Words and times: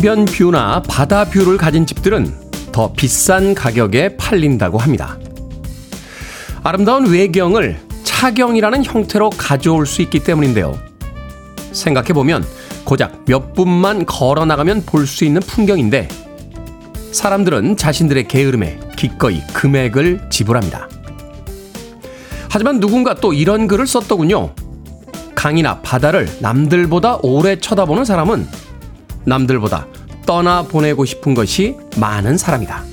강변 0.00 0.24
뷰나 0.24 0.80
바다 0.88 1.26
뷰를 1.26 1.58
가진 1.58 1.84
집들은 1.84 2.34
더 2.72 2.90
비싼 2.94 3.54
가격에 3.54 4.16
팔린다고 4.16 4.78
합니다. 4.78 5.18
아름다운 6.62 7.06
외경을 7.06 7.78
차경이라는 8.02 8.82
형태로 8.82 9.28
가져올 9.28 9.84
수 9.84 10.00
있기 10.00 10.20
때문인데요. 10.20 10.78
생각해보면 11.72 12.46
고작 12.86 13.26
몇 13.26 13.52
분만 13.52 14.06
걸어 14.06 14.46
나가면 14.46 14.86
볼 14.86 15.06
수 15.06 15.26
있는 15.26 15.42
풍경인데 15.42 16.08
사람들은 17.12 17.76
자신들의 17.76 18.26
게으름에 18.26 18.80
기꺼이 18.96 19.42
금액을 19.52 20.30
지불합니다. 20.30 20.88
하지만 22.48 22.80
누군가 22.80 23.12
또 23.16 23.34
이런 23.34 23.66
글을 23.66 23.86
썼더군요. 23.86 24.54
강이나 25.34 25.82
바다를 25.82 26.26
남들보다 26.40 27.18
오래 27.20 27.56
쳐다보는 27.56 28.06
사람은 28.06 28.70
남들보다 29.24 29.86
떠나보내고 30.30 31.04
싶은 31.06 31.34
것이 31.34 31.76
많은 31.96 32.38
사람이다. 32.38 32.84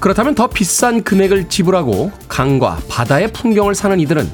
그렇다면 0.00 0.34
더 0.34 0.48
비싼 0.48 1.04
금액을 1.04 1.48
지불하고 1.48 2.10
강과 2.26 2.80
바다의 2.88 3.32
풍경을 3.32 3.76
사는 3.76 4.00
이들은 4.00 4.28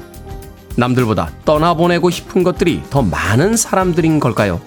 남들보다 0.75 1.29
떠나보내고 1.45 2.09
싶은 2.09 2.41
것들이 2.41 2.81
더 2.89 3.03
많은 3.03 3.57
사람들인 3.57 4.19
걸까요? 4.19 4.59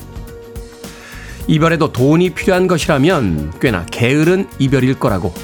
이별에도 1.48 1.92
돈이 1.92 2.30
필요한 2.30 2.68
것이라면 2.68 3.54
꽤나 3.60 3.84
게으른 3.86 4.48
이별일 4.60 5.00
거라고 5.00 5.34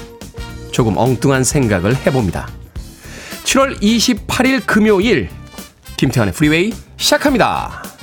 조금 0.71 0.95
엉뚱한 0.95 1.43
생각을 1.43 1.97
해봅니다. 1.97 2.47
7월 3.43 3.81
28일 3.81 4.65
금요일 4.65 5.29
김태훈의 5.97 6.33
프리웨이 6.33 6.73
시작합니다. 6.95 7.94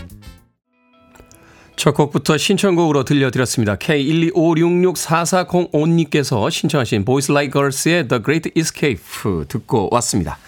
첫 1.83 1.95
곡부터 1.95 2.39
신청곡으로 2.39 3.03
들려드렸습니다. 3.03 3.75
K125664405님께서 3.75 6.49
신청하신 6.49 7.05
Boys 7.05 7.33
Like 7.33 7.51
Girls의 7.51 8.07
The 8.07 8.23
Great 8.23 8.53
Escape 8.55 9.03
듣고 9.49 9.89
왔습니다. 9.91 10.39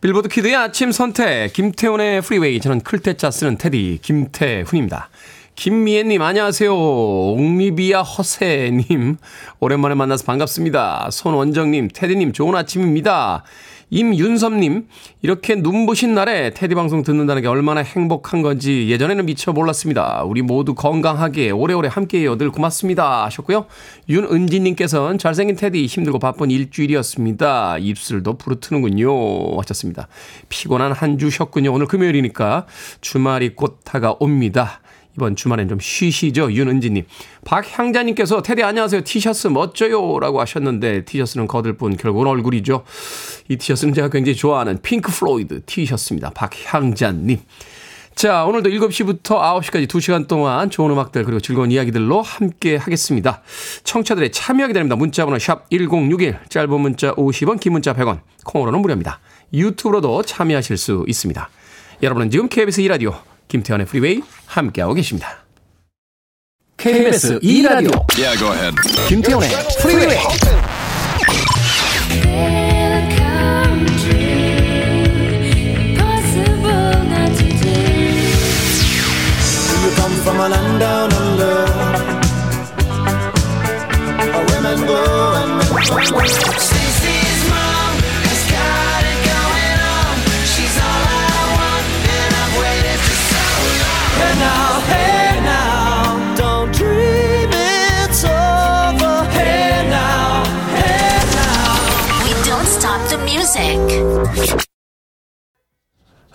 빌보드 0.00 0.28
키드의 0.28 0.54
아침 0.54 0.92
선택 0.92 1.52
김태훈의 1.54 2.20
프리웨이 2.20 2.60
저는 2.60 2.82
클 2.82 3.04
태 3.04 3.21
자 3.21 3.32
쓰는 3.32 3.58
테디 3.58 3.98
김태훈입니다. 4.00 5.08
김미애님 5.56 6.22
안녕하세요. 6.22 6.72
옥리비아 6.72 8.02
허세님 8.02 9.16
오랜만에 9.58 9.96
만나서 9.96 10.24
반갑습니다. 10.24 11.08
손원정님 11.10 11.88
테디님 11.92 12.32
좋은 12.32 12.54
아침입니다. 12.54 13.42
임윤섭님, 13.90 14.88
이렇게 15.22 15.54
눈부신 15.54 16.14
날에 16.14 16.50
테디 16.50 16.74
방송 16.74 17.02
듣는다는 17.02 17.42
게 17.42 17.48
얼마나 17.48 17.82
행복한 17.82 18.42
건지 18.42 18.88
예전에는 18.90 19.26
미처 19.26 19.52
몰랐습니다. 19.52 20.24
우리 20.24 20.42
모두 20.42 20.74
건강하게 20.74 21.50
오래오래 21.52 21.88
함께해요. 21.88 22.36
늘 22.36 22.50
고맙습니다. 22.50 23.24
하셨고요. 23.26 23.66
윤은지님께서는 24.08 25.18
잘생긴 25.18 25.54
테디 25.54 25.86
힘들고 25.86 26.18
바쁜 26.18 26.50
일주일이었습니다. 26.50 27.78
입술도 27.78 28.38
부르트는군요. 28.38 29.56
하셨습니다. 29.60 30.08
피곤한 30.48 30.90
한 30.90 31.18
주셨군요. 31.18 31.72
오늘 31.72 31.86
금요일이니까 31.86 32.66
주말이 33.00 33.54
곧 33.54 33.78
다가옵니다. 33.84 34.80
이번 35.16 35.34
주말엔 35.34 35.68
좀 35.68 35.78
쉬시죠. 35.80 36.52
윤은지님. 36.52 37.04
박향자님께서 37.44 38.42
테디 38.42 38.62
안녕하세요. 38.62 39.02
티셔츠 39.02 39.48
멋져요. 39.48 40.20
라고 40.20 40.40
하셨는데 40.40 41.06
티셔츠는 41.06 41.46
거들 41.46 41.76
뿐 41.76 41.96
결국은 41.96 42.26
얼굴이죠. 42.26 42.84
이 43.48 43.56
티셔츠는 43.56 43.94
제가 43.94 44.10
굉장히 44.10 44.36
좋아하는 44.36 44.78
핑크 44.82 45.10
플로이드 45.10 45.62
티셔츠입니다. 45.64 46.30
박향자님. 46.30 47.38
자, 48.14 48.44
오늘도 48.44 48.70
7시부터 48.70 49.22
9시까지 49.22 49.86
2시간 49.88 50.28
동안 50.28 50.70
좋은 50.70 50.90
음악들 50.90 51.24
그리고 51.24 51.40
즐거운 51.40 51.70
이야기들로 51.70 52.22
함께 52.22 52.76
하겠습니다. 52.76 53.42
청취자들의 53.84 54.32
참여 54.32 54.66
기다립니다. 54.68 54.96
문자번호 54.96 55.38
샵 55.38 55.68
1061, 55.70 56.38
짧은 56.48 56.80
문자 56.80 57.14
50원, 57.14 57.60
긴 57.60 57.72
문자 57.72 57.92
100원, 57.92 58.20
콩으로는 58.44 58.80
무료입니다. 58.80 59.20
유튜브로도 59.52 60.22
참여하실 60.22 60.78
수 60.78 61.04
있습니다. 61.06 61.50
여러분은 62.02 62.30
지금 62.30 62.48
KBS 62.48 62.82
2라디오 62.82 63.14
김태현의 63.48 63.86
프리웨이 63.86 64.22
함께하고 64.46 64.94
계십니다. 64.94 65.44
KBS 66.76 67.40
2라디오 67.40 68.04
yeah, 68.18 68.38
go 68.38 68.52
ahead. 68.52 68.74
김태현의 69.08 69.48
프리웨이 69.80 70.16
from 80.26 80.40
a 80.40 80.48
land 80.48 80.80
down 80.80 81.12
under 81.12 81.66
Women 84.50 84.86
go 84.86 85.00
and 85.40 85.52
men 85.58 86.10
go 86.10 86.85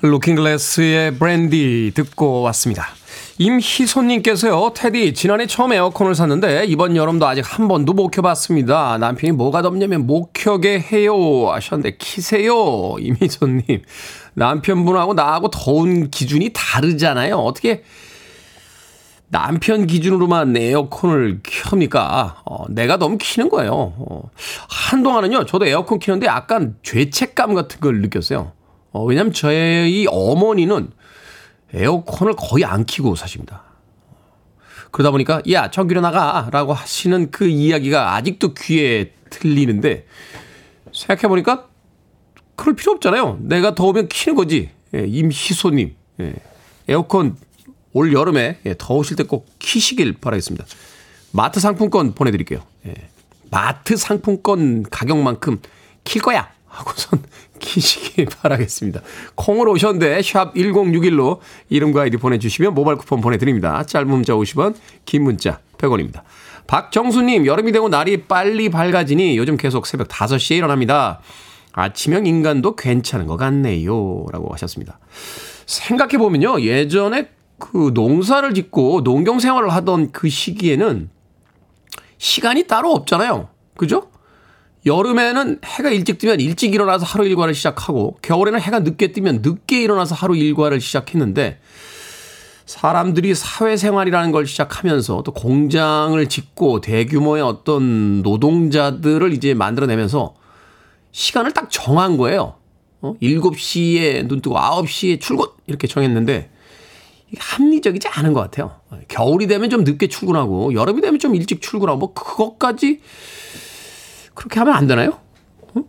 루킹글래스의 0.01 1.15
브랜디 1.15 1.91
듣고 1.93 2.41
왔습니다. 2.41 2.87
임희손님께서요, 3.37 4.73
테디, 4.75 5.13
지난해 5.13 5.47
처음 5.47 5.73
에어컨을 5.73 6.15
샀는데, 6.15 6.65
이번 6.65 6.95
여름도 6.95 7.27
아직 7.27 7.43
한 7.45 7.67
번도 7.67 7.93
못 7.93 8.09
켜봤습니다. 8.09 8.97
남편이 8.97 9.31
뭐가 9.33 9.61
덥냐면 9.61 10.05
못 10.05 10.31
켜게 10.33 10.79
해요. 10.79 11.49
하셨는데, 11.51 11.97
키세요. 11.97 12.95
임희손님. 12.99 13.83
남편분하고 14.33 15.13
나하고 15.13 15.49
더운 15.49 16.09
기준이 16.09 16.51
다르잖아요. 16.53 17.35
어떻게, 17.35 17.83
남편 19.29 19.87
기준으로만 19.87 20.57
에어컨을 20.57 21.41
켭니까? 21.43 22.41
어, 22.45 22.65
내가 22.69 22.97
너무 22.97 23.17
키는 23.17 23.49
거예요. 23.49 23.71
어, 23.71 24.29
한동안은요, 24.67 25.45
저도 25.45 25.65
에어컨 25.65 25.99
키는데 25.99 26.27
약간 26.27 26.75
죄책감 26.83 27.53
같은 27.53 27.79
걸 27.79 28.01
느꼈어요. 28.01 28.51
어, 28.91 29.03
왜냐면 29.03 29.33
저희 29.33 30.05
어머니는 30.09 30.91
에어컨을 31.73 32.35
거의 32.35 32.65
안 32.65 32.85
키고 32.85 33.15
사십니다. 33.15 33.63
그러다 34.91 35.11
보니까, 35.11 35.41
야, 35.51 35.71
전기료 35.71 36.01
나가! 36.01 36.49
라고 36.51 36.73
하시는 36.73 37.31
그 37.31 37.47
이야기가 37.47 38.13
아직도 38.15 38.53
귀에 38.55 39.13
들리는데, 39.29 40.05
생각해 40.93 41.29
보니까, 41.29 41.67
그럴 42.57 42.75
필요 42.75 42.91
없잖아요. 42.91 43.37
내가 43.41 43.73
더우면 43.73 44.09
키는 44.09 44.35
거지. 44.35 44.69
예, 44.93 45.05
임희소님. 45.07 45.95
예, 46.19 46.33
에어컨 46.89 47.37
올 47.93 48.11
여름에 48.13 48.59
예, 48.65 48.75
더우실 48.77 49.15
때 49.15 49.23
꼭 49.23 49.47
키시길 49.59 50.13
바라겠습니다. 50.19 50.65
마트 51.31 51.61
상품권 51.61 52.13
보내드릴게요. 52.13 52.61
예. 52.87 52.93
마트 53.49 53.95
상품권 53.95 54.83
가격만큼 54.83 55.61
킬 56.03 56.21
거야! 56.21 56.49
하고선 56.67 57.23
키시길 57.61 58.25
바라겠습니다. 58.41 59.01
콩으로 59.35 59.71
오셨는데 59.71 60.21
샵 60.21 60.53
1061로 60.53 61.39
이름과 61.69 62.01
아이디 62.01 62.17
보내주시면 62.17 62.73
모바일 62.73 62.97
쿠폰 62.97 63.21
보내드립니다. 63.21 63.83
짧은 63.83 64.09
문자 64.09 64.33
50원, 64.33 64.75
긴 65.05 65.23
문자 65.23 65.59
100원입니다. 65.77 66.23
박정수님, 66.67 67.45
여름이 67.45 67.71
되고 67.71 67.87
날이 67.87 68.23
빨리 68.23 68.69
밝아지니 68.69 69.37
요즘 69.37 69.57
계속 69.57 69.85
새벽 69.87 70.09
5시에 70.09 70.57
일어납니다. 70.57 71.21
아침형 71.73 72.25
인간도 72.25 72.75
괜찮은 72.75 73.27
것 73.27 73.37
같네요. 73.37 74.25
라고 74.31 74.53
하셨습니다. 74.53 74.99
생각해보면요. 75.65 76.61
예전에 76.61 77.29
그 77.57 77.91
농사를 77.93 78.53
짓고 78.53 79.01
농경 79.01 79.39
생활을 79.39 79.71
하던 79.71 80.11
그 80.11 80.29
시기에는 80.29 81.09
시간이 82.17 82.67
따로 82.67 82.91
없잖아요. 82.91 83.49
그죠? 83.77 84.10
여름에는 84.85 85.59
해가 85.63 85.89
일찍 85.89 86.17
뜨면 86.17 86.39
일찍 86.39 86.73
일어나서 86.73 87.05
하루 87.05 87.27
일과를 87.27 87.53
시작하고 87.53 88.17
겨울에는 88.21 88.59
해가 88.59 88.79
늦게 88.79 89.11
뜨면 89.11 89.41
늦게 89.43 89.81
일어나서 89.83 90.15
하루 90.15 90.35
일과를 90.35 90.81
시작했는데 90.81 91.59
사람들이 92.65 93.35
사회생활이라는 93.35 94.31
걸 94.31 94.47
시작하면서 94.47 95.23
또 95.23 95.31
공장을 95.33 96.27
짓고 96.27 96.81
대규모의 96.81 97.43
어떤 97.43 98.21
노동자들을 98.21 99.33
이제 99.33 99.53
만들어내면서 99.53 100.35
시간을 101.11 101.51
딱 101.51 101.69
정한 101.69 102.17
거예요. 102.17 102.55
어? 103.01 103.15
7시에 103.21 104.27
눈 104.27 104.41
뜨고 104.41 104.55
9시에 104.55 105.19
출근 105.19 105.47
이렇게 105.67 105.87
정했는데 105.87 106.49
합리적이지 107.37 108.07
않은 108.07 108.33
것 108.33 108.41
같아요. 108.41 108.75
겨울이 109.07 109.47
되면 109.47 109.69
좀 109.69 109.83
늦게 109.83 110.07
출근하고 110.07 110.73
여름이 110.73 111.01
되면 111.01 111.19
좀 111.19 111.35
일찍 111.35 111.61
출근하고 111.61 111.99
뭐 111.99 112.13
그것까지 112.13 113.01
그렇게 114.33 114.59
하면 114.59 114.75
안 114.75 114.87
되나요? 114.87 115.19
어? 115.73 115.83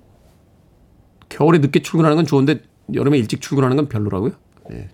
겨울에 1.29 1.59
늦게 1.59 1.83
출근하는 1.83 2.17
건 2.17 2.27
좋은데 2.27 2.63
여름에 2.95 3.19
일찍 3.19 3.41
출근하는 3.41 3.77
건 3.77 3.89
별로라고요? 3.89 4.33
예. 4.73 4.89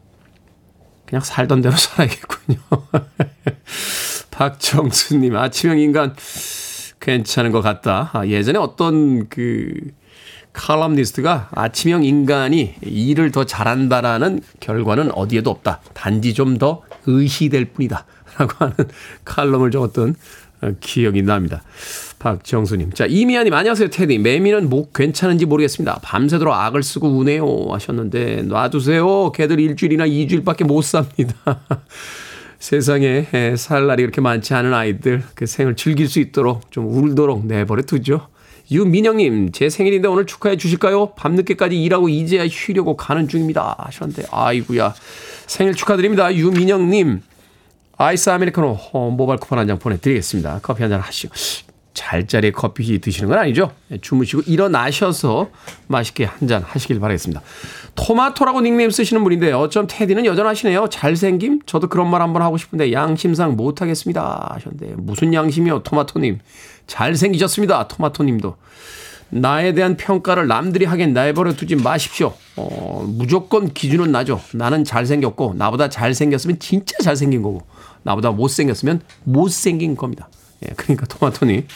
그냥 1.07 1.23
살던 1.23 1.63
대로 1.63 1.75
살아야겠군요. 1.77 2.59
박정수님, 4.31 5.37
아침형 5.37 5.79
인간 5.79 6.15
괜찮은 7.01 7.51
것 7.53 7.61
같다. 7.63 8.11
아, 8.13 8.27
예전에 8.27 8.59
어떤 8.59 9.29
그 9.29 9.73
칼럼니스트가 10.53 11.49
아침형 11.53 12.05
인간이 12.05 12.75
일을 12.83 13.31
더 13.31 13.45
잘한다라는 13.45 14.41
결과는 14.61 15.13
어디에도 15.13 15.51
없다. 15.51 15.81
단지 15.95 16.35
좀 16.35 16.59
더 16.59 16.83
의시될 17.07 17.67
뿐이다. 17.67 18.05
라고 18.39 18.53
하는 18.59 18.75
칼럼을 19.25 19.71
적었던 19.71 20.15
어, 20.63 20.73
기억이 20.81 21.23
납니다. 21.23 21.63
박정수님. 22.19 22.93
자, 22.93 23.07
이미아님, 23.07 23.53
안녕하세요, 23.55 23.91
테디. 23.91 24.19
매미는 24.19 24.69
목 24.69 24.93
괜찮은지 24.93 25.47
모르겠습니다. 25.47 26.01
밤새도록 26.03 26.53
악을 26.53 26.83
쓰고 26.83 27.09
우네요. 27.09 27.69
하셨는데, 27.71 28.43
놔두세요. 28.43 29.33
걔들 29.33 29.61
일주일이나 29.61 30.07
이주일밖에 30.07 30.65
못 30.65 30.83
삽니다. 30.83 31.35
세상에 32.59 33.27
살 33.57 33.87
날이 33.87 34.03
그렇게 34.03 34.21
많지 34.21 34.53
않은 34.55 34.75
아이들, 34.75 35.23
그 35.35 35.47
생을 35.47 35.77
즐길 35.77 36.09
수 36.09 36.19
있도록 36.19 36.73
좀 36.73 36.89
울도록 36.93 37.47
내버려 37.47 37.83
두죠. 37.83 38.27
유민영님, 38.71 39.53
제 39.53 39.71
생일인데 39.71 40.09
오늘 40.09 40.27
축하해 40.27 40.57
주실까요? 40.57 41.13
밤늦게까지 41.15 41.81
일하고 41.81 42.09
이제야 42.09 42.47
쉬려고 42.49 42.97
가는 42.97 43.29
중입니다. 43.29 43.77
하셨는데, 43.79 44.25
아이구야. 44.33 44.93
생일 45.47 45.75
축하드립니다. 45.75 46.35
유민영님. 46.35 47.23
아이스 47.97 48.29
아메리카노 48.31 48.79
어, 48.93 49.11
모바일 49.11 49.39
쿠폰 49.41 49.59
한 49.59 49.67
장 49.69 49.79
보내드리겠습니다. 49.79 50.61
커피 50.63 50.83
한 50.83 50.91
잔 50.91 51.01
하시고. 51.01 51.33
잘자리 52.03 52.53
커피 52.53 53.01
드시는 53.01 53.29
건 53.29 53.39
아니죠? 53.41 53.73
네, 53.89 53.99
주무시고 54.01 54.43
일어나셔서 54.47 55.49
맛있게 55.89 56.25
한 56.27 56.49
잔 56.49 56.63
하시길 56.63 57.01
바라겠습니다. 57.01 57.43
토마토라고 57.97 58.61
닉네임 58.61 58.91
쓰시는 58.91 59.23
분인데 59.25 59.53
어쩜 59.53 59.87
테디는 59.89 60.25
여전하시네요. 60.25 60.89
잘생김? 60.89 61.63
저도 61.67 61.89
그런 61.89 62.09
말 62.09 62.23
한번 62.23 62.43
하고 62.43 62.57
싶은데 62.57 62.93
양심상 62.93 63.57
못하겠습니다. 63.57 64.53
하셨는데 64.55 64.95
무슨 64.97 65.35
양심이요 65.35 65.83
토마토님. 65.83 66.39
잘생기셨습니다. 66.87 67.89
토마토님도. 67.89 68.57
나에 69.31 69.75
대한 69.75 69.97
평가를 69.99 70.47
남들이 70.47 70.87
하긴 70.87 71.13
내버려 71.13 71.53
두지 71.53 71.77
마십시오. 71.77 72.33
어, 72.57 73.05
무조건 73.07 73.75
기준은 73.75 74.11
나죠. 74.13 74.41
나는 74.55 74.85
잘생겼고 74.85 75.55
나보다 75.59 75.91
잘생겼으면 75.91 76.61
진짜 76.61 76.97
잘생긴 77.03 77.43
거고 77.43 77.63
나보다 78.05 78.31
못생겼으면 78.31 79.03
못생긴 79.25 79.97
겁니다. 79.97 80.29
예, 80.65 80.75
그러니까 80.77 81.07
토마토니 81.07 81.67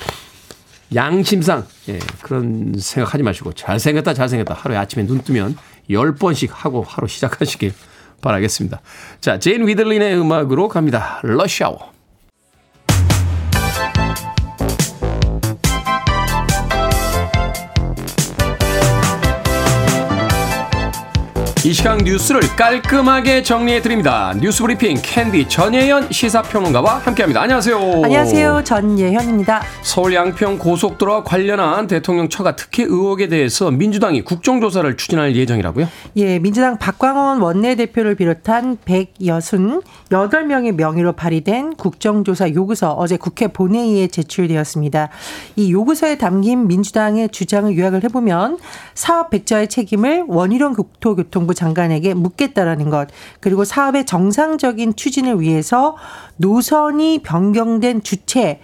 양심상 0.94 1.66
예, 1.88 1.98
그런 2.22 2.74
생각하지 2.78 3.22
마시고 3.22 3.52
잘생겼다 3.52 4.14
잘생겼다 4.14 4.54
하루에 4.54 4.76
아침에 4.76 5.06
눈 5.06 5.22
뜨면 5.22 5.56
10번씩 5.90 6.50
하고 6.50 6.82
하루 6.86 7.08
시작하시길 7.08 7.72
바라겠습니다. 8.20 8.80
자, 9.20 9.38
제인 9.38 9.66
위들린의 9.66 10.16
음악으로 10.18 10.68
갑니다. 10.68 11.20
러시아워. 11.22 11.91
이 21.64 21.72
시간 21.72 21.98
뉴스를 21.98 22.40
깔끔하게 22.56 23.44
정리해 23.44 23.80
드립니다. 23.80 24.34
뉴스 24.40 24.62
브리핑 24.64 24.96
캔디 25.00 25.48
전예현 25.48 26.10
시사평론가와 26.10 26.98
함께합니다. 26.98 27.40
안녕하세요. 27.40 27.76
안녕하세요. 28.02 28.64
전예현입니다. 28.64 29.62
서울 29.82 30.12
양평 30.12 30.58
고속도로와 30.58 31.22
관련한 31.22 31.86
대통령 31.86 32.28
처가 32.28 32.56
특혜 32.56 32.82
의혹에 32.82 33.28
대해서 33.28 33.70
민주당이 33.70 34.22
국정조사를 34.22 34.96
추진할 34.96 35.36
예정이라고요? 35.36 35.86
예, 36.16 36.40
민주당 36.40 36.78
박광온 36.78 37.40
원내대표를 37.40 38.16
비롯한 38.16 38.78
168명의 38.78 40.72
명의로 40.72 41.12
발의된 41.12 41.76
국정조사 41.76 42.54
요구서 42.54 42.94
어제 42.94 43.16
국회 43.16 43.46
본회의에 43.46 44.08
제출되었습니다. 44.08 45.10
이 45.54 45.72
요구서에 45.72 46.18
담긴 46.18 46.66
민주당의 46.66 47.28
주장을 47.28 47.78
요약을 47.78 48.02
해보면 48.02 48.58
사업 48.94 49.30
백자의 49.30 49.68
책임을 49.68 50.24
원희룡 50.26 50.72
국토교통부 50.72 51.51
국토부 51.52 51.54
장관에게 51.54 52.14
묻겠다라는 52.14 52.90
것 52.90 53.08
그리고 53.40 53.64
사업의 53.64 54.06
정상적인 54.06 54.96
추진을 54.96 55.40
위해서 55.40 55.96
노선이 56.36 57.20
변경된 57.22 58.02
주체 58.02 58.60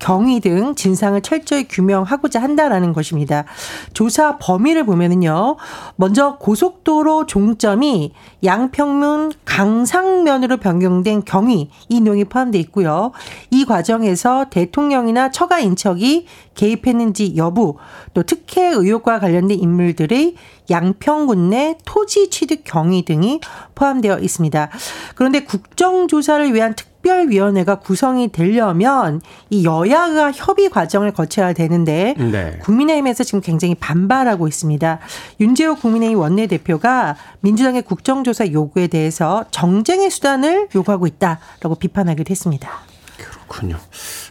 경위 0.00 0.40
등 0.40 0.74
진상을 0.74 1.20
철저히 1.20 1.68
규명하고자 1.68 2.42
한다라는 2.42 2.92
것입니다. 2.92 3.44
조사 3.92 4.38
범위를 4.38 4.84
보면은요. 4.84 5.56
먼저 5.96 6.38
고속도로 6.38 7.26
종점이 7.26 8.12
양평문 8.42 9.32
강상면으로 9.44 10.56
변경된 10.56 11.24
경위 11.26 11.70
이 11.88 12.00
내용이 12.00 12.24
포함되어 12.24 12.58
있고요. 12.62 13.12
이 13.50 13.66
과정에서 13.66 14.46
대통령이나 14.50 15.30
처가 15.30 15.60
인척이 15.60 16.26
개입했는지 16.54 17.36
여부 17.36 17.76
또 18.14 18.22
특혜 18.22 18.68
의혹과 18.68 19.20
관련된 19.20 19.58
인물들의 19.58 20.34
양평군 20.70 21.50
내 21.50 21.76
토지 21.84 22.30
취득 22.30 22.62
경위 22.64 23.04
등이 23.04 23.40
포함되어 23.74 24.18
있습니다. 24.20 24.70
그런데 25.14 25.44
국정조사를 25.44 26.54
위한 26.54 26.74
특 26.74 26.90
특별위원회가 27.00 27.80
구성이 27.80 28.28
되려면 28.28 29.20
이 29.48 29.64
여야가 29.64 30.32
협의 30.32 30.68
과정을 30.70 31.12
거쳐야 31.12 31.52
되는데 31.52 32.14
네. 32.18 32.58
국민의힘에서 32.62 33.24
지금 33.24 33.40
굉장히 33.40 33.74
반발하고 33.74 34.46
있습니다. 34.46 34.98
윤재호 35.40 35.76
국민의힘 35.76 36.18
원내대표가 36.18 37.16
민주당의 37.40 37.82
국정조사 37.82 38.52
요구에 38.52 38.86
대해서 38.86 39.44
정쟁의 39.50 40.10
수단을 40.10 40.68
요구하고 40.74 41.06
있다라고 41.06 41.74
비판하기도 41.76 42.30
했습니다. 42.30 42.70
그렇군요. 43.16 43.78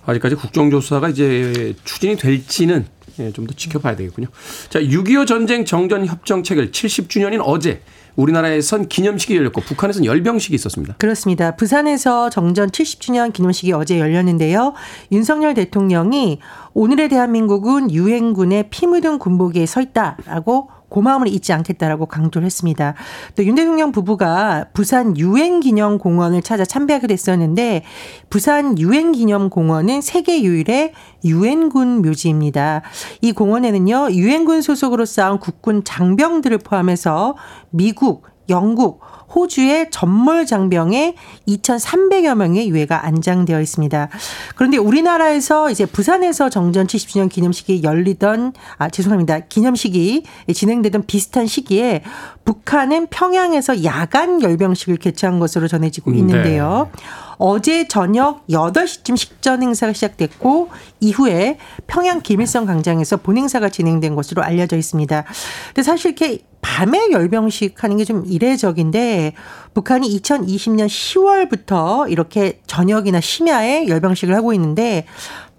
아직까지 0.06 0.36
국정조사가 0.36 1.10
이제 1.10 1.76
추진이 1.84 2.16
될지는 2.16 2.88
예, 3.20 3.32
좀 3.32 3.48
더 3.48 3.54
지켜봐야 3.56 3.96
되겠군요. 3.96 4.28
자, 4.70 4.80
6.25 4.80 5.26
전쟁 5.28 5.66
정전 5.66 6.06
협정 6.06 6.44
체결 6.44 6.72
70주년인 6.72 7.42
어제 7.44 7.82
우리나라에선 8.16 8.88
기념식이 8.88 9.36
열렸고 9.36 9.62
북한에선 9.62 10.06
열병식이 10.06 10.54
있었습니다. 10.56 10.96
그렇습니다. 10.98 11.56
부산에서 11.56 12.30
정전 12.30 12.70
70주년 12.70 13.32
기념식이 13.32 13.72
어제 13.72 14.00
열렸는데요. 14.00 14.74
윤석열 15.12 15.54
대통령이 15.54 16.40
오늘의 16.74 17.10
대한민국은 17.10 17.92
유엔군의 17.92 18.66
피 18.70 18.88
묻은 18.88 19.20
군복에 19.20 19.66
서 19.66 19.82
있다라고 19.82 20.70
고마움을 20.90 21.28
잊지 21.28 21.54
않겠다라고 21.54 22.08
강조를 22.08 22.46
했습니다. 22.46 22.96
또 23.36 23.44
윤 23.44 23.56
대통령 23.56 23.92
부부가 23.92 24.66
부산 24.74 25.18
유엔기념공원을 25.18 26.42
찾아 26.42 26.66
참배하기도 26.66 27.14
했었는데 27.14 27.84
부산 28.30 28.78
유엔기념공원은 28.78 30.02
세계 30.02 30.44
유일의 30.44 30.94
유엔군 31.24 32.02
묘지입니다. 32.02 32.82
이 33.22 33.32
공원에는요 33.32 34.10
유엔군 34.12 34.62
소속으로 34.62 35.06
쌓은 35.06 35.40
국군 35.40 35.84
장병들을 35.84 36.58
포함해서 36.60 37.36
미국, 37.70 38.26
영국, 38.50 39.02
호주의 39.34 39.90
전몰 39.92 40.46
장병에 40.46 41.16
2,300여 41.48 42.36
명의 42.36 42.68
유해가 42.70 43.06
안장되어 43.06 43.62
있습니다. 43.62 44.10
그런데 44.56 44.78
우리나라에서 44.78 45.70
이제 45.70 45.86
부산에서 45.86 46.50
정전 46.50 46.88
70주년 46.88 47.30
기념식이 47.30 47.84
열리던 47.84 48.54
아 48.78 48.90
죄송합니다. 48.90 49.42
기념식이 49.42 50.24
진행되던 50.54 51.06
비슷한 51.06 51.46
시기에 51.46 52.02
북한은 52.44 53.08
평양에서 53.08 53.84
야간 53.84 54.42
열병식을 54.42 54.98
개최한 54.98 55.40
것으로 55.40 55.68
전해지고 55.68 56.12
음, 56.12 56.16
있는데요. 56.16 56.90
네. 56.96 57.04
어제 57.40 57.88
저녁 57.88 58.46
8시쯤 58.48 59.16
식전 59.16 59.64
행사가 59.64 59.94
시작됐고 59.94 60.70
이후에 61.00 61.58
평양 61.88 62.22
김일성 62.22 62.66
광장에서 62.66 63.18
본행사가 63.18 63.70
진행된 63.70 64.14
것으로 64.14 64.44
알려져 64.44 64.76
있습니다. 64.76 65.24
근데 65.68 65.84
사실 65.84 66.12
이렇게 66.12 66.40
밤에 66.62 67.12
열병식 67.12 67.82
하는 67.82 67.96
게 67.96 68.04
좀 68.04 68.26
이례적인데 68.26 69.34
북한이 69.74 70.10
2020년 70.20 70.88
10월부터 70.88 72.12
이렇게 72.12 72.60
저녁이나 72.66 73.22
심야에 73.22 73.88
열병식을 73.88 74.36
하고 74.36 74.52
있는데 74.54 75.06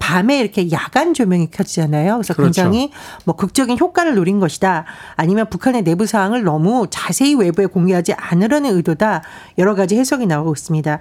밤에 0.01 0.39
이렇게 0.39 0.71
야간 0.71 1.13
조명이 1.13 1.51
켜지잖아요. 1.51 2.15
그래서 2.15 2.33
그렇죠. 2.33 2.63
굉장히 2.63 2.89
뭐 3.23 3.35
극적인 3.35 3.77
효과를 3.79 4.15
노린 4.15 4.39
것이다. 4.39 4.85
아니면 5.15 5.47
북한의 5.47 5.83
내부 5.83 6.07
사항을 6.07 6.43
너무 6.43 6.87
자세히 6.89 7.35
외부에 7.35 7.67
공개하지 7.67 8.13
않으려는 8.13 8.75
의도다. 8.75 9.21
여러 9.59 9.75
가지 9.75 9.95
해석이 9.97 10.25
나오고 10.25 10.53
있습니다. 10.53 10.99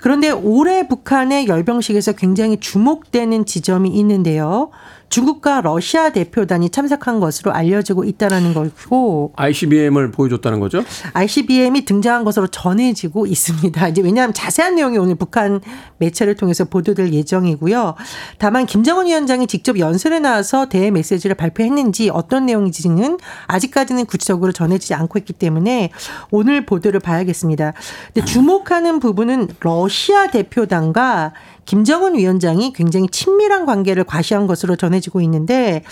그런데 0.00 0.30
올해 0.30 0.88
북한의 0.88 1.46
열병식에서 1.46 2.12
굉장히 2.12 2.58
주목되는 2.58 3.46
지점이 3.46 3.88
있는데요. 3.90 4.70
중국과 5.10 5.60
러시아 5.60 6.10
대표단이 6.10 6.70
참석한 6.70 7.18
것으로 7.18 7.52
알려지고 7.52 8.04
있다라는 8.04 8.54
거고 8.54 9.32
ICBM을 9.36 10.12
보여줬다는 10.12 10.60
거죠? 10.60 10.84
ICBM이 11.12 11.84
등장한 11.84 12.24
것으로 12.24 12.46
전해지고 12.46 13.26
있습니다. 13.26 13.88
이제 13.88 14.02
왜냐하면 14.02 14.32
자세한 14.32 14.76
내용이 14.76 14.98
오늘 14.98 15.16
북한 15.16 15.60
매체를 15.98 16.36
통해서 16.36 16.64
보도될 16.64 17.12
예정이고요. 17.12 17.96
다만 18.38 18.66
김정은 18.66 19.06
위원장이 19.06 19.48
직접 19.48 19.78
연설에 19.78 20.20
나와서 20.20 20.68
대외 20.68 20.92
메시지를 20.92 21.34
발표했는지 21.34 22.08
어떤 22.10 22.46
내용인지는 22.46 23.18
아직까지는 23.48 24.06
구체적으로 24.06 24.52
전해지지 24.52 24.94
않고 24.94 25.18
있기 25.18 25.32
때문에 25.32 25.90
오늘 26.30 26.64
보도를 26.64 27.00
봐야겠습니다. 27.00 27.72
근데 28.14 28.24
주목하는 28.24 29.00
부분은 29.00 29.48
러시아 29.60 30.28
대표단과 30.28 31.32
김정은 31.64 32.16
위원장이 32.16 32.72
굉장히 32.72 33.08
친밀한 33.08 33.66
관계를 33.66 34.04
과시한 34.04 34.46
것으로 34.46 34.76
전해지고 34.76 35.20
있는데 35.22 35.84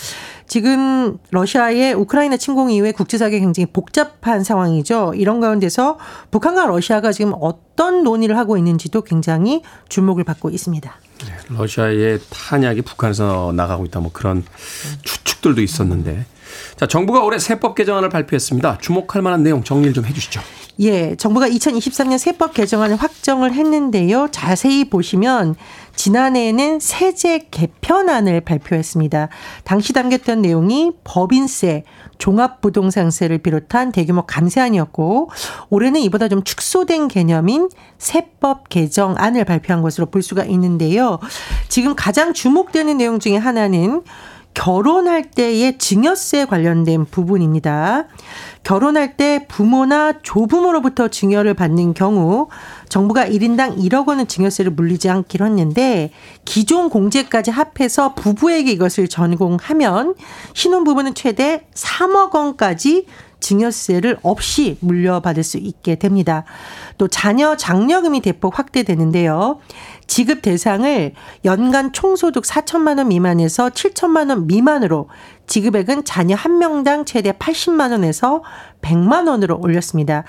지금 0.46 1.18
러시아의 1.30 1.94
우크라이나 1.94 2.36
침공 2.36 2.70
이후에 2.70 2.92
국제사회가 2.92 3.38
굉장히 3.38 3.66
복잡한 3.66 4.44
상황이죠. 4.44 5.12
이런 5.14 5.40
가운데서 5.40 5.98
북한과 6.30 6.66
러시아가 6.66 7.12
지금 7.12 7.32
어떤 7.40 8.02
논의를 8.02 8.36
하고 8.36 8.56
있는지도 8.56 9.02
굉장히 9.02 9.62
주목을 9.88 10.24
받고 10.24 10.50
있습니다. 10.50 10.94
네, 11.26 11.54
러시아의 11.56 12.20
탄약이 12.30 12.82
북한에서 12.82 13.52
나가고 13.54 13.84
있다 13.86 14.00
뭐 14.00 14.10
그런 14.12 14.44
추측들도 15.02 15.60
있었는데 15.60 16.24
자 16.78 16.86
정부가 16.86 17.24
올해 17.24 17.40
세법 17.40 17.74
개정안을 17.74 18.08
발표했습니다. 18.08 18.78
주목할 18.80 19.20
만한 19.20 19.42
내용 19.42 19.64
정리를 19.64 19.94
좀 19.94 20.04
해주시죠. 20.04 20.40
예, 20.80 21.16
정부가 21.16 21.48
2023년 21.48 22.18
세법 22.18 22.54
개정안을 22.54 22.94
확정을 22.94 23.52
했는데요. 23.52 24.28
자세히 24.30 24.88
보시면 24.88 25.56
지난해에는 25.96 26.78
세제 26.78 27.48
개편안을 27.50 28.42
발표했습니다. 28.42 29.28
당시 29.64 29.92
담겼던 29.92 30.40
내용이 30.40 30.92
법인세, 31.02 31.82
종합부동산세를 32.18 33.38
비롯한 33.38 33.90
대규모 33.90 34.22
감세안이었고 34.22 35.30
올해는 35.70 36.00
이보다 36.02 36.28
좀 36.28 36.44
축소된 36.44 37.08
개념인 37.08 37.70
세법 37.98 38.68
개정안을 38.68 39.44
발표한 39.44 39.82
것으로 39.82 40.06
볼 40.06 40.22
수가 40.22 40.44
있는데요. 40.44 41.18
지금 41.68 41.96
가장 41.96 42.32
주목되는 42.32 42.96
내용 42.98 43.18
중에 43.18 43.36
하나는 43.36 44.04
결혼할 44.54 45.30
때의 45.30 45.78
증여세 45.78 46.46
관련된 46.46 47.04
부분입니다. 47.04 48.06
결혼할 48.64 49.16
때 49.16 49.46
부모나 49.48 50.14
조부모로부터 50.22 51.08
증여를 51.08 51.54
받는 51.54 51.94
경우 51.94 52.48
정부가 52.88 53.24
1인당 53.26 53.78
1억 53.78 54.08
원은 54.08 54.26
증여세를 54.26 54.72
물리지 54.72 55.08
않기로 55.08 55.46
했는데 55.46 56.10
기존 56.44 56.90
공제까지 56.90 57.50
합해서 57.50 58.14
부부에게 58.14 58.72
이것을 58.72 59.08
전공하면 59.08 60.14
신혼부부는 60.54 61.14
최대 61.14 61.66
3억 61.74 62.34
원까지 62.34 63.06
증여세를 63.40 64.18
없이 64.22 64.76
물려받을 64.80 65.42
수 65.42 65.58
있게 65.58 65.96
됩니다. 65.96 66.44
또 66.96 67.08
자녀 67.08 67.56
장려금이 67.56 68.20
대폭 68.20 68.58
확대되는데요. 68.58 69.60
지급 70.06 70.42
대상을 70.42 71.12
연간 71.44 71.92
총소득 71.92 72.44
4천만 72.44 72.98
원 72.98 73.08
미만에서 73.08 73.70
7천만 73.70 74.30
원 74.30 74.46
미만으로 74.46 75.08
지급액은 75.48 76.04
자녀 76.04 76.36
한 76.36 76.58
명당 76.58 77.04
최대 77.04 77.32
80만 77.32 77.90
원에서 77.90 78.42
100만 78.80 79.28
원으로 79.28 79.58
올렸습니다. 79.60 80.22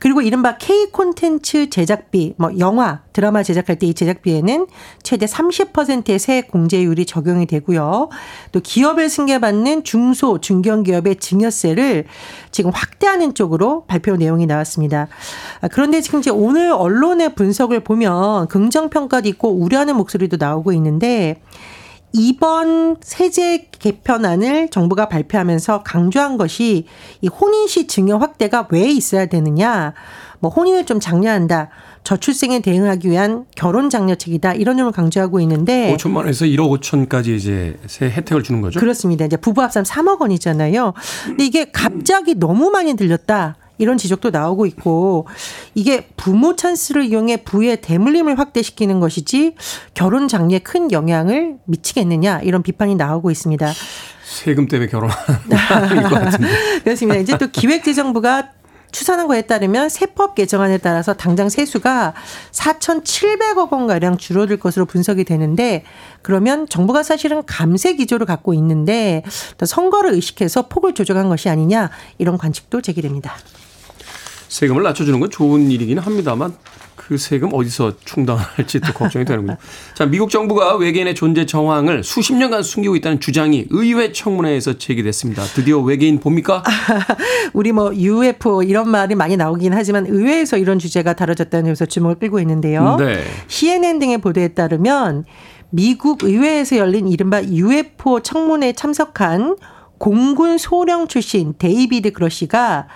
그리고 0.00 0.22
이른바 0.22 0.56
K 0.58 0.90
콘텐츠 0.90 1.70
제작비, 1.70 2.34
뭐 2.36 2.50
영화, 2.58 3.02
드라마 3.12 3.44
제작할 3.44 3.78
때 3.78 3.92
이 3.92 3.94
제작비에는 3.94 4.66
최대 5.02 5.26
30%의 5.26 6.18
세액 6.18 6.50
공제율이 6.50 7.04
적용이 7.04 7.46
되고요. 7.46 8.08
또 8.52 8.60
기업을 8.60 9.08
승계받는 9.08 9.84
중소 9.84 10.40
중견 10.40 10.84
기업의 10.84 11.16
증여세를 11.16 12.06
지금 12.50 12.70
확대하는 12.72 13.34
쪽으로 13.34 13.84
발표 13.86 14.16
내용이 14.16 14.46
나왔습니다. 14.46 15.08
아, 15.60 15.68
그런데 15.68 16.00
지금 16.00 16.20
이제 16.20 16.30
오늘 16.30 16.72
언론의 16.72 17.34
분석을 17.34 17.80
보면 17.80 18.48
긍정 18.48 18.88
평가도 18.88 19.28
있고 19.28 19.50
우려하는 19.50 19.96
목소리도 19.96 20.38
나오고 20.38 20.72
있는데 20.72 21.40
이번 22.12 22.96
세제 23.00 23.68
개편안을 23.78 24.68
정부가 24.68 25.08
발표하면서 25.08 25.82
강조한 25.82 26.36
것이 26.36 26.86
이 27.20 27.28
혼인 27.28 27.66
시 27.66 27.86
증여 27.86 28.18
확대가 28.18 28.68
왜 28.70 28.88
있어야 28.90 29.26
되느냐. 29.26 29.94
뭐 30.40 30.50
혼인을 30.50 30.84
좀 30.86 31.00
장려한다. 31.00 31.70
저출생에 32.04 32.60
대응하기 32.60 33.08
위한 33.08 33.44
결혼 33.54 33.88
장려책이다. 33.88 34.54
이런 34.54 34.76
점을 34.76 34.90
강조하고 34.90 35.40
있는데 35.40 35.94
5천만 35.96 36.16
원에서 36.16 36.44
1억 36.46 36.80
5천까지 36.80 37.28
이제 37.36 37.78
새 37.86 38.06
혜택을 38.10 38.42
주는 38.42 38.60
거죠? 38.60 38.80
그렇습니다. 38.80 39.24
이제 39.24 39.36
부부 39.36 39.62
합산 39.62 39.84
3억 39.84 40.20
원이잖아요. 40.20 40.94
근데 41.26 41.44
이게 41.44 41.70
갑자기 41.70 42.34
너무 42.34 42.70
많이 42.70 42.94
들렸다. 42.94 43.56
이런 43.78 43.98
지적도 43.98 44.30
나오고 44.30 44.66
있고 44.66 45.26
이게 45.74 46.08
부모 46.16 46.56
찬스를 46.56 47.04
이용해 47.04 47.38
부의 47.38 47.80
대물림을 47.80 48.38
확대시키는 48.38 49.00
것이지 49.00 49.54
결혼 49.94 50.28
장려에 50.28 50.60
큰 50.60 50.92
영향을 50.92 51.56
미치겠느냐 51.64 52.40
이런 52.40 52.62
비판이 52.62 52.94
나오고 52.94 53.30
있습니다. 53.30 53.72
세금 54.24 54.66
때문에 54.66 54.88
결혼하는 54.90 56.02
것 56.08 56.10
같은데. 56.10 56.48
그렇습니다. 56.84 57.20
이제 57.20 57.36
또 57.38 57.48
기획재정부가 57.50 58.50
추산한 58.92 59.26
거에 59.26 59.42
따르면 59.42 59.88
세법 59.88 60.34
개정안에 60.34 60.78
따라서 60.78 61.14
당장 61.14 61.48
세수가 61.48 62.12
4,700억 62.52 63.72
원가량 63.72 64.18
줄어들 64.18 64.58
것으로 64.58 64.84
분석이 64.84 65.24
되는데 65.24 65.82
그러면 66.20 66.68
정부가 66.68 67.02
사실은 67.02 67.42
감세 67.46 67.94
기조를 67.96 68.26
갖고 68.26 68.52
있는데 68.54 69.24
선거를 69.64 70.12
의식해서 70.12 70.68
폭을 70.68 70.92
조정한 70.94 71.28
것이 71.30 71.48
아니냐 71.48 71.90
이런 72.18 72.36
관측도 72.36 72.82
제기됩니다. 72.82 73.34
세금을 74.52 74.82
낮춰주는 74.82 75.18
건 75.18 75.30
좋은 75.30 75.70
일이기는 75.70 76.02
합니다만 76.02 76.52
그 76.94 77.16
세금 77.16 77.54
어디서 77.54 77.94
충당할지 78.04 78.80
또 78.80 78.92
걱정이 78.92 79.24
되는군요. 79.24 79.56
자, 79.96 80.04
미국 80.04 80.28
정부가 80.28 80.76
외계인의 80.76 81.14
존재 81.14 81.46
정황을 81.46 82.04
수십 82.04 82.34
년간 82.34 82.62
숨기고 82.62 82.94
있다는 82.96 83.18
주장이 83.18 83.64
의회 83.70 84.12
청문회에서 84.12 84.76
제기됐습니다. 84.76 85.42
드디어 85.42 85.78
외계인 85.80 86.20
봅니까? 86.20 86.62
우리 87.54 87.72
뭐 87.72 87.94
UFO 87.94 88.62
이런 88.62 88.90
말이 88.90 89.14
많이 89.14 89.38
나오긴 89.38 89.72
하지만 89.72 90.06
의회에서 90.06 90.58
이런 90.58 90.78
주제가 90.78 91.14
다뤄졌다는 91.14 91.64
점에서 91.64 91.86
주목을 91.86 92.16
끌고 92.16 92.38
있는데요. 92.40 92.96
네. 92.98 93.24
CNN 93.48 94.00
등의 94.00 94.18
보도에 94.18 94.48
따르면 94.48 95.24
미국 95.70 96.22
의회에서 96.24 96.76
열린 96.76 97.08
이른바 97.08 97.42
UFO 97.42 98.20
청문회에 98.20 98.74
참석한 98.74 99.56
공군 99.96 100.58
소령 100.58 101.08
출신 101.08 101.54
데이비드 101.56 102.12
그러시가 102.12 102.86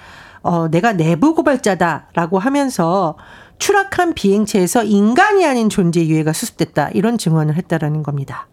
어, 0.47 0.69
내가 0.69 0.93
내부 0.93 1.35
고발자다라고 1.35 2.38
하면서 2.38 3.17
추락한 3.59 4.15
비행체에서 4.15 4.85
인간이 4.85 5.45
아닌 5.45 5.69
존재 5.69 6.07
유해가 6.07 6.33
수습됐다. 6.33 6.91
이런 6.91 7.19
증언을 7.19 7.57
했다라는 7.57 8.03
겁니다. 8.03 8.49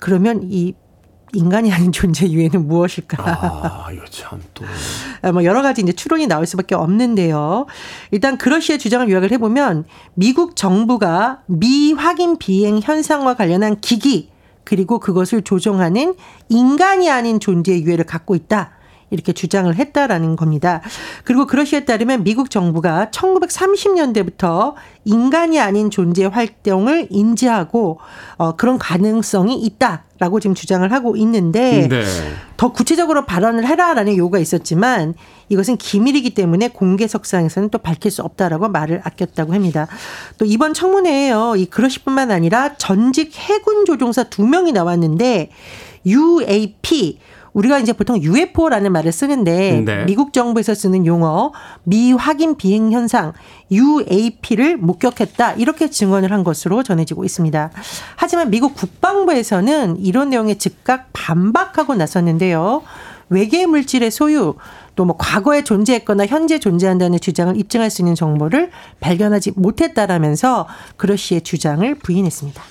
그러면 0.00 0.40
이 0.44 0.74
인간이 1.34 1.72
아닌 1.72 1.92
존재 1.92 2.28
유해는 2.28 2.66
무엇일까? 2.66 3.16
아, 3.24 3.90
이거 3.92 4.04
참 4.10 4.42
또. 4.52 4.64
아, 5.22 5.32
뭐 5.32 5.44
여러 5.44 5.62
가지 5.62 5.80
이제 5.80 5.92
추론이 5.92 6.26
나올 6.26 6.44
수밖에 6.44 6.74
없는데요. 6.74 7.66
일단 8.10 8.36
그러시의 8.36 8.78
주장을 8.78 9.08
요약을 9.08 9.32
해보면 9.32 9.84
미국 10.14 10.56
정부가 10.56 11.40
미확인 11.46 12.36
비행 12.36 12.80
현상과 12.82 13.34
관련한 13.34 13.80
기기 13.80 14.30
그리고 14.64 14.98
그것을 14.98 15.42
조종하는 15.42 16.14
인간이 16.48 17.10
아닌 17.10 17.40
존재 17.40 17.80
유해를 17.80 18.04
갖고 18.04 18.34
있다. 18.34 18.72
이렇게 19.12 19.32
주장을 19.32 19.72
했다라는 19.72 20.36
겁니다. 20.36 20.80
그리고 21.24 21.46
그러시에 21.46 21.84
따르면 21.84 22.24
미국 22.24 22.50
정부가 22.50 23.08
1930년대부터 23.12 24.74
인간이 25.04 25.60
아닌 25.60 25.90
존재 25.90 26.24
활동을 26.24 27.08
인지하고 27.10 28.00
어, 28.36 28.56
그런 28.56 28.78
가능성이 28.78 29.60
있다 29.60 30.04
라고 30.18 30.38
지금 30.40 30.54
주장을 30.54 30.90
하고 30.92 31.16
있는데 31.16 31.88
네. 31.88 32.04
더 32.56 32.72
구체적으로 32.72 33.26
발언을 33.26 33.66
해라라는 33.66 34.16
요구가 34.16 34.38
있었지만 34.38 35.14
이것은 35.48 35.76
기밀이기 35.76 36.30
때문에 36.34 36.68
공개 36.68 37.08
석상에서는 37.08 37.70
또 37.70 37.78
밝힐 37.78 38.10
수 38.12 38.22
없다라고 38.22 38.68
말을 38.68 39.00
아꼈다고 39.04 39.52
합니다. 39.52 39.88
또 40.38 40.44
이번 40.44 40.74
청문회에요. 40.74 41.56
이 41.56 41.66
그러시뿐만 41.66 42.30
아니라 42.30 42.76
전직 42.76 43.34
해군 43.36 43.84
조종사 43.84 44.22
두 44.24 44.46
명이 44.46 44.70
나왔는데 44.70 45.50
UAP 46.06 47.18
우리가 47.52 47.78
이제 47.78 47.92
보통 47.92 48.22
UFO라는 48.22 48.92
말을 48.92 49.12
쓰는데 49.12 49.82
네. 49.84 50.04
미국 50.04 50.32
정부에서 50.32 50.74
쓰는 50.74 51.06
용어 51.06 51.52
미확인 51.84 52.56
비행 52.56 52.92
현상 52.92 53.32
UAP를 53.70 54.78
목격했다 54.78 55.54
이렇게 55.54 55.90
증언을 55.90 56.32
한 56.32 56.44
것으로 56.44 56.82
전해지고 56.82 57.24
있습니다. 57.24 57.70
하지만 58.16 58.50
미국 58.50 58.74
국방부에서는 58.74 59.98
이런 59.98 60.30
내용에 60.30 60.54
즉각 60.54 61.08
반박하고 61.12 61.94
나섰는데요. 61.94 62.82
외계 63.28 63.66
물질의 63.66 64.10
소유 64.10 64.54
또 64.94 65.04
뭐 65.04 65.16
과거에 65.18 65.64
존재했거나 65.64 66.26
현재 66.26 66.58
존재한다는 66.58 67.18
주장을 67.18 67.56
입증할 67.56 67.90
수 67.90 68.02
있는 68.02 68.14
정보를 68.14 68.70
발견하지 69.00 69.52
못했다라면서 69.56 70.68
그러시의 70.96 71.40
주장을 71.40 71.94
부인했습니다. 71.96 72.62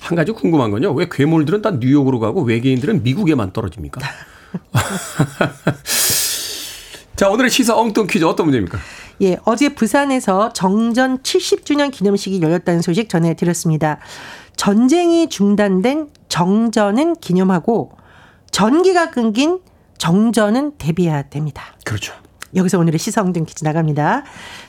한 0.00 0.16
가지 0.16 0.32
궁금한 0.32 0.70
건요. 0.70 0.92
왜 0.92 1.06
괴물들은 1.10 1.62
다 1.62 1.70
뉴욕으로 1.72 2.20
가고 2.20 2.42
외계인들은 2.42 3.02
미국에만 3.02 3.52
떨어집니까? 3.52 4.00
자, 7.16 7.28
오늘의 7.28 7.50
시사 7.50 7.76
엉뚱 7.76 8.06
퀴즈 8.06 8.24
어떤 8.24 8.46
문제입니까? 8.46 8.78
예, 9.22 9.36
어제 9.44 9.74
부산에서 9.74 10.52
정전 10.52 11.18
70주년 11.18 11.90
기념식이 11.92 12.40
열렸다는 12.40 12.80
소식 12.80 13.08
전해드렸습니다. 13.10 13.98
전쟁이 14.56 15.28
중단된 15.28 16.08
정전은 16.28 17.16
기념하고 17.16 17.92
전기가 18.50 19.10
끊긴 19.10 19.60
정전은 19.98 20.78
대비해야 20.78 21.28
됩니다. 21.28 21.76
그렇죠. 21.84 22.14
여기서 22.54 22.78
오늘의 22.78 22.98
시사엉뚱 22.98 23.44
퀴즈 23.44 23.64
나갑니다. 23.64 24.24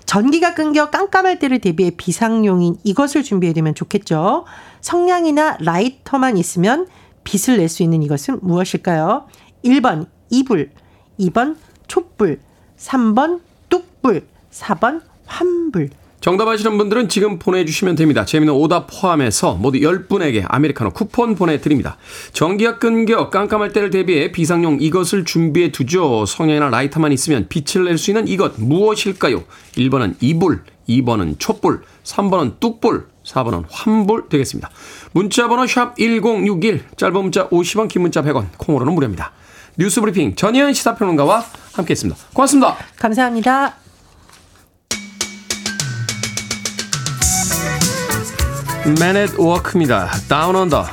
전기가 0.05 0.53
끊겨 0.53 0.89
깜깜할 0.89 1.39
때를 1.39 1.59
대비해 1.59 1.91
비상용인 1.91 2.77
이것을 2.83 3.23
준비해두면 3.23 3.75
좋겠죠. 3.75 4.45
성냥이나 4.81 5.57
라이터만 5.59 6.37
있으면 6.37 6.87
빛을 7.23 7.57
낼 7.57 7.69
수 7.69 7.83
있는 7.83 8.01
이것은 8.03 8.39
무엇일까요? 8.41 9.27
1번 9.63 10.07
이불, 10.29 10.71
2번 11.19 11.55
촛불, 11.87 12.39
3번 12.77 13.41
뚝불, 13.69 14.27
4번 14.51 15.01
환불. 15.25 15.89
정답 16.21 16.47
아시는 16.47 16.77
분들은 16.77 17.09
지금 17.09 17.39
보내주시면 17.39 17.95
됩니다. 17.95 18.25
재미는 18.25 18.53
오답 18.53 18.87
포함해서 18.87 19.55
모두 19.55 19.79
10분에게 19.79 20.45
아메리카노 20.47 20.91
쿠폰 20.91 21.33
보내드립니다. 21.33 21.97
전기가 22.31 22.77
끊겨 22.77 23.31
깜깜할 23.31 23.73
때를 23.73 23.89
대비해 23.89 24.31
비상용 24.31 24.77
이것을 24.79 25.25
준비해 25.25 25.71
두죠. 25.71 26.25
성냥이나 26.27 26.69
라이터만 26.69 27.11
있으면 27.11 27.47
빛을 27.49 27.85
낼 27.85 27.97
수 27.97 28.11
있는 28.11 28.27
이것 28.27 28.53
무엇일까요? 28.57 29.43
1번은 29.75 30.15
이불, 30.21 30.63
2번은 30.87 31.39
촛불, 31.39 31.81
3번은 32.03 32.59
뚝불, 32.59 33.07
4번은 33.25 33.65
환불 33.69 34.29
되겠습니다. 34.29 34.69
문자번호 35.13 35.65
샵 35.65 35.95
1061, 35.97 36.83
짧은 36.97 37.13
문자 37.13 37.49
50원, 37.49 37.87
긴 37.87 38.03
문자 38.03 38.21
100원, 38.21 38.45
콩으로는 38.57 38.93
무료입니다. 38.93 39.31
뉴스브리핑 39.77 40.35
전희연 40.35 40.73
시사평론가와 40.73 41.43
함께했습니다. 41.73 42.19
고맙습니다. 42.33 42.77
감사합니다. 42.97 43.80
At 48.83 49.37
Work입니다. 49.37 50.09
Down 50.27 50.55
Under. 50.55 50.85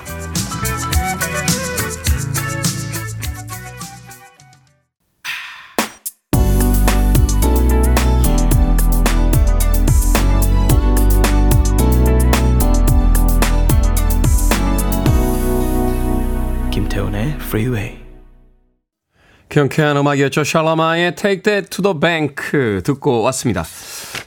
김태훈의 16.70 17.36
Freeway. 17.40 18.07
경쾌한 19.48 19.96
음악이었죠. 19.96 20.44
샬라마의 20.44 21.14
Take 21.16 21.42
That 21.42 21.70
to 21.70 21.82
the 21.82 21.98
Bank 21.98 22.34
듣고 22.82 23.22
왔습니다. 23.22 23.64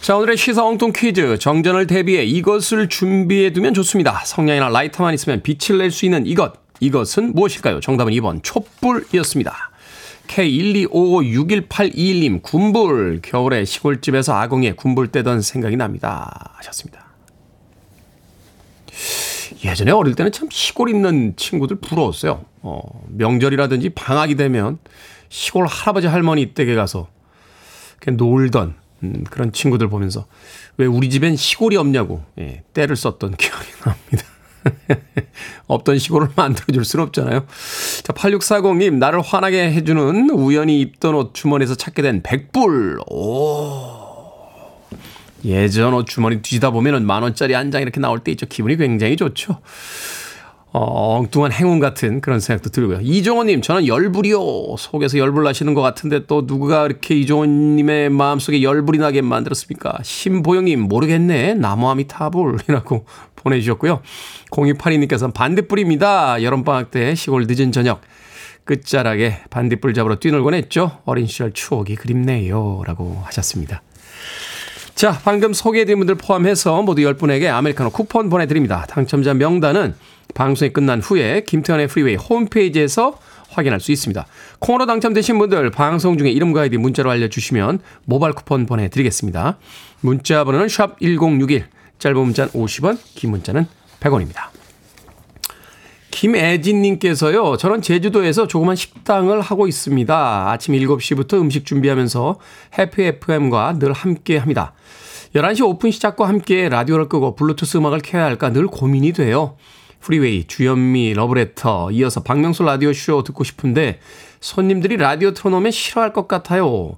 자, 0.02 0.18
오늘의 0.18 0.36
시사 0.38 0.66
엉뚱 0.66 0.92
퀴즈. 0.96 1.38
정전을 1.38 1.86
대비해 1.88 2.24
이것을 2.24 2.90
준비해 2.90 3.54
두면 3.54 3.74
좋습니다. 3.76 4.24
성냥이나 4.26 4.70
라이터만 4.70 5.14
있으면 5.14 5.44
빛을 5.44 5.78
낼 5.78 5.92
수 5.92 6.06
있는 6.06 6.26
이것. 6.26 6.54
이것은 6.80 7.36
무엇일까요? 7.36 7.80
정답은 7.82 8.14
2번 8.14 8.42
촛불이었습니다. 8.42 9.70
K1256181님, 10.28 12.42
군불. 12.42 13.20
겨울에 13.22 13.66
시골집에서 13.66 14.34
아궁이에 14.34 14.72
군불 14.74 15.12
떼던 15.12 15.42
생각이 15.42 15.76
납니다. 15.76 16.54
하셨습니다. 16.56 17.06
예전에 19.64 19.92
어릴 19.92 20.16
때는 20.16 20.32
참 20.32 20.50
시골 20.52 20.90
있는 20.90 21.36
친구들 21.36 21.78
부러웠어요. 21.78 22.46
어, 22.62 22.82
명절이라든지 23.10 23.90
방학이 23.90 24.36
되면 24.36 24.80
시골 25.30 25.68
할아버지 25.68 26.08
할머니 26.08 26.54
댁에 26.54 26.76
가서 26.76 27.08
놀던 28.06 28.76
음, 29.04 29.24
그런 29.30 29.52
친구들 29.52 29.88
보면서 29.90 30.26
왜 30.78 30.86
우리 30.86 31.10
집엔 31.10 31.36
시골이 31.36 31.78
없냐고 31.78 32.24
예, 32.40 32.64
때를 32.74 32.96
썼던 32.96 33.36
기억이 33.38 33.68
납니다. 33.84 34.26
없던 35.68 35.98
시골을 35.98 36.30
만들어줄 36.36 36.86
수는 36.86 37.06
없잖아요. 37.06 37.46
자, 38.04 38.14
8640님, 38.14 38.96
나를 38.96 39.22
화나게 39.22 39.72
해주는 39.72 40.30
우연히 40.32 40.82
입던 40.82 41.16
옷 41.16 41.34
주머니에서 41.34 41.76
찾게 41.76 42.02
된 42.02 42.22
백불. 42.22 43.00
오. 43.10 43.91
예전 45.46 45.94
옷 45.94 46.06
주머니 46.08 46.42
뒤지다 46.42 46.72
보면은 46.72 47.06
만 47.06 47.24
원짜리 47.24 47.54
한 47.54 47.72
장 47.72 47.82
이렇게 47.82 48.00
나올 48.00 48.20
때 48.20 48.32
있죠. 48.32 48.46
기분이 48.48 48.78
굉장히 48.78 49.16
좋죠. 49.18 49.60
어, 50.74 51.18
엉뚱한 51.18 51.52
행운 51.52 51.80
같은 51.80 52.22
그런 52.22 52.40
생각도 52.40 52.70
들고요. 52.70 53.00
이종호님, 53.02 53.62
저는 53.62 53.88
열불이요. 53.88 54.78
속에서 54.78 55.18
열불 55.18 55.44
나시는 55.44 55.74
것 55.74 55.82
같은데 55.82 56.26
또 56.28 56.48
누가 56.48 56.86
이렇게 56.86 57.14
이종호님의 57.16 58.10
마음속에 58.10 58.62
열불이 58.64 58.98
나게 58.98 59.22
만들었습니까? 59.22 60.00
신보영님, 60.02 60.80
모르겠네. 60.82 61.56
나무아미 61.56 62.08
타불이라고 62.08 63.06
보내주셨고요. 63.36 64.02
0282님께서는 64.50 65.34
반딧불입니다. 65.34 66.42
여름방학 66.42 66.90
때 66.92 67.16
시골 67.16 67.48
늦은 67.48 67.74
저녁. 67.74 68.02
끝자락에 68.64 69.40
반딧불 69.50 69.94
잡으러 69.94 70.20
뛰놀곤 70.20 70.54
했죠. 70.54 71.00
어린 71.04 71.26
시절 71.28 71.52
추억이 71.52 71.96
그립네요. 71.96 72.84
라고 72.86 73.22
하셨습니다. 73.26 73.82
자, 75.02 75.20
방금 75.26 75.52
소개해드린 75.52 75.98
분들 75.98 76.14
포함해서 76.14 76.84
모두 76.84 77.02
10분에게 77.02 77.48
아메리카노 77.52 77.90
쿠폰 77.90 78.30
보내드립니다. 78.30 78.86
당첨자 78.88 79.34
명단은 79.34 79.96
방송이 80.36 80.72
끝난 80.74 81.02
후에 81.02 81.42
김태훈의 81.42 81.88
프리웨이 81.88 82.18
홈페이지에서 82.18 83.18
확인할 83.50 83.80
수 83.80 83.92
있습니다. 83.92 84.24
콩으로 84.60 84.86
당첨되신 84.86 85.40
분들 85.40 85.72
방송 85.72 86.20
중에 86.20 86.30
이름과 86.30 86.62
아이디 86.62 86.78
문자로 86.78 87.10
알려주시면 87.10 87.80
모바일 88.06 88.36
쿠폰 88.36 88.68
보내드리겠습니다. 88.68 89.58
문자 90.02 90.44
번호는 90.44 90.70
샵 90.70 91.00
1061, 91.00 91.66
짧은 91.98 92.22
문자는 92.22 92.52
50원, 92.52 93.00
긴 93.16 93.32
문자는 93.32 93.66
100원입니다. 94.02 94.52
김애진님께서요, 96.12 97.58
저는 97.58 97.82
제주도에서 97.82 98.46
조그만 98.46 98.76
식당을 98.76 99.42
하고 99.42 99.68
있습니다. 99.68 100.52
아침 100.52 100.76
7시부터 100.76 101.42
음식 101.42 101.66
준비하면서 101.66 102.38
해피 102.78 103.02
FM과 103.06 103.80
늘 103.80 103.94
함께 103.94 104.38
합니다. 104.38 104.74
11시 105.36 105.66
오픈 105.66 105.92
시작과 105.92 106.28
함께 106.28 106.68
라디오를 106.68 107.08
끄고 107.08 107.36
블루투스 107.36 107.78
음악을 107.78 108.00
켜야 108.04 108.26
할까 108.26 108.52
늘 108.52 108.68
고민이 108.68 109.14
돼요. 109.14 109.56
프리웨이, 110.02 110.46
주현미, 110.46 111.14
러브레터, 111.14 111.92
이어서 111.92 112.22
박명수 112.22 112.64
라디오쇼 112.64 113.24
듣고 113.24 113.44
싶은데 113.44 114.00
손님들이 114.42 114.98
라디오 114.98 115.32
틀어놓으면 115.32 115.72
싫어할 115.72 116.12
것 116.12 116.28
같아요. 116.28 116.98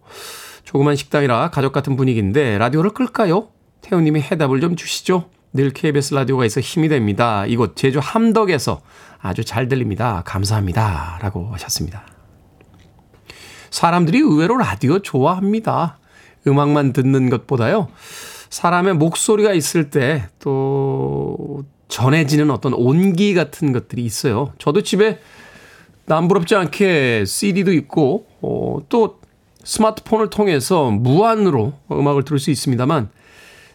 조그만 0.64 0.96
식당이라 0.96 1.52
가족 1.52 1.74
같은 1.74 1.96
분위기인데 1.96 2.58
라디오를 2.58 2.92
끌까요? 2.92 3.50
태훈님이 3.82 4.22
해답을 4.22 4.62
좀 4.62 4.76
주시죠. 4.76 5.30
늘 5.52 5.70
KBS 5.70 6.16
라디오가 6.16 6.46
있어 6.46 6.60
힘이 6.60 6.88
됩니다. 6.88 7.46
이곳 7.46 7.76
제주 7.76 8.00
함덕에서 8.02 8.82
아주 9.22 9.44
잘 9.44 9.68
들립니다. 9.68 10.24
감사합니다. 10.26 11.20
라고 11.22 11.50
하셨습니다. 11.52 12.08
사람들이 13.70 14.20
의외로 14.20 14.58
라디오 14.58 15.00
좋아합니다. 15.00 16.00
음악만 16.48 16.94
듣는 16.94 17.30
것보다요. 17.30 17.88
사람의 18.50 18.96
목소리가 18.96 19.54
있을 19.54 19.90
때 19.90 20.26
또 20.40 21.64
전해지는 21.88 22.50
어떤 22.50 22.74
온기 22.74 23.36
같은 23.36 23.72
것들이 23.72 24.04
있어요. 24.04 24.52
저도 24.58 24.82
집에 24.82 25.20
남부럽지 26.06 26.56
않게 26.56 27.24
CD도 27.26 27.72
있고, 27.74 28.26
어, 28.42 28.80
또 28.90 29.20
스마트폰을 29.64 30.32
통해서 30.32 30.90
무한으로 30.90 31.74
음악을 31.92 32.24
들을 32.24 32.40
수 32.40 32.50
있습니다만, 32.50 33.10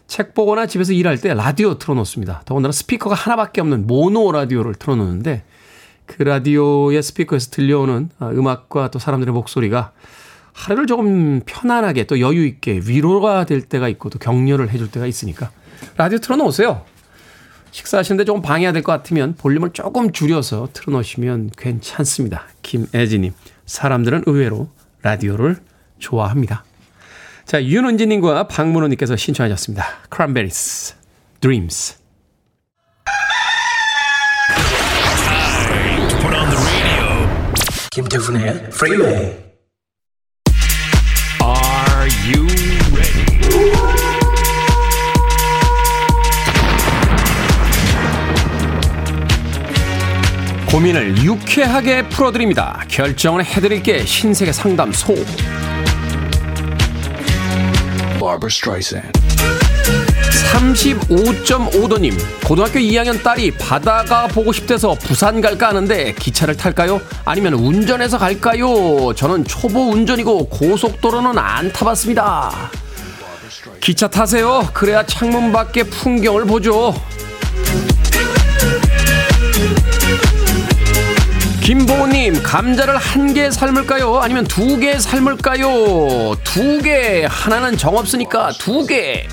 책 0.07 0.33
보거나 0.33 0.65
집에서 0.65 0.91
일할 0.91 1.19
때 1.19 1.33
라디오 1.33 1.77
틀어놓습니다. 1.77 2.41
더군다나 2.43 2.71
스피커가 2.73 3.15
하나밖에 3.15 3.61
없는 3.61 3.87
모노 3.87 4.31
라디오를 4.33 4.75
틀어놓는데, 4.75 5.43
그 6.05 6.23
라디오의 6.23 7.01
스피커에서 7.01 7.51
들려오는 7.51 8.09
아, 8.19 8.29
음악과 8.29 8.91
또 8.91 8.99
사람들의 8.99 9.33
목소리가 9.33 9.93
하루를 10.53 10.87
조금 10.87 11.41
편안하게 11.45 12.05
또 12.05 12.19
여유 12.19 12.45
있게 12.45 12.81
위로가 12.85 13.45
될 13.45 13.61
때가 13.61 13.87
있고 13.89 14.09
또 14.09 14.19
격려를 14.19 14.69
해줄 14.69 14.89
때가 14.91 15.05
있으니까 15.05 15.51
라디오 15.97 16.19
틀어놓으세요. 16.19 16.83
식사하시는데 17.71 18.25
조금 18.25 18.41
방해가 18.41 18.71
될 18.71 18.81
것 18.81 18.91
같으면 18.91 19.35
볼륨을 19.35 19.71
조금 19.73 20.11
줄여서 20.11 20.69
틀어놓으시면 20.73 21.51
괜찮습니다. 21.57 22.47
김애진님, 22.63 23.33
사람들은 23.65 24.23
의외로 24.25 24.69
라디오를 25.03 25.57
좋아합니다. 25.99 26.63
자, 27.45 27.63
윤은지님과 27.63 28.47
박문호님께서 28.47 29.15
신청하셨습니다. 29.15 29.85
크랜베리스, 30.09 30.95
Dreams. 31.41 31.97
김태훈의 37.91 38.69
ready? 38.81 39.48
고민을 50.69 51.23
유쾌하게 51.23 52.07
풀어드립니다. 52.09 52.83
결정을 52.87 53.43
해드릴게 53.43 54.05
신세계 54.05 54.51
상담소. 54.51 55.15
Barbara 58.19 58.49
Streisand. 58.49 59.11
35.5도님, 60.53 62.13
고등학교 62.45 62.79
2학년 62.79 63.21
딸이 63.21 63.51
바다가 63.51 64.27
보고 64.27 64.51
싶대서 64.51 64.95
부산 64.95 65.41
갈까 65.41 65.69
하는데 65.69 66.13
기차를 66.13 66.57
탈까요? 66.57 66.99
아니면 67.23 67.53
운전해서 67.53 68.17
갈까요? 68.17 69.13
저는 69.15 69.45
초보 69.45 69.89
운전이고 69.91 70.49
고속도로는 70.49 71.37
안 71.37 71.71
타봤습니다. 71.71 72.51
기차 73.79 74.07
타세요. 74.07 74.67
그래야 74.73 75.05
창문 75.05 75.51
밖의 75.51 75.85
풍경을 75.85 76.45
보죠. 76.45 76.93
김보우님, 81.61 82.41
감자를 82.41 82.97
한 82.97 83.33
개 83.33 83.51
삶을까요? 83.51 84.17
아니면 84.17 84.43
두 84.45 84.79
개 84.79 84.97
삶을까요? 84.97 86.35
두 86.43 86.81
개. 86.81 87.25
하나는 87.29 87.77
정 87.77 87.95
없으니까 87.95 88.51
두 88.57 88.87
개. 88.87 89.27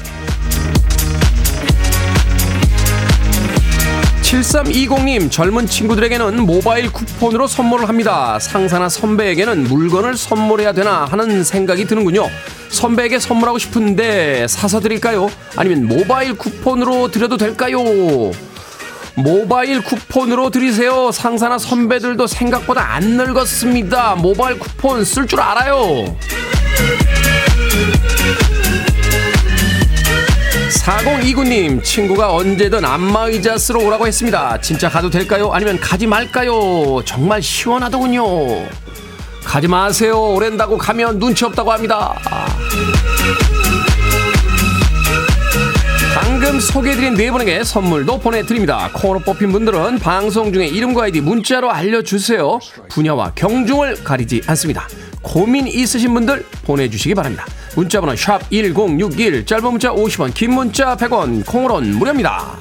7320님, 4.36 5.30
젊은 5.30 5.66
친구들에게는 5.66 6.40
모바일 6.44 6.92
쿠폰으로 6.92 7.46
선물을 7.46 7.88
합니다. 7.88 8.38
상사나 8.38 8.88
선배에게는 8.88 9.64
물건을 9.64 10.16
선물해야 10.16 10.72
되나 10.72 11.06
하는 11.06 11.42
생각이 11.42 11.86
드는군요. 11.86 12.28
선배에게 12.68 13.18
선물하고 13.18 13.58
싶은데 13.58 14.46
사서 14.46 14.80
드릴까요? 14.80 15.30
아니면 15.56 15.86
모바일 15.86 16.34
쿠폰으로 16.36 17.10
드려도 17.10 17.38
될까요? 17.38 17.78
모바일 19.14 19.82
쿠폰으로 19.82 20.50
드리세요. 20.50 21.10
상사나 21.12 21.56
선배들도 21.56 22.26
생각보다 22.26 22.94
안 22.94 23.02
늙었습니다. 23.16 24.16
모바일 24.16 24.58
쿠폰 24.58 25.04
쓸 25.04 25.26
줄 25.26 25.40
알아요. 25.40 26.14
4029님, 30.86 31.82
친구가 31.82 32.32
언제든 32.32 32.84
안마의자 32.84 33.58
쓰러 33.58 33.80
오라고 33.80 34.06
했습니다. 34.06 34.60
진짜 34.60 34.88
가도 34.88 35.10
될까요? 35.10 35.50
아니면 35.52 35.80
가지 35.80 36.06
말까요? 36.06 37.02
정말 37.04 37.42
시원하더군요. 37.42 38.22
가지 39.42 39.66
마세요. 39.66 40.32
오랜다고 40.32 40.78
가면 40.78 41.18
눈치 41.18 41.44
없다고 41.44 41.72
합니다. 41.72 42.14
방금 46.14 46.60
소개해드린 46.60 47.14
네 47.14 47.32
분에게 47.32 47.64
선물도 47.64 48.20
보내드립니다. 48.20 48.88
코너 48.94 49.18
뽑힌 49.18 49.50
분들은 49.50 49.98
방송 49.98 50.52
중에 50.52 50.68
이름과 50.68 51.04
아이디 51.04 51.20
문자로 51.20 51.68
알려주세요. 51.68 52.60
분야와 52.90 53.32
경중을 53.34 54.04
가리지 54.04 54.42
않습니다. 54.46 54.86
고민 55.26 55.66
있으신 55.66 56.14
분들 56.14 56.46
보내주시기 56.64 57.14
바랍니다. 57.14 57.44
문자번호 57.74 58.14
1061, 58.14 59.44
짧은 59.44 59.70
문자 59.70 59.90
50원, 59.90 60.32
긴 60.32 60.54
문자 60.54 60.96
100원, 60.96 61.44
콩으로는 61.44 61.96
무료입니다. 61.96 62.56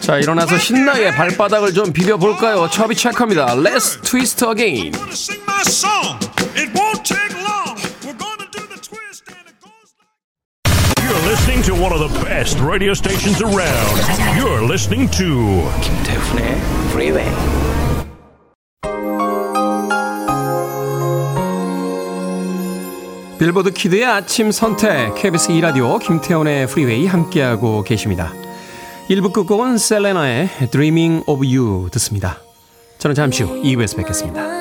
자 0.00 0.18
일어나서 0.18 0.56
신나게 0.56 1.10
발바닥을 1.10 1.74
좀 1.74 1.92
비벼볼까요? 1.92 2.70
처비 2.70 2.94
체커입니다. 2.94 3.56
Let's 3.56 4.00
twist 4.02 4.44
again. 4.46 4.92
listening 11.26 11.60
to 11.62 11.74
one 11.74 11.92
of 11.92 11.98
the 11.98 12.24
best 12.24 12.60
radio 12.60 12.94
stations 12.94 13.42
around. 13.42 13.96
You're 14.38 14.62
listening 14.62 15.10
to 15.10 15.68
김태훈의 15.82 16.56
Freeway. 16.92 17.95
빌보드 23.38 23.70
키드의 23.72 24.06
아침 24.06 24.50
선택 24.50 25.14
KBS 25.14 25.48
2라디오 25.48 25.98
김태훈의 26.00 26.68
프리웨이 26.68 27.06
함께하고 27.06 27.82
계십니다. 27.82 28.32
1부 29.10 29.32
끝곡은 29.32 29.76
셀레나의 29.76 30.48
Dreaming 30.70 31.24
of 31.26 31.44
You 31.44 31.90
듣습니다. 31.92 32.40
저는 32.98 33.14
잠시 33.14 33.42
후 33.42 33.62
2부에서 33.62 33.96
뵙겠습니다. 33.98 34.56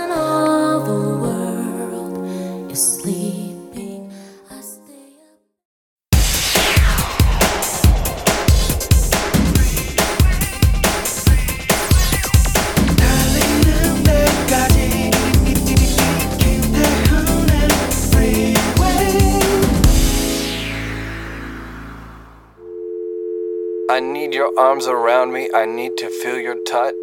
Your 24.36 24.52
arms 24.60 24.86
around 24.86 25.32
me. 25.32 25.48
I 25.56 25.66
need 25.66 25.96
to 25.98 26.10
feel 26.10 26.38
your 26.38 26.58
touch. 26.66 26.94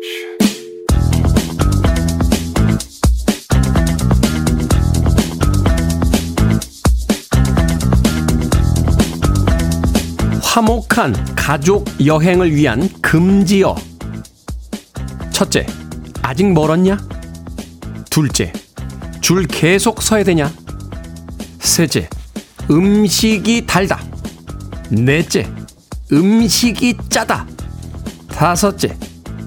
화목한 10.43 11.35
가족 11.35 11.87
여행을 12.05 12.55
위한 12.55 12.91
금지어. 13.01 13.75
첫째, 15.31 15.65
아직 16.21 16.53
멀었냐? 16.53 16.99
둘째, 18.11 18.53
줄 19.23 19.47
계속 19.47 20.03
서야 20.03 20.23
되냐? 20.25 20.53
셋째, 21.61 22.11
음식이 22.71 23.65
달다. 23.67 23.99
넷째, 24.91 25.47
음식이 26.13 26.97
짜다. 27.09 27.47
다섯째, 28.29 28.97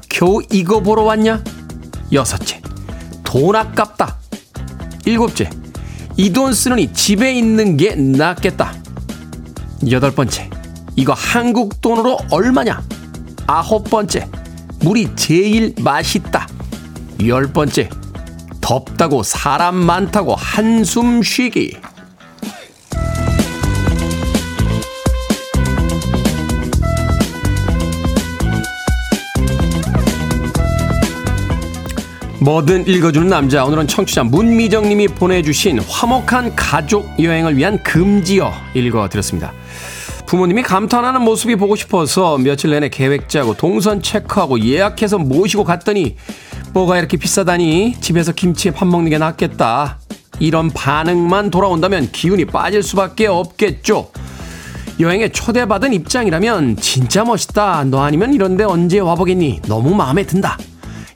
겨우 0.10 0.42
이거 0.52 0.80
보러 0.82 1.04
왔냐? 1.04 1.44
여섯째, 2.12 2.62
돈 3.24 3.56
아깝다. 3.56 4.18
일곱째, 5.06 5.50
이 6.18 6.32
돈 6.32 6.54
쓰느니 6.54 6.92
집에 6.94 7.34
있는 7.34 7.78
게 7.78 7.96
낫겠다. 7.96 8.74
여덟 9.92 10.12
번째, 10.12 10.50
이거 10.96 11.14
한국 11.14 11.82
돈으로 11.82 12.18
얼마냐? 12.32 12.82
아홉 13.48 13.90
번째, 13.90 14.28
물이 14.80 15.16
제일 15.16 15.76
맛있다. 15.80 16.48
열 17.26 17.52
번째, 17.54 17.90
덥다고 18.62 19.22
사람 19.22 19.76
많다고 19.76 20.34
한숨 20.36 21.22
쉬기. 21.22 21.78
뭐든 32.46 32.88
읽어주는 32.88 33.28
남자. 33.28 33.66
오늘은 33.66 33.88
청취자 33.88 34.24
문미정님이 34.24 35.08
보내주신 35.08 35.80
화목한 35.80 36.56
가족 36.56 37.10
여행을 37.20 37.58
위한 37.58 37.82
금지어 37.82 38.54
읽어드렸습니다. 38.76 39.52
부모님이 40.28 40.62
감탄하는 40.62 41.24
모습이 41.24 41.56
보고 41.56 41.76
싶어서 41.76 42.38
며칠 42.38 42.70
내내 42.70 42.90
계획 42.90 43.30
짜고 43.30 43.56
동선 43.56 44.00
체크하고 44.00 44.60
예약해서 44.64 45.18
모시고 45.18 45.64
갔더니 45.64 46.18
뭐가 46.72 47.00
이렇게 47.00 47.18
비싸다니 47.18 47.96
집에서 48.00 48.32
김치에 48.32 48.72
밥 48.72 48.86
먹는 48.86 49.10
게 49.10 49.18
낫겠다. 49.18 49.98
이런 50.40 50.70
반응만 50.70 51.50
돌아온다면 51.50 52.12
기운이 52.12 52.46
빠질 52.46 52.84
수밖에 52.84 53.26
없겠죠. 53.26 54.12
여행에 55.00 55.30
초대받은 55.30 55.94
입장이라면 55.94 56.78
진짜 56.78 57.24
멋있다. 57.24 57.86
너 57.86 58.04
아니면 58.04 58.36
이런데 58.36 58.66
언제 58.66 59.00
와보겠니? 59.00 59.62
너무 59.68 59.96
마음에 59.96 60.28
든다. 60.28 60.60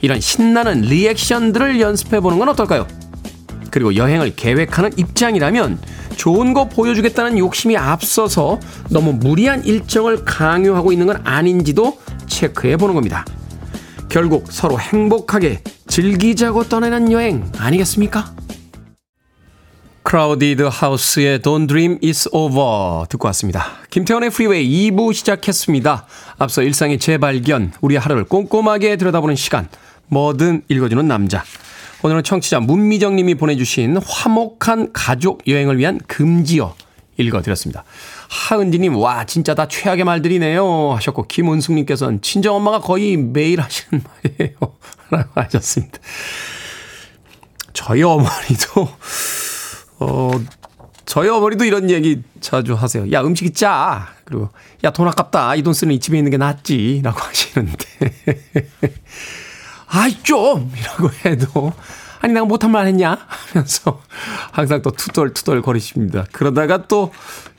이런 0.02 0.20
신나는 0.20 0.82
리액션들을 0.82 1.80
연습해 1.82 2.20
보는 2.20 2.40
건 2.40 2.50
어떨까요? 2.50 2.88
그리고 3.72 3.96
여행을 3.96 4.36
계획하는 4.36 4.92
입장이라면 4.98 5.80
좋은 6.16 6.54
거 6.54 6.68
보여주겠다는 6.68 7.38
욕심이 7.38 7.78
앞서서 7.78 8.60
너무 8.90 9.14
무리한 9.14 9.64
일정을 9.64 10.26
강요하고 10.26 10.92
있는 10.92 11.08
건 11.08 11.22
아닌지도 11.24 12.00
체크해 12.28 12.78
보는 12.78 12.96
겁니다. 12.96 13.26
결국 14.10 14.52
서로 14.52 14.80
행복하게 14.80 15.62
즐기자고 15.88 16.64
떠나는 16.64 17.12
여행 17.12 17.50
아니겠습니까? 17.58 18.34
크라우디드 20.04 20.64
하우스의 20.64 21.40
Don't 21.40 21.68
Dream 21.68 22.00
It's 22.00 22.28
Over 22.34 23.06
듣고 23.10 23.28
왔습니다. 23.28 23.68
김태훈의 23.92 24.32
프리웨이 24.32 24.90
2부 24.90 25.14
시작했습니다. 25.14 26.08
앞서 26.40 26.64
일상의 26.64 26.98
재발견, 26.98 27.74
우리 27.82 27.96
하루를 27.96 28.24
꼼꼼하게 28.24 28.96
들여다보는 28.96 29.36
시간, 29.36 29.70
뭐든 30.10 30.64
읽어주는 30.68 31.08
남자. 31.08 31.44
오늘은 32.02 32.24
청취자 32.24 32.60
문미정 32.62 33.16
님이 33.16 33.36
보내주신 33.36 33.98
화목한 33.98 34.94
가족 34.94 35.48
여행을 35.48 35.78
위한 35.78 36.00
금지어 36.08 36.76
읽어드렸습니다. 37.18 37.84
하은지님, 38.30 38.96
와, 38.96 39.26
진짜 39.26 39.54
다 39.54 39.68
최악의 39.68 40.06
말들이네요. 40.06 40.94
하셨고, 40.94 41.28
김은숙님께서는 41.28 42.22
친정엄마가 42.22 42.80
거의 42.80 43.18
매일 43.18 43.60
하시는 43.60 44.02
말이에요. 44.24 44.58
라고 45.10 45.30
하셨습니다. 45.36 46.00
저희 47.74 48.04
어머니도, 48.04 48.90
어, 50.00 50.32
저희 51.06 51.28
어머니도 51.28 51.66
이런 51.66 51.90
얘기 51.90 52.22
자주 52.40 52.74
하세요. 52.74 53.12
야, 53.12 53.22
음식이 53.22 53.52
짜. 53.52 54.08
그리고, 54.24 54.50
야, 54.86 54.92
돈 54.92 55.06
아깝다. 55.10 55.56
이 55.56 55.64
돈 55.64 55.74
쓰는 55.74 55.94
이 55.94 56.00
집에 56.00 56.18
있는 56.18 56.32
게 56.32 56.38
낫지. 56.38 57.02
라고 57.04 57.20
하시는데. 57.20 57.86
아이, 59.92 60.14
좀! 60.24 60.72
이라고 60.78 61.10
해도, 61.26 61.74
아니, 62.22 62.34
내가 62.34 62.46
못한 62.46 62.72
말 62.72 62.88
했냐? 62.88 63.18
하면서 63.28 64.02
항상 64.52 64.82
또 64.82 64.92
투덜투덜 64.92 65.62
거리십니다. 65.62 66.26
그러다가 66.32 66.88
또 66.88 67.12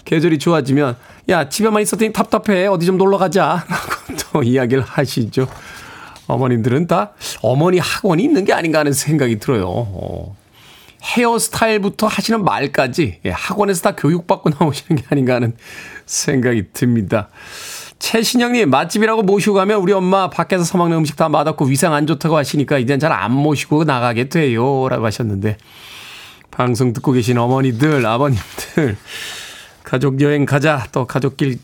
계절이 0.05 0.39
좋아지면, 0.39 0.97
야, 1.29 1.49
집에만 1.49 1.83
있었더니 1.83 2.13
답답해. 2.13 2.67
어디 2.67 2.87
좀 2.87 2.97
놀러 2.99 3.19
가자. 3.19 3.65
라고 3.69 4.21
또 4.33 4.43
이야기를 4.43 4.83
하시죠. 4.83 5.49
어머님들은 6.27 6.87
다 6.87 7.13
어머니 7.43 7.79
학원이 7.79 8.23
있는 8.23 8.45
게 8.45 8.53
아닌가 8.53 8.81
하는 8.81 8.93
생각이 8.93 9.39
들어요. 9.41 9.67
어. 9.69 10.37
헤어스타일부터 11.03 12.07
하시는 12.07 12.45
말까지 12.45 13.21
예, 13.25 13.31
학원에서 13.31 13.83
다 13.83 13.97
교육받고 13.97 14.51
나오시는 14.51 15.01
게 15.01 15.07
아닌가 15.11 15.35
하는 15.35 15.57
생각이 16.07 16.73
듭니다. 16.73 17.29
최신영님 18.01 18.71
맛집이라고 18.71 19.23
모시고 19.23 19.55
가면 19.55 19.81
우리 19.81 19.93
엄마 19.93 20.29
밖에서 20.29 20.65
사먹는 20.65 20.97
음식 20.97 21.17
다 21.17 21.29
맛없고 21.29 21.67
위생 21.67 21.93
안 21.93 22.07
좋다고 22.07 22.37
하시니까 22.37 22.79
이젠 22.79 22.99
잘 22.99 23.13
안 23.13 23.33
모시고 23.33 23.85
나가게 23.85 24.29
돼요 24.29 24.89
라고 24.89 25.05
하셨는데 25.07 25.59
방송 26.51 26.93
듣고 26.93 27.13
계신 27.13 27.39
어머니들 27.39 28.05
아버님들 28.05 28.97
가족 29.85 30.21
여행 30.21 30.47
가자 30.47 30.87
또 30.93 31.07
가족끼리 31.07 31.59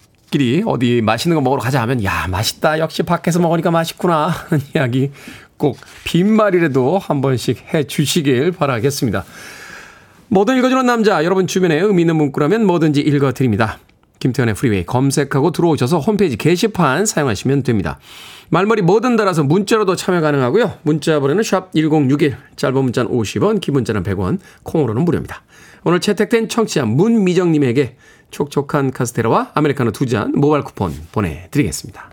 어디 0.67 1.01
맛있는 1.03 1.35
거 1.35 1.41
먹으러 1.41 1.61
가자 1.61 1.81
하면 1.83 2.05
야 2.05 2.27
맛있다 2.29 2.79
역시 2.79 3.03
밖에서 3.03 3.41
먹으니까 3.41 3.71
맛있구나 3.71 4.29
하는 4.29 4.63
이야기 4.75 5.11
꼭 5.57 5.79
빈말이라도 6.05 6.99
한 6.99 7.21
번씩 7.23 7.73
해 7.73 7.85
주시길 7.85 8.53
바라겠습니다. 8.53 9.25
뭐든 10.29 10.59
읽어주는 10.59 10.85
남자, 10.85 11.25
여러분 11.25 11.47
주변에 11.47 11.79
의미 11.79 12.03
있는 12.03 12.17
문구라면 12.17 12.67
뭐든지 12.67 13.01
읽어드립니다. 13.01 13.79
김태훈의 14.19 14.55
프리웨이 14.55 14.85
검색하고 14.87 15.51
들어오셔서 15.53 15.99
홈페이지 16.01 16.37
게시판 16.37 17.07
사용하시면 17.07 17.63
됩니다. 17.63 17.99
말머리 18.49 18.83
뭐든 18.83 19.17
달아서 19.17 19.43
문자로도 19.45 19.97
참여 19.97 20.21
가능하고요. 20.21 20.79
문자 20.83 21.21
번호는 21.21 21.43
샵 21.43 21.73
1061, 21.75 22.37
짧은 22.57 22.83
문자는 22.83 23.11
50원, 23.11 23.61
긴 23.61 23.75
문자는 23.75 24.03
100원, 24.03 24.39
콩으로는 24.63 25.05
무료입니다. 25.05 25.43
오늘 25.85 26.01
채택된 26.01 26.49
청취자 26.49 26.85
문미정님에게 26.87 27.97
촉촉한 28.31 28.91
카스테라와 28.93 29.53
아메리카노 29.55 29.93
두 29.93 30.07
잔 30.07 30.33
모바일 30.35 30.63
쿠폰 30.65 30.93
보내드리겠습니다. 31.13 32.11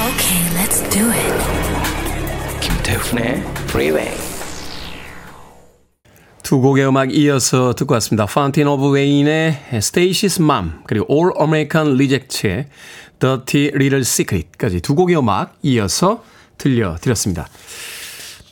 Okay, 0.00 0.40
let's 0.56 0.80
do 0.90 1.10
it. 1.10 1.49
김태훈의 3.00 3.42
Freeway. 3.68 4.10
두 6.42 6.60
곡의 6.60 6.86
음악 6.88 7.14
이어서 7.14 7.74
듣고 7.74 7.94
왔습니다. 7.94 8.26
Fountain 8.28 8.68
of 8.68 8.94
Wayne의 8.94 9.58
Stacy's 9.74 10.40
Mom 10.40 10.72
그리고 10.86 11.06
All 11.10 11.30
American 11.40 11.94
Reject의 11.94 12.66
Dirty 13.18 13.68
Little 13.68 14.00
Secret까지 14.00 14.80
두 14.80 14.94
곡의 14.94 15.16
음악 15.16 15.56
이어서 15.62 16.24
들려드렸습니다. 16.58 17.46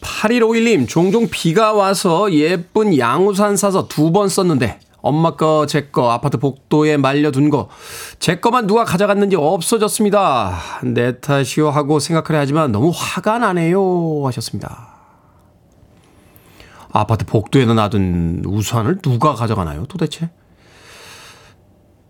8151님, 0.00 0.88
종종 0.88 1.28
비가 1.28 1.72
와서 1.72 2.32
예쁜 2.32 2.96
양우산 2.96 3.56
사서 3.56 3.88
두 3.88 4.12
번 4.12 4.28
썼는데 4.28 4.78
엄마 5.00 5.37
거, 5.37 5.66
제 5.66 5.87
거, 5.87 6.11
아파트 6.11 6.38
복도에 6.38 6.96
말려둔 6.96 7.50
거, 7.50 7.68
제 8.18 8.40
거만 8.40 8.66
누가 8.66 8.84
가져갔는지 8.84 9.37
없어졌습니다. 9.37 10.58
내 10.84 11.20
탓이요 11.20 11.70
하고 11.70 12.00
생각하려 12.00 12.40
하지만 12.40 12.72
너무 12.72 12.92
화가 12.94 13.38
나네요. 13.38 14.22
하셨습니다. 14.26 14.96
아파트 16.90 17.24
복도에다 17.26 17.74
놔둔 17.74 18.42
우산을 18.46 18.98
누가 18.98 19.34
가져가나요, 19.34 19.87
도대체? 19.87 20.30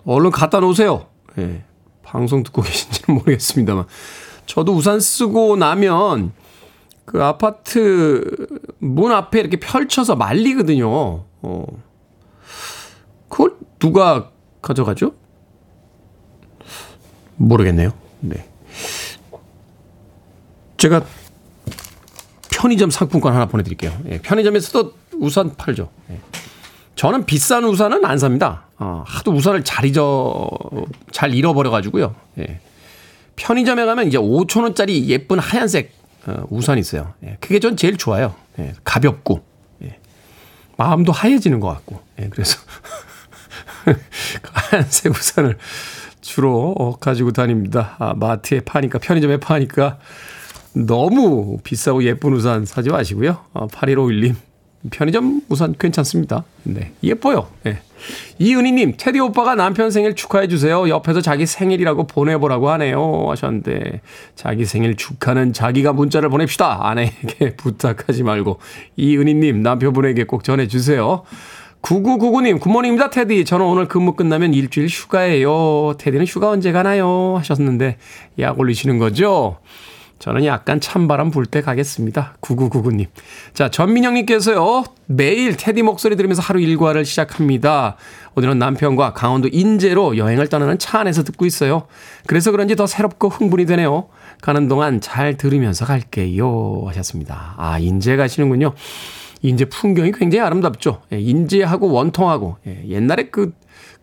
얼른 0.07 0.31
갖다 0.31 0.61
놓으세요. 0.61 1.07
예. 1.39 1.65
방송 2.03 2.43
듣고 2.43 2.63
계신지는 2.63 3.19
모르겠습니다만. 3.19 3.85
저도 4.47 4.73
우산 4.73 4.99
쓰고 4.99 5.57
나면 5.57 6.33
그 7.05 7.23
아파트 7.23 8.25
문 8.79 9.13
앞에 9.13 9.41
이렇게 9.41 9.59
펼쳐서 9.61 10.17
말리거든요. 10.17 10.89
어. 11.43 11.67
그걸 13.29 13.57
누가 13.79 14.31
가져가죠? 14.63 15.13
모르겠네요. 17.37 17.93
네. 18.21 18.49
제가 20.77 21.05
편의점 22.51 22.91
상품권 22.91 23.35
하나 23.35 23.47
보내드릴게요. 23.47 23.97
예, 24.07 24.19
편의점에서도 24.19 24.93
우산 25.19 25.55
팔죠. 25.57 25.91
예. 26.11 26.19
저는 26.97 27.27
비싼 27.27 27.65
우산은 27.65 28.05
안 28.05 28.19
삽니다. 28.19 28.67
어, 28.79 29.05
하도 29.07 29.33
우산을 29.33 29.63
잘 29.65 29.85
잊어, 29.85 30.49
잘 31.13 31.35
잃어버려가지고요. 31.35 32.15
예. 32.39 32.61
편의점에 33.37 33.85
가면 33.85 34.09
이제 34.09 34.19
5천원짜리 34.19 35.07
예쁜 35.07 35.39
하얀색 35.39 35.93
어, 36.27 36.45
우산 36.51 36.79
있어요. 36.79 37.15
예, 37.25 37.37
그게 37.41 37.61
전 37.61 37.77
제일 37.77 37.97
좋아요. 37.97 38.35
예, 38.59 38.75
가볍고, 38.83 39.43
예. 39.85 39.99
마음도 40.77 41.13
하얘지는 41.13 41.61
것 41.61 41.69
같고. 41.69 42.01
예, 42.21 42.29
그래서 42.29 42.59
하얀색 44.53 45.13
우산을 45.13 45.59
주로 46.21 46.75
어, 46.79 46.97
가지고 46.99 47.33
다닙니다. 47.33 47.97
아, 47.99 48.15
마트에 48.15 48.61
파니까, 48.61 48.99
편의점에 48.99 49.39
파니까 49.39 49.99
너무 50.75 51.59
비싸고 51.65 52.05
예쁜 52.05 52.33
우산 52.35 52.65
사지 52.65 52.91
마시고요. 52.91 53.39
어, 53.53 53.67
8151님, 53.69 54.35
편의점 54.91 55.43
우산 55.49 55.75
괜찮습니다. 55.79 56.45
네, 56.65 56.93
예뻐요. 57.03 57.49
네. 57.65 57.81
이은희님, 58.39 58.95
테디 58.97 59.19
오빠가 59.19 59.57
남편 59.57 59.91
생일 59.91 60.15
축하해 60.15 60.47
주세요. 60.47 60.89
옆에서 60.89 61.21
자기 61.21 61.47
생일이라고 61.47 62.07
보내보라고 62.07 62.71
하네요. 62.71 63.27
하셨는데, 63.29 64.01
자기 64.37 64.65
생일 64.65 64.97
축하는 64.97 65.53
자기가 65.53 65.93
문자를 65.93 66.29
보냅시다. 66.29 66.87
아내에게 66.89 67.57
부탁하지 67.59 68.23
말고. 68.23 68.61
이은희님, 68.97 69.63
남편분에게 69.63 70.25
꼭 70.25 70.45
전해주세요. 70.45 71.25
9999님, 71.83 72.61
굿모닝입니다, 72.61 73.11
테디. 73.11 73.45
저는 73.45 73.65
오늘 73.65 73.87
근무 73.87 74.15
끝나면 74.15 74.53
일주일 74.53 74.89
휴가예요. 74.89 75.95
테디는 75.99 76.27
휴가 76.27 76.51
언제 76.51 76.73
가나요? 76.73 77.37
하셨는데, 77.39 77.99
약 78.41 78.59
올리시는 78.59 78.99
거죠? 78.99 79.59
저는 80.19 80.45
약간 80.45 80.81
찬바람 80.81 81.31
불 81.31 81.47
때 81.47 81.63
가겠습니다. 81.63 82.35
9999님. 82.41 83.07
자, 83.55 83.71
전민영님께서요, 83.71 84.85
매일 85.07 85.57
테디 85.57 85.83
목소리 85.83 86.17
들으면서 86.17 86.43
하루 86.43 86.61
일과를 86.61 87.05
시작합니다. 87.05 87.97
오늘은 88.35 88.59
남편과 88.59 89.13
강원도 89.13 89.49
인제로 89.51 90.17
여행을 90.17 90.49
떠나는 90.49 90.79
차 90.79 90.99
안에서 90.99 91.23
듣고 91.23 91.47
있어요. 91.47 91.87
그래서 92.27 92.51
그런지 92.51 92.75
더 92.75 92.87
새롭고 92.89 93.29
흥분이 93.29 93.65
되네요. 93.67 94.09
가는 94.43 94.67
동안 94.69 95.01
잘 95.01 95.37
들으면서 95.37 95.85
갈게요. 95.87 96.83
하셨습니다. 96.89 97.55
아, 97.57 97.79
인제 97.79 98.17
가시는군요. 98.17 98.75
인제 99.43 99.67
풍경이 99.67 100.13
굉장히 100.13 100.45
아름답죠. 100.45 101.03
예, 101.13 101.21
인제하고 101.21 101.91
원통하고, 101.91 102.57
예, 102.67 102.85
옛날에 102.89 103.29
그, 103.31 103.53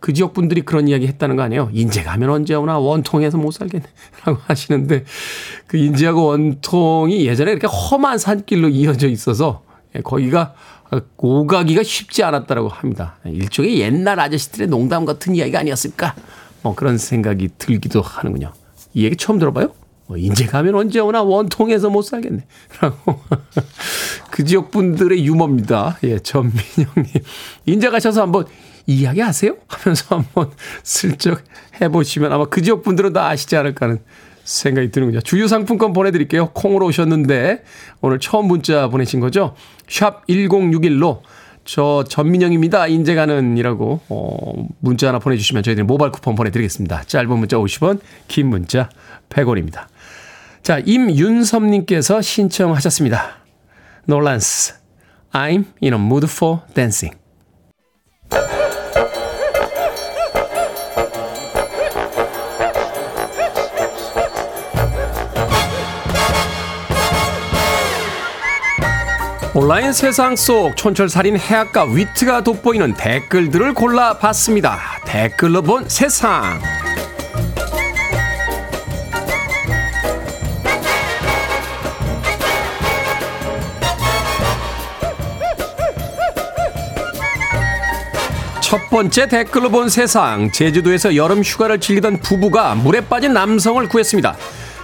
그 0.00 0.12
지역 0.12 0.32
분들이 0.32 0.62
그런 0.62 0.88
이야기 0.88 1.06
했다는 1.06 1.36
거 1.36 1.42
아니에요? 1.42 1.70
인제 1.72 2.02
가면 2.02 2.30
언제 2.30 2.54
오나 2.54 2.78
원통해서 2.78 3.38
못 3.38 3.50
살겠네. 3.52 3.86
라고 4.24 4.40
하시는데 4.46 5.04
그 5.66 5.76
인제하고 5.76 6.26
원통이 6.26 7.26
예전에 7.26 7.52
이렇게 7.52 7.66
험한 7.66 8.18
산길로 8.18 8.68
이어져 8.68 9.08
있어서 9.08 9.62
예, 9.94 10.00
거기가 10.00 10.54
오가기가 11.16 11.82
쉽지 11.82 12.22
않았다라고 12.22 12.68
합니다. 12.68 13.16
일종의 13.24 13.80
옛날 13.80 14.20
아저씨들의 14.20 14.68
농담 14.68 15.04
같은 15.04 15.34
이야기가 15.34 15.58
아니었을까? 15.58 16.14
뭐 16.62 16.74
그런 16.74 16.96
생각이 16.98 17.48
들기도 17.58 18.02
하는군요. 18.02 18.52
이 18.94 19.04
얘기 19.04 19.16
처음 19.16 19.38
들어봐요? 19.38 19.72
뭐 20.06 20.16
인제 20.16 20.46
가면 20.46 20.74
언제 20.74 21.00
오나 21.00 21.22
원통해서 21.22 21.90
못 21.90 22.02
살겠네. 22.02 22.44
라고. 22.80 23.20
그 24.30 24.44
지역 24.44 24.70
분들의 24.70 25.24
유머입니다. 25.24 25.98
예, 26.04 26.18
전민영님. 26.18 27.22
인제 27.66 27.90
가셔서 27.90 28.22
한번 28.22 28.44
이야기 28.86 29.20
하세요? 29.20 29.56
하면서 29.66 30.16
한번 30.16 30.50
슬쩍 30.82 31.42
해보시면 31.80 32.32
아마 32.32 32.46
그 32.46 32.62
지역 32.62 32.82
분들은 32.82 33.12
다 33.12 33.28
아시지 33.28 33.56
않을까 33.56 33.86
하는 33.86 33.98
생각이 34.44 34.92
드는군요. 34.92 35.20
주유 35.22 35.48
상품권 35.48 35.92
보내드릴게요. 35.92 36.50
콩으로 36.54 36.86
오셨는데 36.86 37.64
오늘 38.00 38.20
처음 38.20 38.46
문자 38.46 38.88
보내신 38.88 39.18
거죠? 39.18 39.56
샵 39.88 40.24
1061로 40.28 41.22
저 41.64 42.04
전민영입니다. 42.08 42.86
인제 42.86 43.16
가는이라고 43.16 44.00
어, 44.08 44.66
문자 44.78 45.08
하나 45.08 45.18
보내주시면 45.18 45.64
저희들이 45.64 45.84
모바일 45.84 46.12
쿠폰 46.12 46.36
보내드리겠습니다. 46.36 47.02
짧은 47.04 47.28
문자 47.28 47.56
50원, 47.56 47.98
긴 48.28 48.46
문자 48.48 48.88
100원입니다. 49.28 49.86
자, 50.66 50.80
임윤섭님께서 50.84 52.20
신청하셨습니다. 52.20 53.36
놀란스, 54.06 54.74
I'm 55.32 55.66
in 55.80 55.94
a 55.94 56.00
mood 56.00 56.26
for 56.28 56.58
dancing. 56.74 57.16
온라인 69.54 69.92
세상 69.92 70.34
속 70.34 70.76
촌철살인 70.76 71.38
해악과 71.38 71.84
위트가 71.84 72.42
돋보이는 72.42 72.94
댓글들을 72.94 73.72
골라봤습니다. 73.72 74.80
댓글로 75.06 75.62
본 75.62 75.88
세상. 75.88 76.60
첫 88.66 88.90
번째 88.90 89.28
댓글로 89.28 89.70
본 89.70 89.88
세상. 89.88 90.50
제주도에서 90.50 91.14
여름 91.14 91.40
휴가를 91.40 91.78
즐기던 91.78 92.18
부부가 92.18 92.74
물에 92.74 93.00
빠진 93.00 93.32
남성을 93.32 93.88
구했습니다. 93.88 94.36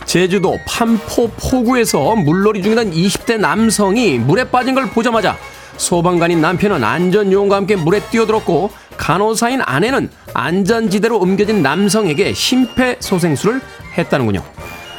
제주도 0.04 0.56
판포 0.64 1.32
포구에서 1.32 2.14
물놀이 2.14 2.62
중이던 2.62 2.92
20대 2.92 3.38
남성이 3.38 4.20
물에 4.20 4.44
빠진 4.44 4.76
걸 4.76 4.88
보자마자 4.88 5.36
소방관인 5.78 6.40
남편은 6.40 6.84
안전요원과 6.84 7.56
함께 7.56 7.74
물에 7.74 7.98
뛰어들었고 8.08 8.70
간호사인 8.98 9.62
아내는 9.62 10.10
안전지대로 10.32 11.18
옮겨진 11.18 11.60
남성에게 11.60 12.34
심폐소생술을 12.34 13.60
했다는군요. 13.98 14.44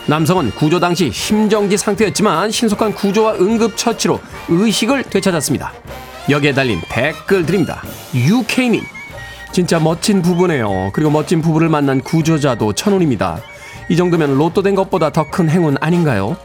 남성은 0.07 0.51
구조 0.55 0.81
당시 0.81 1.09
심정지 1.09 1.77
상태였지만 1.77 2.51
신속한 2.51 2.95
구조와 2.95 3.35
응급처치로 3.35 4.19
의식을 4.49 5.03
되찾았습니다. 5.03 5.71
여기에 6.29 6.53
달린 6.53 6.81
댓글 6.89 7.45
드립니다. 7.45 7.81
UK님. 8.13 8.81
진짜 9.51 9.79
멋진 9.79 10.21
부부네요. 10.21 10.91
그리고 10.93 11.11
멋진 11.11 11.41
부부를 11.41 11.69
만난 11.69 12.01
구조자도 12.01 12.73
천운입니다. 12.73 13.39
이 13.89 13.95
정도면 13.95 14.37
로또 14.37 14.63
된 14.63 14.73
것보다 14.73 15.11
더 15.11 15.25
큰 15.29 15.49
행운 15.49 15.77
아닌가요? 15.79 16.37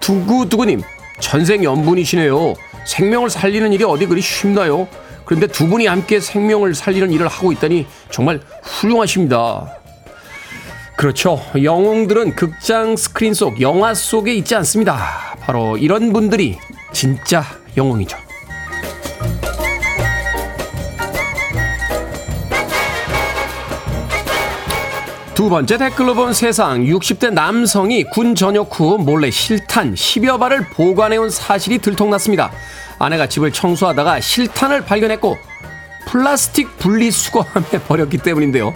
두구두구님, 0.00 0.82
전생연분이시네요. 1.18 2.54
생명을 2.84 3.30
살리는 3.30 3.72
일이 3.72 3.84
어디 3.84 4.06
그리 4.06 4.20
쉽나요? 4.20 4.86
그런데 5.24 5.46
두 5.46 5.66
분이 5.66 5.86
함께 5.86 6.20
생명을 6.20 6.74
살리는 6.74 7.10
일을 7.12 7.26
하고 7.28 7.52
있다니 7.52 7.86
정말 8.10 8.40
훌륭하십니다. 8.62 9.66
그렇죠. 10.96 11.40
영웅들은 11.60 12.36
극장 12.36 12.96
스크린 12.96 13.34
속 13.34 13.60
영화 13.60 13.94
속에 13.94 14.34
있지 14.34 14.54
않습니다. 14.56 15.36
바로 15.40 15.76
이런 15.78 16.12
분들이 16.12 16.58
진짜 16.92 17.44
영웅이죠. 17.76 18.16
두 25.40 25.48
번째 25.48 25.78
댓글로 25.78 26.14
본 26.14 26.34
세상 26.34 26.84
60대 26.84 27.32
남성이 27.32 28.04
군 28.04 28.34
전역 28.34 28.78
후 28.78 28.98
몰래 28.98 29.30
실탄 29.30 29.94
10여 29.94 30.38
발을 30.38 30.66
보관해온 30.66 31.30
사실이 31.30 31.78
들통났습니다. 31.78 32.52
아내가 32.98 33.26
집을 33.26 33.50
청소하다가 33.50 34.20
실탄을 34.20 34.84
발견했고 34.84 35.38
플라스틱 36.04 36.76
분리수거함에 36.76 37.84
버렸기 37.88 38.18
때문인데요. 38.18 38.74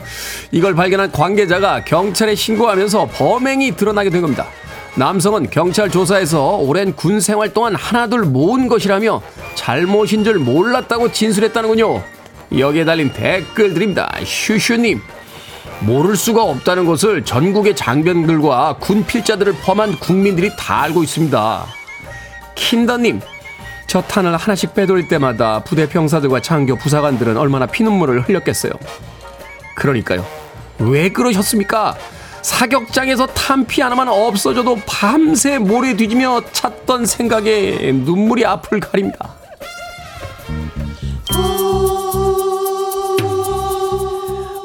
이걸 0.53 0.75
발견한 0.75 1.13
관계자가 1.13 1.85
경찰에 1.85 2.35
신고하면서 2.35 3.11
범행이 3.13 3.77
드러나게 3.77 4.09
된 4.09 4.23
겁니다. 4.23 4.47
남성은 4.95 5.51
경찰 5.51 5.91
조사에서 5.91 6.57
오랜 6.57 6.97
군 6.97 7.21
생활 7.21 7.53
동안 7.53 7.75
하나둘 7.75 8.23
모은 8.23 8.69
것이라며 8.69 9.21
잘못인 9.55 10.25
줄 10.25 10.39
몰랐다고 10.39 11.13
진술했다는군요. 11.13 12.03
여기에 12.59 12.87
달린 12.87 13.13
댓글 13.13 13.75
드립니다. 13.75 14.11
슈슈님. 14.25 15.03
모를 15.81 16.17
수가 16.17 16.43
없다는 16.43 16.87
것을 16.87 17.25
전국의 17.25 17.77
장병들과 17.77 18.77
군 18.81 19.05
필자들을 19.05 19.55
포함한 19.55 19.99
국민들이 19.99 20.51
다 20.57 20.83
알고 20.83 21.03
있습니다. 21.03 21.67
킨더님, 22.55 23.21
저 23.87 24.03
탄을 24.03 24.37
하나씩 24.37 24.75
빼돌릴 24.75 25.09
때마다 25.09 25.63
부대 25.63 25.89
병사들과 25.89 26.41
장교 26.41 26.77
부사관들은 26.77 27.37
얼마나 27.37 27.67
피눈물을 27.67 28.29
흘렸겠어요. 28.29 28.73
그러니까요. 29.77 30.25
왜 30.79 31.11
그러셨습니까? 31.11 31.97
사격장에서 32.43 33.27
탄피 33.29 33.81
하나만 33.81 34.09
없어져도 34.09 34.79
밤새 34.87 35.59
모래 35.59 35.97
뒤지며 35.97 36.43
찾던 36.53 37.07
생각에 37.07 37.93
눈물이 37.93 38.45
앞을 38.45 38.81
가립니다. 38.81 39.35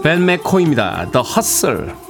벤 0.04 0.26
맥코입니다. 0.26 1.08
The 1.12 1.24
Hustle. 1.26 2.09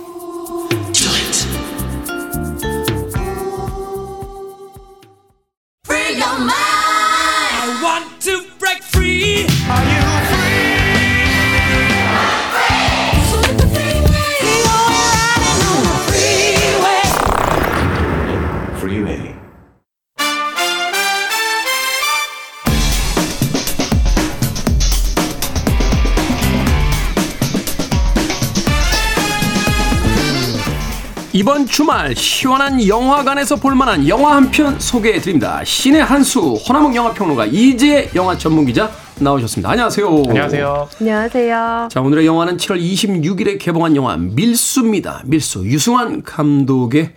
이번 31.32 31.68
주말 31.68 32.16
시원한 32.16 32.86
영화관에서 32.88 33.56
볼만한 33.58 34.08
영화 34.08 34.36
한 34.36 34.50
편 34.50 34.80
소개해 34.80 35.20
드립니다. 35.20 35.64
신의 35.64 36.04
한수 36.04 36.56
호남욱 36.56 36.96
영화평론가 36.96 37.46
이재 37.46 38.10
영화 38.16 38.36
전문기자 38.36 38.90
나오셨습니다. 39.20 39.70
안녕하세요. 39.70 40.08
안녕하세요. 40.28 40.90
안녕하세요. 41.00 41.88
자 41.92 42.02
오늘의 42.02 42.26
영화는 42.26 42.58
7월 42.58 42.82
26일에 42.82 43.60
개봉한 43.60 43.96
영화 43.96 44.18
밀수입니다. 44.18 45.22
밀수 45.26 45.66
유승환 45.66 46.24
감독의 46.24 47.12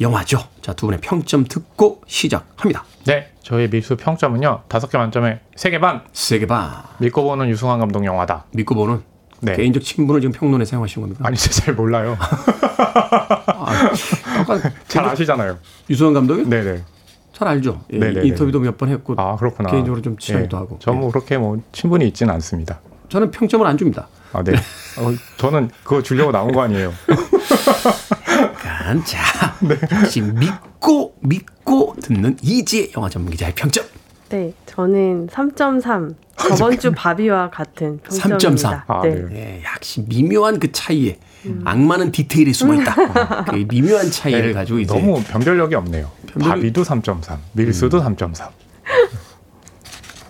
영화죠. 0.00 0.38
자 0.62 0.72
두 0.72 0.86
분의 0.86 1.00
평점 1.02 1.44
듣고 1.44 2.00
시작합니다. 2.06 2.84
네, 3.04 3.28
저희 3.42 3.68
밀수 3.68 3.96
평점은요. 3.96 4.62
다섯 4.68 4.88
개 4.90 4.96
만점에 4.96 5.40
세 5.56 5.70
개 5.70 5.78
반. 5.78 6.00
세계 6.14 6.46
반 6.46 6.70
믿고 6.98 7.22
보는 7.24 7.50
유승환 7.50 7.78
감독 7.78 8.06
영화다. 8.06 8.46
믿고 8.52 8.74
보는 8.74 9.02
네. 9.42 9.56
개인적 9.56 9.82
친분을 9.82 10.20
지금 10.22 10.32
평론에 10.32 10.64
사용하신 10.66 11.00
겁니다. 11.02 11.22
아니, 11.26 11.36
제가 11.36 11.52
잘 11.66 11.74
몰라요. 11.74 12.16
아, 13.84 14.60
잘 14.88 15.04
아시잖아요. 15.04 15.58
유승환 15.88 16.14
감독이 16.14 16.44
네네. 16.48 16.82
잘 17.32 17.48
알죠. 17.48 17.80
예. 17.92 18.20
인터뷰도 18.24 18.60
몇 18.60 18.76
번 18.76 18.88
했고 18.90 19.14
아, 19.16 19.36
그렇구나. 19.36 19.70
개인적으로 19.70 20.02
좀 20.02 20.16
친하기도 20.18 20.56
예, 20.56 20.60
하고. 20.60 20.78
저는 20.80 21.00
뭐 21.00 21.10
그렇게 21.10 21.38
뭐 21.38 21.58
친분이 21.72 22.06
있지는 22.08 22.32
않습니다. 22.34 22.80
저는 23.08 23.30
평점을 23.30 23.66
안 23.66 23.78
줍니다. 23.78 24.08
아, 24.32 24.42
네. 24.42 24.52
어, 24.52 25.12
저는 25.38 25.70
그거 25.82 26.02
주려고 26.02 26.30
나온 26.32 26.52
거 26.52 26.62
아니에요. 26.62 26.92
약간 28.38 29.02
자 29.04 29.18
역시 30.02 30.20
믿고 30.20 31.14
믿고 31.20 31.96
듣는 32.02 32.36
이지의 32.42 32.92
영화 32.96 33.08
전문 33.08 33.30
기자의 33.32 33.54
평점 33.54 33.84
네, 34.30 34.52
저는 34.66 35.26
3.3. 35.26 36.14
저번 36.36 36.78
주 36.78 36.92
바비와 36.92 37.50
같은 37.50 37.98
평점입니다. 38.02 38.84
3.3. 38.86 38.90
아, 38.90 39.02
네. 39.02 39.14
네. 39.14 39.34
예, 39.34 39.62
역시 39.64 40.04
미묘한 40.08 40.58
그 40.58 40.72
차이에 40.72 41.18
악마는 41.64 42.12
디테일에 42.12 42.52
숨어 42.52 42.74
있다. 42.74 43.44
그 43.44 43.66
미묘한 43.68 44.10
차이를 44.10 44.48
네, 44.48 44.52
가지고 44.52 44.78
이제 44.78 44.94
너무 44.94 45.22
변별력이 45.22 45.74
없네요. 45.74 46.10
바비도 46.40 46.82
3.3, 46.82 47.38
밀수도 47.52 48.00
3.3. 48.00 48.48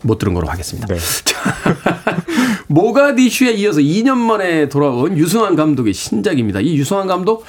못 0.03 0.18
들은 0.18 0.32
거로 0.32 0.48
하겠습니다. 0.48 0.86
네. 0.88 0.98
모가디슈에 2.68 3.53
이어서 3.53 3.80
2년 3.80 4.16
만에 4.16 4.68
돌아온 4.68 5.18
유승환 5.18 5.57
감독의 5.57 5.92
신작입니다. 5.92 6.61
이 6.61 6.76
유승환 6.76 7.07
감독 7.07 7.44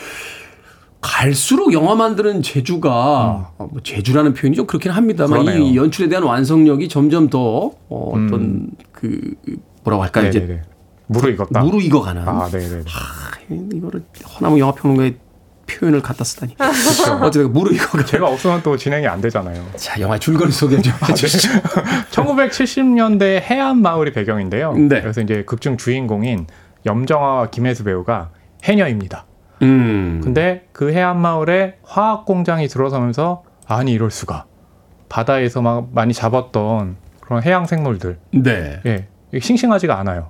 갈수록 1.01 1.73
영화 1.73 1.95
만드는 1.95 2.43
재주가 2.43 3.51
어, 3.57 3.67
뭐 3.71 3.81
재주라는 3.83 4.33
표현이 4.33 4.55
좀 4.55 4.67
그렇긴 4.67 4.91
합니다만 4.91 5.39
음. 5.41 5.45
그러네요. 5.45 5.63
이 5.65 5.75
연출에 5.75 6.07
대한 6.07 6.23
완성력이 6.23 6.87
점점 6.89 7.29
더 7.29 7.71
어, 7.89 8.13
떤그 8.15 9.35
뭐라고 9.83 10.03
할까 10.03 10.21
이제 10.21 10.39
음. 10.39 10.61
무르익었다. 11.07 11.61
무르익어가는 11.63 12.27
아, 12.27 12.47
네 12.51 12.59
네. 12.59 12.83
아, 12.87 13.53
이거를 13.73 14.03
허나무 14.35 14.59
영화 14.59 14.71
평론가의 14.73 15.15
표현을 15.67 16.01
갖다 16.01 16.23
쓰다니 16.23 16.55
어쨌든 17.21 17.51
무르익어가 17.51 18.05
제가 18.05 18.27
없으면 18.27 18.61
또 18.61 18.77
진행이 18.77 19.07
안 19.07 19.21
되잖아요. 19.21 19.65
자 19.75 19.99
영화 19.99 20.17
줄거리 20.17 20.51
소개 20.51 20.79
좀 20.81 20.93
해주시죠. 21.09 21.49
1970년대 22.11 23.41
해안 23.41 23.81
마을이 23.81 24.13
배경인데요. 24.13 24.73
네. 24.73 25.01
그래서 25.01 25.21
이제 25.21 25.43
극중 25.45 25.77
주인공인 25.77 26.45
염정아와 26.85 27.49
김혜수 27.49 27.83
배우가 27.83 28.29
해녀입니다. 28.63 29.25
음. 29.61 30.21
근데 30.23 30.67
그 30.71 30.91
해안 30.91 31.19
마을에 31.19 31.77
화학 31.83 32.25
공장이 32.25 32.67
들어서면서 32.67 33.43
아니 33.67 33.91
이럴 33.91 34.11
수가 34.11 34.45
바다에서 35.09 35.61
막 35.61 35.89
많이 35.93 36.13
잡았던 36.13 36.97
그런 37.21 37.43
해양 37.43 37.65
생물들, 37.65 38.17
네. 38.31 38.81
예, 38.85 39.07
싱싱하지가 39.39 39.97
않아요. 39.99 40.29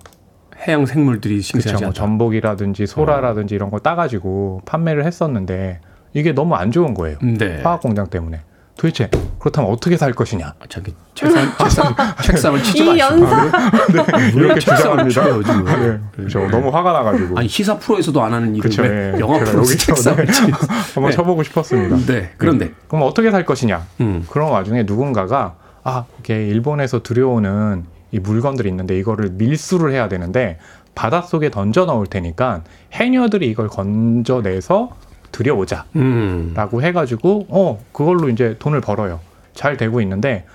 해양 0.67 0.85
생물들이. 0.85 1.41
싱싱하지 1.41 1.83
뭐. 1.85 1.93
전복이라든지 1.93 2.85
소라라든지 2.85 3.55
이런 3.55 3.71
거 3.71 3.79
따가지고 3.79 4.61
판매를 4.65 5.05
했었는데 5.05 5.79
이게 6.13 6.33
너무 6.33 6.55
안 6.55 6.71
좋은 6.71 6.93
거예요. 6.93 7.17
네. 7.21 7.61
화학 7.63 7.81
공장 7.81 8.07
때문에 8.07 8.41
도대체 8.81 9.11
그렇다면 9.37 9.69
어떻게 9.69 9.95
살 9.95 10.11
것이냐? 10.11 10.55
아, 10.59 10.63
저기 10.67 10.91
책상, 11.13 11.55
책상, 11.55 11.95
책상을 12.25 12.63
치지 12.63 12.83
이 12.83 12.87
마시고. 12.87 12.99
연사 12.99 13.43
네, 13.45 14.31
이렇게 14.33 14.59
주장합니다. 14.59 15.09
쳐요, 15.21 15.43
지금. 15.43 15.65
네, 15.65 15.99
그렇죠. 16.15 16.47
너무 16.49 16.69
화가 16.69 16.91
나가지고. 16.91 17.37
아니 17.37 17.47
시사 17.47 17.77
프로에서도 17.77 18.23
안 18.23 18.33
하는 18.33 18.55
일을 18.55 18.67
그쵸, 18.67 18.81
왜 18.81 19.13
예. 19.15 19.19
영화 19.19 19.37
프로에서 19.37 19.57
여기서 19.59 19.77
책상을 19.77 20.25
네. 20.25 20.31
치고 20.31 20.57
한번 20.95 21.11
네. 21.11 21.11
쳐보고 21.11 21.43
싶었습니다. 21.43 22.11
네. 22.11 22.31
그런데 22.37 22.71
그럼 22.87 23.03
어떻게 23.03 23.29
살 23.29 23.45
것이냐? 23.45 23.85
음. 23.99 24.25
그런 24.27 24.49
와중에 24.49 24.81
누군가가 24.83 25.53
아, 25.83 26.05
이게 26.19 26.47
일본에서 26.47 27.03
들여오는 27.03 27.85
이 28.09 28.19
물건들이 28.19 28.67
있는데 28.69 28.97
이거를 28.97 29.29
밀수를 29.33 29.91
해야 29.93 30.09
되는데 30.09 30.57
바닷속에 30.95 31.51
던져 31.51 31.85
넣을 31.85 32.07
테니까 32.07 32.63
해녀들이 32.93 33.47
이걸 33.47 33.67
건져내서 33.67 34.89
들여오자. 35.31 35.85
음. 35.95 36.53
라고 36.55 36.81
해가지고 36.81 37.47
어 37.49 37.79
그걸로 37.91 38.29
이제 38.29 38.55
돈을 38.59 38.81
벌어요. 38.81 39.19
잘 39.53 39.77
되고 39.77 40.01
있는데 40.01 40.45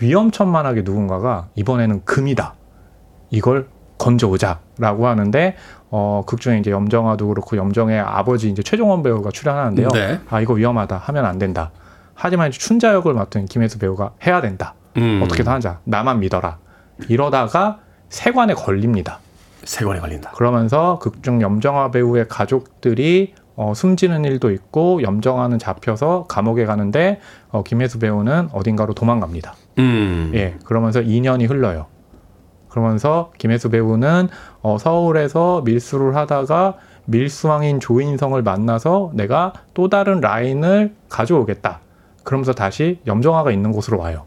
위험천만하게 0.00 0.82
누군가가 0.82 1.48
이번에는 1.54 2.04
금이다. 2.04 2.54
이걸 3.30 3.68
건져오자라고 3.98 5.06
하는데 5.06 5.56
어 5.90 6.22
극중에 6.26 6.58
이제 6.58 6.70
염정아도 6.70 7.28
그렇고 7.28 7.56
염정의 7.56 7.98
아버지 8.00 8.50
이제 8.50 8.62
최종원 8.62 9.02
배우가 9.02 9.30
출연하는데요. 9.30 9.88
네. 9.88 10.20
아 10.28 10.40
이거 10.40 10.54
위험하다 10.54 10.96
하면 10.96 11.24
안 11.24 11.38
된다. 11.38 11.70
하지만 12.14 12.48
이제 12.48 12.58
춘자 12.58 12.92
역을 12.94 13.14
맡은 13.14 13.46
김혜수 13.46 13.78
배우가 13.78 14.12
해야 14.26 14.40
된다. 14.40 14.74
음. 14.96 15.20
어떻게든 15.24 15.52
하자. 15.52 15.80
나만 15.84 16.20
믿어라. 16.20 16.58
이러다가 17.08 17.78
세관에 18.08 18.54
걸립니다. 18.54 19.18
세관에 19.64 20.00
걸린다. 20.00 20.30
그러면서 20.30 20.98
극중 21.00 21.42
염정아 21.42 21.90
배우의 21.90 22.28
가족들이 22.28 23.34
어, 23.56 23.72
숨지는 23.74 24.24
일도 24.24 24.50
있고 24.50 25.02
염정아는 25.02 25.58
잡혀서 25.58 26.26
감옥에 26.28 26.66
가는데 26.66 27.20
어, 27.50 27.62
김혜수 27.62 27.98
배우는 27.98 28.50
어딘가로 28.52 28.92
도망갑니다. 28.94 29.54
음. 29.78 30.30
예, 30.34 30.56
그러면서 30.64 31.00
2년이 31.00 31.48
흘러요. 31.48 31.86
그러면서 32.68 33.32
김혜수 33.38 33.70
배우는 33.70 34.28
어, 34.60 34.76
서울에서 34.78 35.62
밀수를 35.64 36.14
하다가 36.14 36.74
밀수왕인 37.06 37.80
조인성을 37.80 38.40
만나서 38.42 39.12
내가 39.14 39.54
또 39.72 39.88
다른 39.88 40.20
라인을 40.20 40.94
가져오겠다. 41.08 41.80
그러면서 42.24 42.52
다시 42.52 43.00
염정아가 43.06 43.52
있는 43.52 43.72
곳으로 43.72 43.98
와요. 43.98 44.24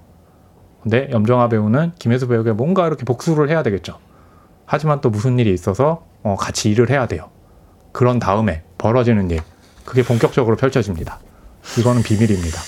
근데 0.81 1.09
염정아 1.11 1.49
배우는 1.49 1.91
김혜수 1.99 2.27
배우에게 2.27 2.53
뭔가 2.53 2.87
이렇게 2.87 3.03
복수를 3.03 3.49
해야 3.49 3.61
되겠죠. 3.61 3.97
하지만 4.65 5.01
또 5.01 5.09
무슨 5.09 5.37
일이 5.37 5.53
있어서 5.53 6.03
어, 6.23 6.35
같이 6.35 6.71
일을 6.71 6.89
해야 6.89 7.05
돼요. 7.05 7.29
그런 7.91 8.19
다음에 8.19 8.63
벌어지는 8.77 9.29
일, 9.31 9.39
그게 9.85 10.03
본격적으로 10.03 10.55
펼쳐집니다. 10.55 11.19
이거는 11.77 12.03
비밀입니다. 12.03 12.59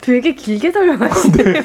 되게 0.00 0.34
길게 0.34 0.72
설명하시네요. 0.72 1.62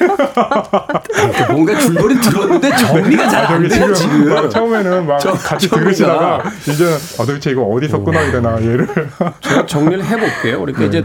뭔가 1.50 1.76
줄거리 1.78 2.20
들었는데 2.20 2.76
정리가 2.76 3.28
잘 3.28 3.44
안 3.46 3.68
돼요, 3.68 3.92
지금. 3.92 4.28
막 4.32 4.48
처음에는 4.48 5.06
막 5.06 5.18
저- 5.18 5.32
같이 5.32 5.68
정리가. 5.68 5.84
들으시다가 5.86 6.42
이제는 6.68 6.92
아 6.92 7.26
도대체 7.26 7.50
이거 7.50 7.62
어디서 7.64 7.98
끊어야 7.98 8.30
되나 8.30 8.54
얘를 8.62 8.86
제가 9.40 9.66
정리를 9.66 10.04
해볼게요. 10.04 10.60
그러니까 10.60 10.84
이제 10.84 11.04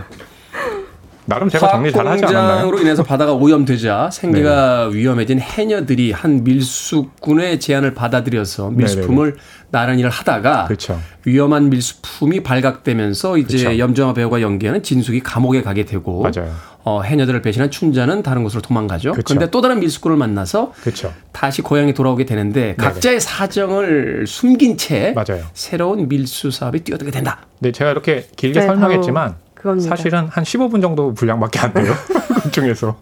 나름 1.25 1.49
제가 1.49 1.69
정리 1.69 1.91
잘 1.91 2.05
하지 2.05 2.23
않았나요? 2.25 2.41
화학공장으로 2.41 2.79
인해서 2.79 3.03
바다가 3.03 3.33
오염되자 3.33 4.09
생계가 4.11 4.87
위험해진 4.87 5.39
해녀들이 5.39 6.11
한 6.11 6.43
밀수꾼의 6.43 7.59
제안을 7.59 7.93
받아들여서 7.93 8.71
밀수품을 8.71 9.37
나란히를 9.71 10.09
하다가 10.09 10.65
그렇죠. 10.65 10.99
위험한 11.25 11.69
밀수품이 11.69 12.43
발각되면서 12.43 13.37
이제 13.37 13.57
그쵸. 13.57 13.77
염정아 13.77 14.13
배우가 14.13 14.41
연기하는 14.41 14.83
진숙이 14.83 15.21
감옥에 15.21 15.61
가게 15.61 15.85
되고 15.85 16.21
맞아요. 16.21 16.53
어, 16.83 17.01
해녀들을 17.01 17.41
배신한 17.41 17.71
춘자는 17.71 18.23
다른 18.23 18.43
곳으로 18.43 18.61
도망가죠. 18.61 19.13
그쵸. 19.13 19.23
그런데 19.25 19.49
또 19.49 19.61
다른 19.61 19.79
밀수꾼을 19.79 20.17
만나서 20.17 20.73
그렇죠. 20.81 21.13
다시 21.31 21.61
고향에 21.61 21.93
돌아오게 21.93 22.25
되는데 22.25 22.75
각자의 22.77 23.21
사정을 23.21 24.25
숨긴 24.27 24.77
채 24.77 25.13
맞아요. 25.15 25.45
새로운 25.53 26.09
밀수 26.09 26.51
사업이 26.51 26.81
뛰어들게 26.81 27.11
된다. 27.11 27.39
네, 27.59 27.71
제가 27.71 27.91
이렇게 27.91 28.27
길게 28.35 28.59
네, 28.59 28.67
설명했지만 28.67 29.23
바로 29.29 29.35
그겁니다. 29.63 29.95
사실은 29.95 30.27
한 30.27 30.43
15분 30.43 30.81
정도 30.81 31.13
분량밖에 31.13 31.59
안 31.59 31.73
돼요. 31.73 31.93
그 32.43 32.51
중에서. 32.51 32.97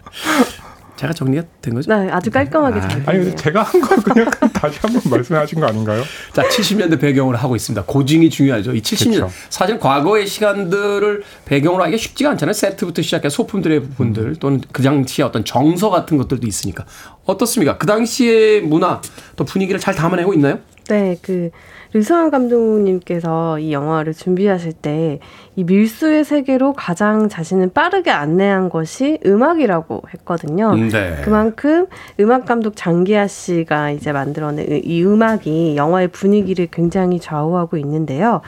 제가 0.95 1.13
정리가 1.13 1.41
된 1.63 1.73
거죠? 1.73 1.91
네, 1.91 2.11
아주 2.11 2.29
깔끔하게 2.29 2.79
잘 2.79 3.03
아니. 3.07 3.35
제가 3.35 3.63
한 3.63 3.81
거 3.81 3.95
그냥 4.03 4.29
다시 4.53 4.77
한번 4.83 5.01
말씀하신 5.09 5.59
거 5.59 5.65
아닌가요? 5.65 6.03
자, 6.31 6.43
70년대 6.43 6.99
배경으로 7.01 7.35
하고 7.39 7.55
있습니다. 7.55 7.85
고증이 7.87 8.29
중요하죠. 8.29 8.75
이 8.75 8.81
70년. 8.83 9.13
그쵸. 9.13 9.31
사실 9.49 9.79
과거의 9.79 10.27
시간들을 10.27 11.23
배경으로 11.45 11.81
하기가 11.85 11.97
쉽지가 11.97 12.29
않잖아요. 12.31 12.53
세트부터 12.53 13.01
시작해 13.01 13.29
소품들의 13.29 13.81
부분들 13.81 14.35
또는 14.35 14.61
그 14.71 14.83
당시의 14.83 15.27
어떤 15.27 15.43
정서 15.43 15.89
같은 15.89 16.17
것들도 16.19 16.45
있으니까. 16.45 16.85
어떻습니까? 17.25 17.79
그 17.79 17.87
당시의 17.87 18.61
문화 18.61 19.01
또 19.35 19.43
분위기를 19.43 19.79
잘 19.79 19.95
담아내고 19.95 20.35
있나요? 20.35 20.59
네, 20.87 21.17
그 21.23 21.49
류수환 21.93 22.31
감독님께서 22.31 23.59
이 23.59 23.73
영화를 23.73 24.13
준비하실 24.13 24.73
때 24.73 25.19
이 25.57 25.65
밀수의 25.65 26.23
세계로 26.23 26.71
가장 26.71 27.27
자신을 27.27 27.71
빠르게 27.73 28.09
안내한 28.09 28.69
것이 28.69 29.19
음악이라고 29.25 30.01
했거든요. 30.13 30.73
네. 30.73 31.21
그만큼 31.25 31.87
음악 32.21 32.45
감독 32.45 32.77
장기하 32.77 33.27
씨가 33.27 33.91
이제 33.91 34.13
만들어낸 34.13 34.65
이- 34.71 34.77
이 34.81 35.03
음악이 35.03 35.75
영화의 35.75 36.07
분위기를 36.07 36.67
굉장히 36.71 37.19
좌우하고 37.19 37.75
있는데요. 37.77 38.39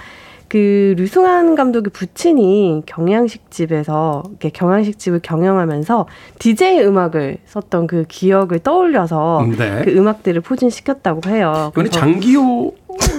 그 0.54 0.94
류승환 1.00 1.56
감독의 1.56 1.90
부친이 1.92 2.84
경양식 2.86 3.50
집에서 3.50 4.22
이렇게 4.30 4.52
경양식 4.52 5.00
집을 5.00 5.20
경영하면서 5.24 6.06
DJ 6.38 6.82
음악을 6.82 7.38
썼던 7.48 7.88
그 7.88 8.06
기억을 8.08 8.60
떠올려서 8.60 9.48
네. 9.58 9.82
그 9.84 9.90
음악들을 9.90 10.42
포진시켰다고 10.42 11.28
해요. 11.28 11.72
이번에 11.74 11.90
장기호, 11.90 12.72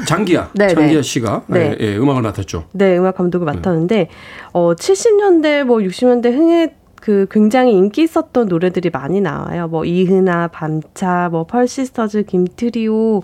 장기야. 0.07 0.51
네, 0.55 0.69
장기야 0.69 0.99
네. 0.99 1.03
씨가 1.03 1.43
네. 1.49 1.77
예, 1.81 1.85
예, 1.85 1.97
음악을 1.97 2.23
맡았죠. 2.23 2.67
네, 2.71 2.97
음악 2.97 3.17
감독을 3.17 3.47
맡았는데 3.47 4.11
어 4.53 4.75
70년대 4.75 5.65
뭐 5.65 5.79
60년대 5.79 6.27
흥에 6.27 6.77
그 7.01 7.27
굉장히 7.33 7.73
인기 7.73 8.05
있었던 8.05 8.47
노래들이 8.47 8.91
많이 8.91 9.21
나와요. 9.21 9.67
뭐 9.67 9.85
이은아, 9.85 10.49
밤차, 10.53 11.31
뭐 11.33 11.45
펄시스터즈, 11.47 12.27
김트리오, 12.27 13.23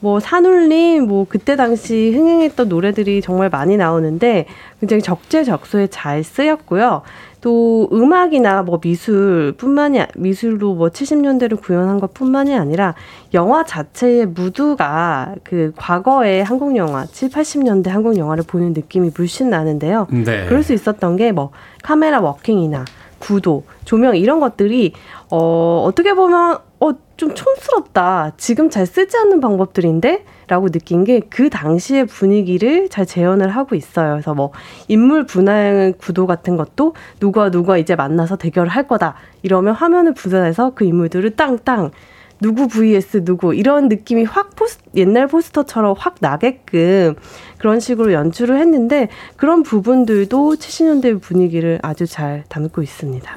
뭐 0.00 0.20
산울림, 0.20 1.06
뭐 1.08 1.26
그때 1.28 1.56
당시 1.56 2.12
흥행했던 2.14 2.68
노래들이 2.68 3.20
정말 3.20 3.48
많이 3.50 3.76
나오는데 3.76 4.46
굉장히 4.80 5.02
적재적소에 5.02 5.88
잘 5.88 6.22
쓰였고요. 6.22 7.02
또 7.40 7.88
음악이나 7.92 8.62
뭐 8.62 8.80
미술뿐만이 8.82 10.00
아- 10.00 10.06
미술로 10.16 10.74
뭐 10.74 10.88
70년대를 10.88 11.60
구현한 11.60 12.00
것뿐만이 12.00 12.54
아니라 12.56 12.94
영화 13.32 13.64
자체의 13.64 14.26
무드가 14.26 15.34
그 15.44 15.72
과거의 15.76 16.42
한국 16.42 16.76
영화 16.76 17.06
7, 17.06 17.28
80년대 17.30 17.88
한국 17.88 18.16
영화를 18.16 18.42
보는 18.44 18.72
느낌이 18.72 19.10
물씬 19.16 19.50
나는데요. 19.50 20.08
네. 20.10 20.46
그럴 20.46 20.62
수 20.62 20.72
있었던 20.72 21.16
게 21.16 21.30
뭐 21.30 21.50
카메라 21.82 22.20
워킹이나 22.20 22.84
구도, 23.20 23.64
조명 23.84 24.16
이런 24.16 24.40
것들이 24.40 24.92
어 25.30 25.84
어떻게 25.86 26.14
보면 26.14 26.54
어 26.56 26.58
좀 27.18 27.34
촌스럽다. 27.34 28.32
지금 28.38 28.70
잘 28.70 28.86
쓰지 28.86 29.16
않는 29.18 29.40
방법들인데 29.40 30.24
라고 30.46 30.70
느낀 30.70 31.04
게 31.04 31.20
그 31.28 31.50
당시의 31.50 32.06
분위기를 32.06 32.88
잘 32.88 33.04
재현을 33.04 33.50
하고 33.50 33.74
있어요. 33.74 34.12
그래서 34.12 34.34
뭐 34.34 34.52
인물 34.86 35.26
분할 35.26 35.92
구도 35.98 36.26
같은 36.26 36.56
것도 36.56 36.94
누가 37.20 37.50
누가 37.50 37.76
이제 37.76 37.96
만나서 37.96 38.36
대결을 38.36 38.68
할 38.68 38.86
거다. 38.88 39.14
이러면 39.42 39.74
화면을 39.74 40.14
분산해서 40.14 40.72
그 40.74 40.84
인물들을 40.84 41.36
땅땅 41.36 41.90
누구 42.40 42.68
vs 42.68 43.24
누구 43.24 43.54
이런 43.54 43.88
느낌이 43.88 44.24
확 44.24 44.54
포스, 44.54 44.78
옛날 44.94 45.26
포스터처럼 45.26 45.96
확 45.98 46.16
나게끔 46.20 47.16
그런 47.58 47.80
식으로 47.80 48.12
연출을 48.12 48.58
했는데 48.60 49.08
그런 49.36 49.64
부분들도 49.64 50.54
70년대 50.54 51.20
분위기를 51.20 51.80
아주 51.82 52.06
잘 52.06 52.44
담고 52.48 52.82
있습니다. 52.82 53.34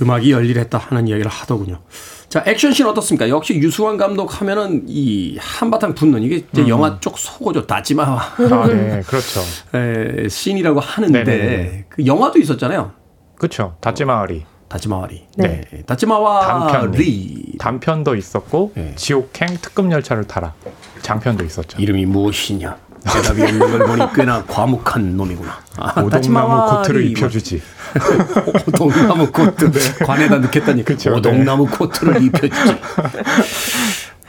음악이 0.00 0.30
열일했다 0.32 0.78
하는 0.78 1.08
이야기를 1.08 1.30
하더군요. 1.30 1.80
자, 2.28 2.44
액션씬 2.46 2.86
어떻습니까? 2.86 3.28
역시 3.28 3.54
유수환 3.54 3.96
감독 3.96 4.40
하면은 4.40 4.84
이 4.86 5.38
한바탕 5.40 5.94
붙는 5.94 6.22
이게 6.22 6.44
음. 6.58 6.68
영화 6.68 7.00
쪽 7.00 7.18
속어죠. 7.18 7.66
다지마와 7.66 8.20
아, 8.20 8.66
네, 8.68 9.02
그렇죠. 9.06 9.40
에, 9.74 10.28
씬이라고 10.28 10.78
하는데 10.80 11.24
네네네. 11.24 11.84
그 11.88 12.06
영화도 12.06 12.38
있었잖아요. 12.38 12.92
그렇죠. 13.36 13.76
다찌마와 13.80 14.32
리 14.32 14.44
다찌마와 14.68 15.11
리. 15.11 15.26
네. 15.36 15.62
다찌마와 15.86 17.56
리. 17.58 18.04
단편도 18.04 18.14
있었고 18.14 18.72
네. 18.74 18.92
지옥행 18.96 19.56
특급 19.62 19.90
열차를 19.90 20.24
타라 20.24 20.52
장편도 21.00 21.44
있었죠. 21.44 21.80
이름이 21.80 22.04
무엇이냐? 22.06 22.76
대답이 23.06 23.42
없는 23.42 23.58
걸 23.70 23.78
보니 23.86 24.12
꽤나 24.14 24.44
과묵한 24.44 25.16
놈이구나. 25.16 25.58
아, 25.78 26.02
오동나무 26.02 26.76
코트를 26.76 27.02
뭐. 27.02 27.10
입혀주지. 27.10 27.62
오동나무 28.68 29.30
코트 29.32 29.70
관에다 30.04 30.38
넣겠다니 30.38 30.84
그쵸, 30.84 31.14
오동나무 31.14 31.66
코트를 31.66 32.22
입혀주지. 32.22 32.78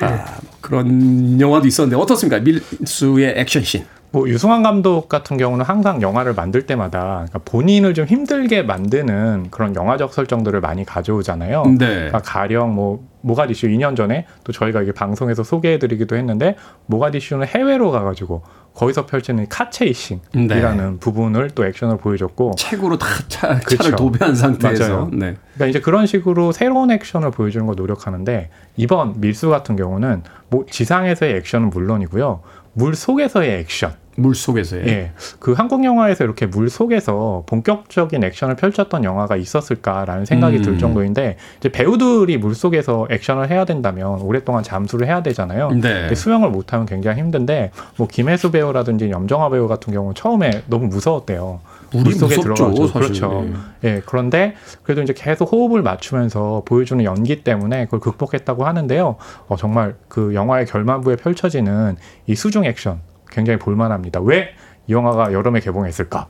아, 0.02 0.08
뭐 0.08 0.52
그런 0.62 1.40
영화도 1.40 1.68
있었는데 1.68 2.02
어떻습니까? 2.02 2.40
밀수의 2.40 3.34
액션씬. 3.38 3.86
뭐 4.12 4.28
유승환 4.28 4.64
감독 4.64 5.08
같은 5.08 5.38
경우는 5.38 5.64
항상 5.64 6.02
영화를 6.02 6.34
만들 6.34 6.64
때마다 6.66 7.26
그러니까 7.28 7.40
본인을 7.46 7.94
좀 7.94 8.06
힘들게 8.06 8.64
만드는 8.64 9.48
그런 9.52 9.76
영화적 9.76 10.14
설정들을 10.14 10.60
많이 10.62 10.84
가져오잖아요. 10.84 11.64
네. 11.78 11.86
그러니까 11.86 12.20
가령 12.20 12.74
뭐 12.74 13.08
모가디슈 13.22 13.68
2년 13.68 13.96
전에 13.96 14.26
또 14.44 14.52
저희가 14.52 14.82
이게 14.82 14.92
방송에서 14.94 15.44
소개해드리기도 15.44 16.16
했는데 16.16 16.56
모가디슈는 16.88 17.46
해외로 17.48 17.92
가가지고 17.92 18.42
거기서 18.74 19.06
펼치는 19.06 19.48
카체이싱이라는 19.50 20.92
네. 20.94 21.00
부분을 21.00 21.50
또 21.52 21.66
액션을 21.66 21.98
보여줬고 21.98 22.54
책으로 22.58 22.98
다 22.98 23.08
차. 23.28 23.60
차를 23.60 23.96
도배한 23.96 24.36
상태에서. 24.36 25.10
네. 25.12 25.36
그러니까 25.54 25.66
이제 25.68 25.80
그런 25.82 26.06
식으로 26.06 26.52
새로운 26.52 26.92
액션을 26.92 27.32
보여주는 27.32 27.66
걸 27.66 27.76
노력하는데 27.76 28.50
이번 28.78 29.20
밀수 29.20 29.50
같은 29.50 29.76
경우는 29.76 30.24
뭐 30.50 30.66
지상에서의 30.70 31.36
액션은 31.38 31.70
물론이고요. 31.72 32.42
물 32.74 32.96
속에서의 32.96 33.60
액션. 33.60 33.94
물 34.20 34.36
속에서의. 34.36 34.88
예. 34.88 35.12
그 35.40 35.54
한국 35.54 35.84
영화에서 35.84 36.24
이렇게 36.24 36.46
물 36.46 36.70
속에서 36.70 37.44
본격적인 37.48 38.24
액션을 38.24 38.56
펼쳤던 38.56 39.04
영화가 39.04 39.36
있었을까라는 39.36 40.26
생각이 40.26 40.58
음. 40.58 40.62
들 40.62 40.78
정도인데 40.80 41.38
이제 41.60 41.70
배우들이 41.70 42.38
물 42.38 42.56
속에서 42.56 43.08
액션을 43.10 43.50
해야 43.50 43.66
된다면 43.66 44.22
오랫동안 44.22 44.64
잠수를 44.64 45.08
해야 45.08 45.24
되잖아요. 45.24 45.72
네. 45.72 46.14
수영을 46.14 46.50
못하면 46.50 46.86
굉장히 46.86 47.20
힘든데 47.22 47.72
뭐 47.98 48.08
김혜수 48.08 48.52
배우라든지 48.52 49.10
염정아 49.10 49.50
배우 49.50 49.68
같은 49.68 49.94
경우는 49.94 50.16
처음에 50.16 50.64
너무 50.68 50.88
무서웠대요. 50.88 51.62
물이 51.92 52.10
무섭죠, 52.10 52.42
들어가지고. 52.42 52.88
사실. 52.88 53.02
그렇죠. 53.02 53.46
예, 53.84 54.02
그런데 54.06 54.54
그래도 54.84 55.02
이제 55.02 55.14
계속 55.16 55.52
호흡을 55.52 55.82
맞추면서 55.82 56.62
보여주는 56.66 57.04
연기 57.04 57.44
때문에 57.44 57.86
그걸 57.86 58.00
극복했다고 58.00 58.66
하는데요. 58.66 59.16
어, 59.48 59.56
정말 59.56 59.96
그 60.08 60.34
영화의 60.36 60.66
결말부에 60.66 61.16
펼쳐지는 61.16 61.96
이 62.28 62.36
수중 62.36 62.66
액션 62.66 63.00
굉장히 63.32 63.60
볼만합니다. 63.60 64.20
왜 64.22 64.54
이 64.90 64.92
영화가 64.92 65.32
여름에 65.34 65.60
개봉했을까? 65.60 66.28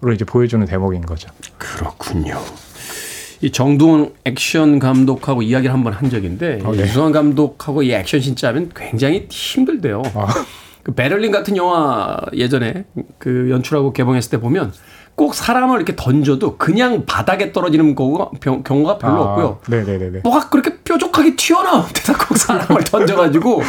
로 0.00 0.12
이제 0.12 0.24
보여주는 0.24 0.64
대목인 0.64 1.00
거죠. 1.02 1.28
그렇군요. 1.58 2.38
이 3.40 3.50
정두원 3.50 4.12
액션 4.24 4.78
감독하고 4.78 5.42
이야기를 5.42 5.74
한번 5.74 5.92
한 5.92 6.08
적인데 6.08 6.60
어, 6.64 6.72
네. 6.72 6.82
유승환 6.82 7.12
감독하고 7.12 7.82
이 7.82 7.92
액션 7.92 8.20
진짜 8.20 8.48
하면 8.48 8.70
굉장히 8.74 9.26
힘들대요. 9.28 10.02
아. 10.14 10.28
그 10.82 10.92
베를린 10.94 11.32
같은 11.32 11.56
영화 11.56 12.16
예전에 12.32 12.84
그 13.18 13.48
연출하고 13.50 13.92
개봉했을 13.92 14.30
때 14.30 14.38
보면 14.40 14.72
꼭 15.16 15.34
사람을 15.34 15.76
이렇게 15.78 15.96
던져도 15.96 16.58
그냥 16.58 17.04
바닥에 17.06 17.50
떨어지는 17.50 17.94
경우가, 17.94 18.30
병- 18.38 18.62
경우가 18.62 18.98
별로 18.98 19.14
아, 19.26 19.32
없고요. 19.32 19.58
네네네네. 19.66 20.20
뭐가 20.22 20.50
그렇게 20.50 20.76
뾰족하게 20.84 21.34
튀어나온 21.36 21.86
데다 21.94 22.12
꼭 22.18 22.36
사람을 22.36 22.84
던져가지고 22.84 23.62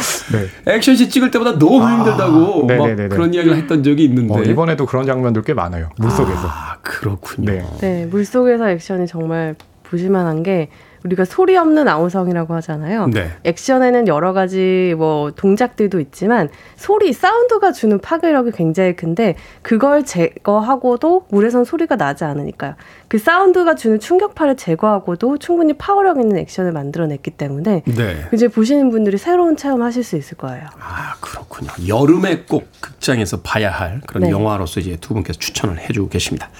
네. 0.66 0.74
액션씬 0.74 1.08
찍을 1.08 1.30
때보다 1.30 1.58
너무 1.58 1.82
아, 1.82 1.96
힘들다고 1.96 2.66
막. 2.66 2.76
그런 3.08 3.32
이야기를 3.32 3.56
했던 3.56 3.82
적이 3.82 4.04
있는데 4.04 4.34
어, 4.34 4.42
이번에도 4.42 4.84
그런 4.84 5.06
장면들 5.06 5.42
꽤 5.42 5.54
많아요. 5.54 5.88
물 5.96 6.10
속에서. 6.10 6.46
아 6.46 6.76
그렇군요. 6.82 7.50
네. 7.50 7.64
네, 7.80 8.06
물속에서 8.06 8.68
액션이 8.68 9.06
정말 9.06 9.54
보실만한 9.84 10.42
게 10.42 10.68
우리가 11.04 11.24
소리 11.24 11.56
없는 11.56 11.88
아우성이라고 11.88 12.54
하잖아요. 12.54 13.06
네. 13.08 13.30
액션에는 13.44 14.08
여러 14.08 14.32
가지 14.32 14.94
뭐 14.96 15.30
동작들도 15.30 16.00
있지만 16.00 16.48
소리, 16.76 17.12
사운드가 17.12 17.72
주는 17.72 17.98
파괴력이 17.98 18.52
굉장히 18.52 18.96
큰데 18.96 19.36
그걸 19.62 20.04
제거하고도 20.04 21.26
물에선 21.30 21.64
소리가 21.64 21.96
나지 21.96 22.24
않으니까요. 22.24 22.74
그 23.08 23.18
사운드가 23.18 23.74
주는 23.74 23.98
충격파를 23.98 24.56
제거하고도 24.56 25.38
충분히 25.38 25.72
파워력 25.72 26.20
있는 26.20 26.38
액션을 26.38 26.72
만들어냈기 26.72 27.30
때문에 27.32 27.82
네. 27.86 28.26
이제 28.32 28.48
보시는 28.48 28.90
분들이 28.90 29.18
새로운 29.18 29.56
체험하실 29.56 30.04
수 30.04 30.16
있을 30.16 30.36
거예요. 30.36 30.66
아, 30.78 31.14
그렇군요. 31.20 31.70
여름에 31.86 32.44
꼭 32.48 32.68
극장에서 32.80 33.40
봐야 33.40 33.70
할 33.70 34.00
그런 34.06 34.24
네. 34.24 34.30
영화로서 34.30 34.80
이제 34.80 34.96
두 35.00 35.14
분께서 35.14 35.38
추천을 35.38 35.78
해주고 35.78 36.08
계십니다. 36.08 36.50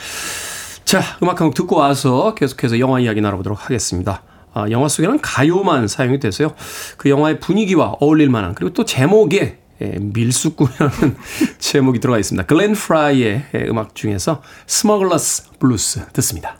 자, 0.88 1.02
음악 1.22 1.42
한 1.42 1.48
곡 1.48 1.54
듣고 1.54 1.76
와서 1.76 2.34
계속해서 2.34 2.78
영화 2.78 2.98
이야기 2.98 3.20
나눠보도록 3.20 3.62
하겠습니다. 3.62 4.22
아, 4.54 4.70
영화 4.70 4.88
속에는 4.88 5.20
가요만 5.20 5.86
사용이 5.86 6.18
돼서요. 6.18 6.54
그 6.96 7.10
영화의 7.10 7.40
분위기와 7.40 7.88
어울릴 8.00 8.30
만한 8.30 8.54
그리고 8.54 8.72
또 8.72 8.86
제목에 8.86 9.58
예, 9.82 9.98
밀수꾼이라는 10.00 11.16
제목이 11.60 12.00
들어가 12.00 12.18
있습니다. 12.18 12.46
글렌 12.46 12.72
프라이의 12.72 13.44
예, 13.54 13.66
음악 13.68 13.94
중에서 13.94 14.40
Smuggler's 14.66 15.50
Blues 15.58 16.06
듣습니다. 16.14 16.56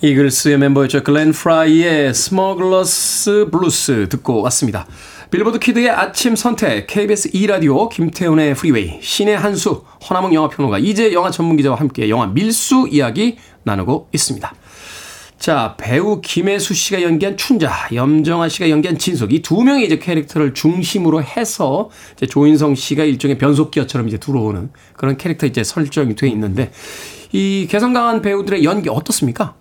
이글스의 0.00 0.56
멤버였죠. 0.56 1.02
글렌 1.02 1.32
프라이의 1.32 2.14
Smuggler's 2.14 3.48
Blues 3.52 4.08
듣고 4.08 4.40
왔습니다. 4.44 4.86
빌보드 5.30 5.58
키드의 5.58 5.90
아침 5.90 6.36
선택, 6.36 6.86
KBS 6.86 7.32
2라디오, 7.32 7.88
김태훈의 7.88 8.54
프리웨이, 8.54 8.98
씨네한수, 9.00 9.82
허남웅 10.08 10.32
영화평론가, 10.34 10.78
이지혜 10.78 11.12
영화 11.12 11.30
전문기자와 11.30 11.76
함께 11.78 12.08
영화 12.08 12.26
밀수 12.26 12.88
이야기 12.90 13.36
나누고 13.64 14.08
있습니다. 14.12 14.54
자, 15.38 15.74
배우 15.78 16.20
김혜수 16.22 16.72
씨가 16.74 17.02
연기한 17.02 17.36
춘자, 17.36 17.70
염정아 17.92 18.48
씨가 18.48 18.70
연기한 18.70 18.96
진숙, 18.98 19.32
이 19.34 19.42
두 19.42 19.62
명의 19.62 19.84
이제 19.84 19.98
캐릭터를 19.98 20.54
중심으로 20.54 21.22
해서 21.22 21.90
이제 22.16 22.26
조인성 22.26 22.74
씨가 22.74 23.04
일종의 23.04 23.36
변속기어처럼 23.38 24.08
이제 24.08 24.18
들어오는 24.18 24.70
그런 24.96 25.16
캐릭터 25.16 25.46
이제 25.46 25.62
설정이 25.64 26.14
돼 26.14 26.28
있는데 26.28 26.70
이 27.32 27.66
개성 27.68 27.92
강한 27.92 28.22
배우들의 28.22 28.64
연기 28.64 28.88
어떻습니까? 28.88 29.56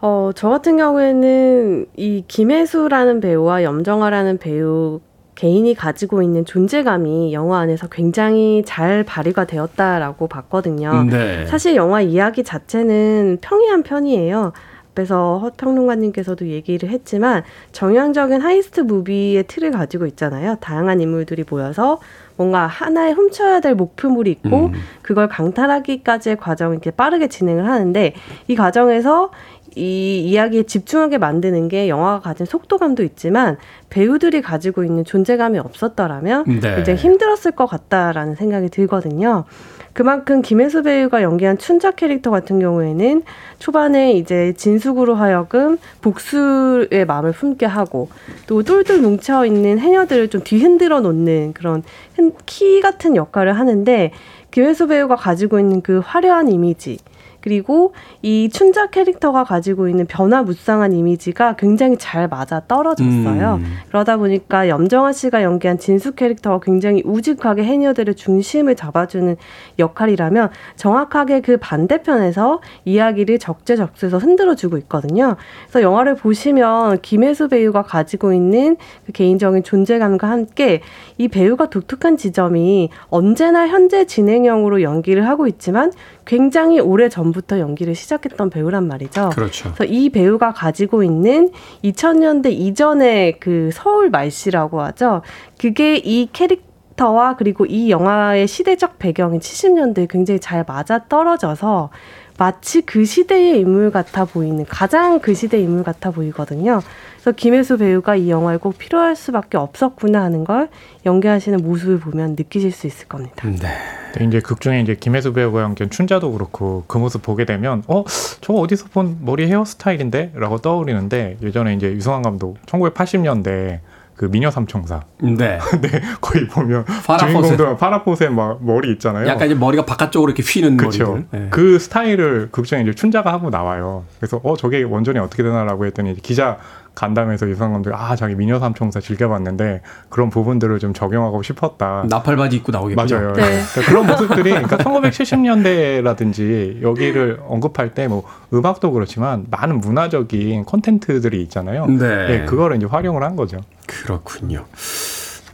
어, 0.00 0.30
저 0.34 0.48
같은 0.48 0.76
경우에는 0.76 1.86
이 1.96 2.24
김혜수라는 2.28 3.20
배우와 3.20 3.62
염정아라는 3.62 4.38
배우 4.38 5.00
개인이 5.34 5.74
가지고 5.74 6.22
있는 6.22 6.44
존재감이 6.44 7.32
영화 7.34 7.58
안에서 7.60 7.88
굉장히 7.88 8.62
잘 8.64 9.04
발휘가 9.04 9.44
되었다라고 9.44 10.28
봤거든요. 10.28 11.04
네. 11.04 11.44
사실 11.46 11.76
영화 11.76 12.00
이야기 12.00 12.42
자체는 12.42 13.38
평이한 13.42 13.82
편이에요. 13.82 14.52
앞에서 14.96 15.38
허 15.38 15.50
평론가님께서도 15.50 16.48
얘기를 16.48 16.88
했지만 16.88 17.44
정형적인 17.72 18.40
heist 18.40 18.80
movie의 18.80 19.44
틀을 19.46 19.70
가지고 19.70 20.06
있잖아요. 20.06 20.56
다양한 20.60 21.02
인물들이 21.02 21.44
모여서 21.48 22.00
뭔가 22.36 22.66
하나의 22.66 23.12
훔쳐야 23.12 23.60
될 23.60 23.74
목표물이 23.74 24.30
있고 24.30 24.66
음. 24.66 24.72
그걸 25.02 25.28
강탈하기까지의 25.28 26.36
과정을 26.36 26.74
이렇게 26.76 26.90
빠르게 26.90 27.28
진행을 27.28 27.66
하는데 27.66 28.14
이 28.48 28.56
과정에서 28.56 29.30
이 29.76 30.20
이야기에 30.24 30.62
집중하게 30.62 31.18
만드는 31.18 31.68
게 31.68 31.88
영화가 31.88 32.20
가진 32.20 32.46
속도감도 32.46 33.02
있지만 33.02 33.58
배우들이 33.90 34.40
가지고 34.40 34.84
있는 34.84 35.04
존재감이 35.04 35.58
없었더라면 35.58 36.60
네. 36.62 36.78
이제 36.80 36.94
힘들었을 36.94 37.52
것 37.54 37.66
같다라는 37.66 38.34
생각이 38.36 38.70
들거든요. 38.70 39.44
그만큼 39.92 40.42
김혜수 40.42 40.82
배우가 40.82 41.22
연기한 41.22 41.56
춘자 41.58 41.90
캐릭터 41.90 42.30
같은 42.30 42.58
경우에는 42.58 43.22
초반에 43.58 44.12
이제 44.12 44.52
진숙으로 44.56 45.14
하여금 45.14 45.78
복수의 46.02 47.04
마음을 47.06 47.32
품게 47.32 47.64
하고 47.66 48.08
또 48.46 48.62
똘똘 48.62 48.98
뭉쳐 48.98 49.46
있는 49.46 49.78
해녀들을 49.78 50.28
좀 50.28 50.42
뒤흔들어 50.42 51.00
놓는 51.00 51.52
그런 51.54 51.82
흔- 52.14 52.32
키 52.44 52.80
같은 52.80 53.16
역할을 53.16 53.58
하는데 53.58 54.10
김혜수 54.50 54.86
배우가 54.88 55.16
가지고 55.16 55.58
있는 55.60 55.80
그 55.82 56.00
화려한 56.04 56.48
이미지 56.50 56.98
그리고 57.46 57.92
이 58.22 58.48
춘자 58.52 58.88
캐릭터가 58.88 59.44
가지고 59.44 59.86
있는 59.86 60.04
변화무쌍한 60.06 60.92
이미지가 60.92 61.54
굉장히 61.54 61.96
잘 61.96 62.26
맞아 62.26 62.62
떨어졌어요. 62.66 63.60
음. 63.60 63.76
그러다 63.86 64.16
보니까 64.16 64.68
염정아 64.68 65.12
씨가 65.12 65.44
연기한 65.44 65.78
진수 65.78 66.16
캐릭터가 66.16 66.58
굉장히 66.58 67.04
우직하게 67.04 67.62
해녀들의 67.62 68.16
중심을 68.16 68.74
잡아주는 68.74 69.36
역할이라면 69.78 70.50
정확하게 70.74 71.40
그 71.40 71.56
반대편에서 71.58 72.62
이야기를 72.84 73.38
적재적소에서 73.38 74.18
흔들어주고 74.18 74.76
있거든요. 74.78 75.36
그래서 75.68 75.82
영화를 75.82 76.16
보시면 76.16 77.00
김혜수 77.00 77.46
배우가 77.46 77.82
가지고 77.82 78.32
있는 78.32 78.76
그 79.06 79.12
개인적인 79.12 79.62
존재감과 79.62 80.28
함께 80.28 80.80
이 81.16 81.28
배우가 81.28 81.70
독특한 81.70 82.16
지점이 82.16 82.90
언제나 83.08 83.68
현재 83.68 84.04
진행형으로 84.04 84.82
연기를 84.82 85.28
하고 85.28 85.46
있지만 85.46 85.92
굉장히 86.24 86.80
오래 86.80 87.08
전부 87.08 87.35
터 87.42 87.58
연기를 87.58 87.94
시작했던 87.94 88.50
배우란 88.50 88.88
말이죠. 88.88 89.30
그렇죠. 89.30 89.72
그래서 89.74 89.84
이 89.92 90.10
배우가 90.10 90.52
가지고 90.52 91.02
있는 91.02 91.50
2000년대 91.84 92.50
이전의 92.50 93.38
그 93.40 93.70
서울 93.72 94.10
말씨라고 94.10 94.80
하죠. 94.80 95.22
그게 95.58 95.96
이 95.96 96.28
캐릭터와 96.32 97.36
그리고 97.36 97.66
이 97.66 97.90
영화의 97.90 98.46
시대적 98.46 98.98
배경인 98.98 99.40
70년대에 99.40 100.08
굉장히 100.08 100.40
잘 100.40 100.64
맞아 100.66 101.04
떨어져서 101.08 101.90
마치 102.38 102.82
그 102.82 103.04
시대의 103.04 103.60
인물 103.60 103.90
같아 103.90 104.24
보이는 104.24 104.64
가장 104.66 105.20
그 105.20 105.34
시대의 105.34 105.64
인물 105.64 105.84
같아 105.84 106.10
보이거든요. 106.10 106.82
그래서 107.14 107.32
김혜수 107.32 107.78
배우가 107.78 108.16
이 108.16 108.30
영화에 108.30 108.58
꼭 108.58 108.78
필요할 108.78 109.16
수밖에 109.16 109.56
없었구나 109.56 110.22
하는 110.22 110.44
걸 110.44 110.68
연기하시는 111.04 111.58
모습을 111.62 111.98
보면 111.98 112.36
느끼실 112.36 112.72
수 112.72 112.86
있을 112.86 113.08
겁니다. 113.08 113.48
네. 113.48 113.68
근데 114.12 114.28
이제 114.28 114.40
극 114.40 114.60
중에 114.60 114.80
이제 114.80 114.94
김혜수 114.94 115.32
배우가 115.32 115.62
연기한 115.62 115.90
춘자도 115.90 116.32
그렇고 116.32 116.84
그 116.86 116.98
모습 116.98 117.22
보게 117.22 117.44
되면 117.44 117.82
어 117.86 118.04
저거 118.40 118.60
어디서 118.60 118.86
본 118.92 119.18
머리 119.20 119.46
헤어스타일인데라고 119.46 120.58
떠오르는데 120.58 121.38
예전에 121.42 121.74
이제 121.74 121.92
유성환 121.92 122.22
감독 122.22 122.58
1980년대 122.66 123.80
그 124.16 124.24
미녀 124.30 124.50
삼총사. 124.50 125.02
네. 125.20 125.58
네, 125.80 126.00
거의 126.20 126.48
보면 126.48 126.84
파라포세. 126.84 127.26
주인공도 127.26 127.76
파라포세 127.76 128.28
막 128.30 128.64
머리 128.64 128.90
있잖아요. 128.92 129.26
약간 129.28 129.46
이제 129.46 129.54
머리가 129.54 129.84
바깥쪽으로 129.84 130.30
이렇게 130.32 130.42
휘는. 130.42 130.76
머리들. 130.78 131.26
예. 131.34 131.48
그 131.50 131.78
스타일을 131.78 132.48
극장에 132.50 132.82
이제 132.82 132.94
춘자가 132.94 133.32
하고 133.32 133.50
나와요. 133.50 134.04
그래서 134.18 134.40
어 134.42 134.56
저게 134.56 134.82
원전이 134.82 135.18
어떻게 135.18 135.42
되나라고 135.42 135.84
했더니 135.86 136.14
기자 136.22 136.56
간담회에서 136.96 137.48
유성 137.48 137.72
감독이 137.74 137.94
아 137.96 138.16
자기 138.16 138.34
미녀 138.34 138.58
삼총사 138.58 138.98
즐겨봤는데 139.00 139.82
그런 140.08 140.30
부분들을 140.30 140.80
좀 140.80 140.92
적용하고 140.92 141.42
싶었다. 141.44 142.04
나팔 142.08 142.34
바지 142.36 142.56
입고 142.56 142.72
나오겠군요. 142.72 143.06
맞아요. 143.16 143.32
네. 143.34 143.42
그러니까 143.72 143.82
그런 143.86 144.06
모습들이 144.06 144.50
그러니까 144.50 144.76
1970년대라든지 144.78 146.82
여기를 146.82 147.40
언급할 147.46 147.94
때 147.94 148.06
뭐 148.06 148.22
음악도 148.52 148.92
그렇지만 148.92 149.46
많은 149.50 149.80
문화적인 149.80 150.64
콘텐츠들이 150.64 151.42
있잖아요. 151.42 151.86
네. 151.86 152.26
네, 152.28 152.44
그거를 152.44 152.76
이제 152.76 152.86
활용을 152.86 153.22
한 153.24 153.34
거죠. 153.36 153.58
그렇군요. 153.86 154.64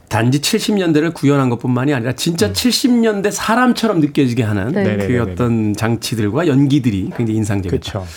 단지 0.07 0.39
70년대를 0.39 1.13
구현한 1.15 1.49
것뿐만이 1.49 1.91
아니라 1.93 2.13
진짜 2.13 2.47
음. 2.47 2.53
70년대 2.53 3.31
사람처럼 3.31 3.99
느껴지게 3.99 4.43
하는 4.43 4.67
네. 4.71 4.83
그 4.83 4.89
네네네네. 4.89 5.19
어떤 5.19 5.73
장치들과 5.73 6.45
연기들이 6.47 7.09
굉장히 7.17 7.37
인상적이다. 7.37 7.91
그렇죠. 7.91 8.07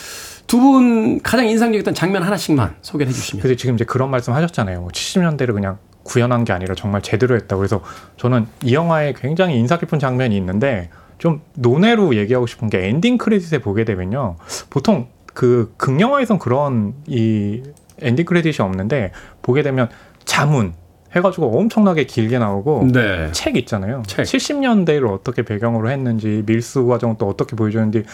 두 0.47 0.61
분 0.61 1.21
가장 1.23 1.47
인상적이었던 1.47 1.95
장면 1.95 2.23
하나씩만 2.23 2.77
소개를 2.83 3.11
해주시면. 3.11 3.43
그래서 3.43 3.59
지금 3.59 3.75
이제 3.75 3.85
그런 3.85 4.11
말씀 4.11 4.33
하셨잖아요. 4.33 4.81
뭐 4.81 4.91
70년대를 4.91 5.53
그냥 5.53 5.79
구현한 6.05 6.45
게 6.45 6.53
아니라 6.53 6.75
정말 6.75 7.03
제대로 7.03 7.35
했다. 7.35 7.57
그래서 7.57 7.83
저는 8.17 8.47
이 8.63 8.75
영화에 8.75 9.15
굉장히 9.17 9.59
인상 9.59 9.79
깊은 9.79 9.99
장면이 9.99 10.37
있는데 10.37 10.89
좀 11.19 11.41
논외로 11.55 12.15
얘기하고 12.15 12.47
싶은 12.47 12.69
게 12.71 12.87
엔딩 12.89 13.19
크레딧에 13.19 13.59
보게 13.59 13.85
되면요. 13.85 14.37
보통 14.71 15.09
그 15.35 15.75
극영화에선 15.77 16.39
그런 16.39 16.95
이 17.07 17.63
엔딩 18.01 18.25
크레딧이 18.25 18.65
없는데 18.65 19.13
보게 19.43 19.63
되면 19.63 19.89
자문 20.25 20.75
해가지고 21.15 21.59
엄청나게 21.59 22.05
길게 22.05 22.39
나오고 22.39 22.89
네. 22.93 23.31
책 23.33 23.57
있잖아요. 23.57 24.03
책. 24.07 24.25
70년대를 24.25 25.11
어떻게 25.11 25.43
배경으로 25.43 25.91
했는지 25.91 26.43
밀수 26.47 26.87
과정 26.87 27.17
또 27.17 27.27
어떻게 27.27 27.57
보여주는지 27.57 28.05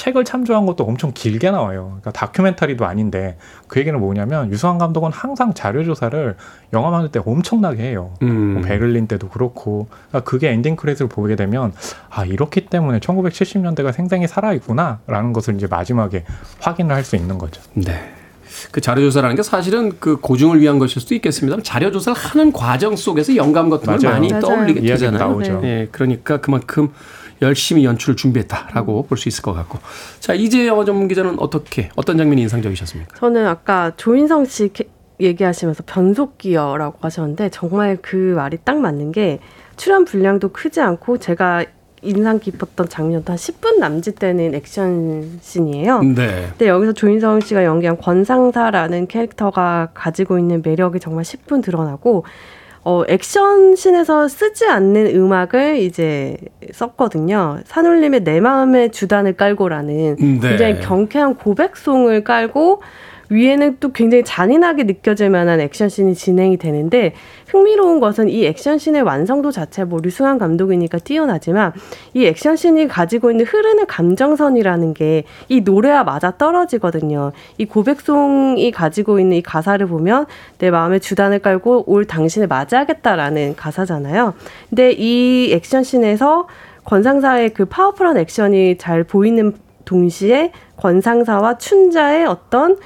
책을 0.00 0.24
참조한 0.24 0.64
것도 0.64 0.84
엄청 0.84 1.12
길게 1.12 1.50
나와요. 1.50 1.98
그러니까 2.00 2.10
다큐멘터리도 2.12 2.86
아닌데 2.86 3.36
그 3.68 3.78
얘기는 3.80 3.98
뭐냐면 4.00 4.50
유수환 4.50 4.78
감독은 4.78 5.12
항상 5.12 5.52
자료 5.52 5.84
조사를 5.84 6.36
영화 6.72 6.90
만들 6.90 7.10
때 7.10 7.20
엄청나게 7.22 7.82
해요. 7.82 8.14
음. 8.22 8.54
뭐 8.54 8.62
베를린 8.62 9.08
때도 9.08 9.28
그렇고 9.28 9.88
그러니까 10.08 10.28
그게 10.30 10.48
엔딩 10.50 10.74
크레딧을 10.74 11.08
보게 11.10 11.36
되면 11.36 11.74
아 12.08 12.24
이렇기 12.24 12.66
때문에 12.66 12.98
1970년대가 13.00 13.92
생생히 13.92 14.26
살아 14.26 14.54
있구나라는 14.54 15.34
것을 15.34 15.54
이제 15.56 15.66
마지막에 15.66 16.24
확인을 16.60 16.94
할 16.94 17.00
수 17.04 17.16
있는 17.16 17.38
거죠. 17.38 17.60
네. 17.74 18.12
그 18.72 18.80
자료조사라는 18.80 19.36
게 19.36 19.42
사실은 19.42 19.92
그 20.00 20.16
고증을 20.16 20.60
위한 20.60 20.78
것일 20.78 21.00
수도 21.00 21.14
있겠습니다만 21.14 21.64
자료조사를 21.64 22.18
하는 22.20 22.52
과정 22.52 22.94
속에서 22.94 23.34
영감 23.36 23.68
같은 23.70 23.86
걸 23.86 23.98
맞아요. 24.02 24.14
많이 24.14 24.28
맞아요. 24.28 24.40
떠올리게 24.42 24.80
되잖아요. 24.82 25.18
나오죠. 25.18 25.60
예, 25.64 25.88
그러니까 25.90 26.36
그만큼 26.40 26.90
열심히 27.42 27.84
연출을 27.84 28.16
준비했다라고 28.16 29.04
볼 29.04 29.16
수 29.18 29.28
있을 29.28 29.42
것 29.42 29.52
같고. 29.52 29.78
자, 30.20 30.34
이제 30.34 30.66
영화 30.66 30.84
전문 30.84 31.08
기자는 31.08 31.36
어떻게 31.38 31.88
어떤 31.96 32.16
장면이 32.18 32.42
인상적이셨습니까? 32.42 33.16
저는 33.16 33.46
아까 33.46 33.92
조인성 33.96 34.44
씨 34.46 34.70
캐- 34.72 34.88
얘기하시면서 35.20 35.82
변속기어라고 35.86 36.98
하셨는데 37.02 37.50
정말 37.50 37.98
그 38.00 38.16
말이 38.36 38.56
딱 38.64 38.78
맞는 38.78 39.12
게 39.12 39.38
출연 39.76 40.04
분량도 40.04 40.48
크지 40.50 40.80
않고 40.80 41.18
제가 41.18 41.64
인상 42.02 42.38
깊었던 42.38 42.88
장면도 42.88 43.30
한 43.30 43.36
10분 43.36 43.78
남짓 43.78 44.18
되는 44.18 44.54
액션 44.54 45.38
씬이에요. 45.42 46.00
네. 46.02 46.46
근데 46.50 46.68
여기서 46.68 46.92
조인성 46.94 47.40
씨가 47.40 47.64
연기한 47.64 47.98
권상사라는 47.98 49.06
캐릭터가 49.06 49.90
가지고 49.92 50.38
있는 50.38 50.62
매력이 50.64 50.98
정말 51.00 51.24
10분 51.24 51.62
드러나고 51.62 52.24
어, 52.82 53.02
액션씬에서 53.08 54.28
쓰지 54.28 54.66
않는 54.66 55.14
음악을 55.14 55.76
이제 55.78 56.36
썼거든요. 56.72 57.58
산울림의 57.64 58.24
내 58.24 58.40
마음의 58.40 58.90
주단을 58.90 59.34
깔고라는 59.34 60.16
네. 60.16 60.48
굉장히 60.48 60.80
경쾌한 60.80 61.34
고백송을 61.36 62.24
깔고 62.24 62.80
위에는 63.30 63.78
또 63.80 63.92
굉장히 63.92 64.24
잔인하게 64.24 64.84
느껴질 64.84 65.30
만한 65.30 65.60
액션씬이 65.60 66.14
진행이 66.14 66.58
되는데 66.58 67.14
흥미로운 67.48 68.00
것은 68.00 68.28
이 68.28 68.44
액션씬의 68.44 69.02
완성도 69.02 69.50
자체 69.50 69.84
뭐 69.84 70.00
류승환 70.02 70.38
감독이니까 70.38 70.98
뛰어나지만 70.98 71.72
이 72.14 72.26
액션씬이 72.26 72.88
가지고 72.88 73.30
있는 73.30 73.46
흐르는 73.46 73.86
감정선이라는 73.86 74.94
게 74.94 75.24
이 75.48 75.60
노래와 75.62 76.04
맞아 76.04 76.32
떨어지거든요. 76.32 77.32
이 77.58 77.64
고백송이 77.64 78.70
가지고 78.70 79.20
있는 79.20 79.38
이 79.38 79.42
가사를 79.42 79.84
보면 79.86 80.26
내 80.58 80.70
마음에 80.70 80.98
주단을 80.98 81.40
깔고 81.40 81.84
올 81.86 82.04
당신을 82.04 82.48
맞이하겠다라는 82.48 83.56
가사잖아요. 83.56 84.34
근데 84.68 84.92
이 84.92 85.52
액션씬에서 85.52 86.46
권상사의 86.84 87.50
그 87.50 87.64
파워풀한 87.66 88.16
액션이 88.16 88.78
잘 88.78 89.04
보이는 89.04 89.54
동시에 89.84 90.52
권상사와 90.76 91.58
춘자의 91.58 92.26
어떤 92.26 92.78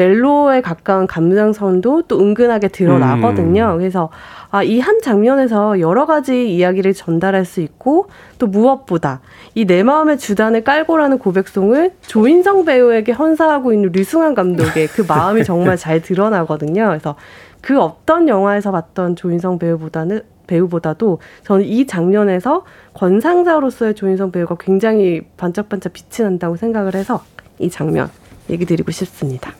멜로에 0.00 0.62
가까운 0.62 1.06
감정선도 1.06 2.02
또 2.08 2.18
은근하게 2.20 2.68
드러나거든요. 2.68 3.76
그래서 3.76 4.08
아, 4.50 4.62
이 4.62 4.80
한 4.80 5.00
장면에서 5.02 5.78
여러 5.78 6.06
가지 6.06 6.50
이야기를 6.54 6.94
전달할 6.94 7.44
수 7.44 7.60
있고 7.60 8.06
또 8.38 8.46
무엇보다 8.46 9.20
이 9.54 9.66
내 9.66 9.82
마음의 9.82 10.16
주단을 10.18 10.64
깔고라는 10.64 11.18
고백송을 11.18 11.92
조인성 12.00 12.64
배우에게 12.64 13.12
헌사하고 13.12 13.72
있는 13.74 13.90
류승환 13.92 14.34
감독의 14.34 14.86
그 14.88 15.04
마음이 15.06 15.44
정말 15.44 15.76
잘 15.76 16.00
드러나거든요. 16.00 16.86
그래서 16.88 17.16
그 17.60 17.78
어떤 17.78 18.26
영화에서 18.26 18.72
봤던 18.72 19.16
조인성 19.16 19.58
배우보다는 19.58 20.22
배우보다도 20.46 21.18
저는 21.44 21.64
이 21.66 21.86
장면에서 21.86 22.64
권상자로서의 22.94 23.94
조인성 23.94 24.32
배우가 24.32 24.56
굉장히 24.58 25.20
반짝반짝 25.36 25.92
빛이 25.92 26.24
난다고 26.26 26.56
생각을 26.56 26.94
해서 26.94 27.22
이 27.58 27.68
장면 27.68 28.08
얘기 28.50 28.64
드리고 28.66 28.90
싶습니다. 28.90 29.52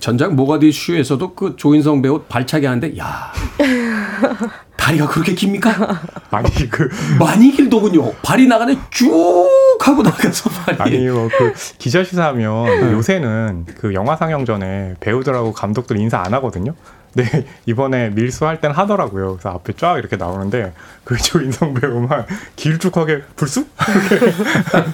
전작 0.00 0.34
모가디 0.34 0.70
슈에서도 0.72 1.34
그 1.34 1.56
조인성 1.56 2.02
배우 2.02 2.22
발차기 2.28 2.66
하는데 2.66 2.96
야 2.98 3.32
다리가 4.76 5.08
그렇게 5.08 5.34
깁니까? 5.34 6.00
아니 6.30 6.48
그 6.70 6.88
많이 7.18 7.50
길더군요. 7.50 8.12
발이 8.22 8.46
나가네 8.46 8.78
쭉 8.90 9.48
하고 9.80 10.02
나가서 10.02 10.50
발이. 10.50 10.76
아니 10.78 11.08
뭐그 11.08 11.54
기자 11.78 12.04
시사하면 12.04 12.64
네. 12.64 12.92
요새는 12.92 13.66
그 13.78 13.92
영화 13.94 14.16
상영 14.16 14.44
전에 14.44 14.94
배우들하고 15.00 15.52
감독들 15.52 15.98
인사 15.98 16.18
안 16.18 16.32
하거든요. 16.34 16.74
네 17.14 17.46
이번에 17.66 18.10
밀수할 18.10 18.60
땐 18.60 18.70
하더라고요. 18.70 19.32
그래서 19.36 19.50
앞에 19.50 19.72
쫙 19.74 19.98
이렇게 19.98 20.16
나오는데 20.16 20.72
그 21.04 21.16
조인성 21.16 21.74
배우만 21.74 22.26
길쭉하게 22.56 23.22
불쑥 23.36 23.68
이렇게 24.10 24.32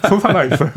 솟아나 0.09 0.45
있어요. 0.45 0.71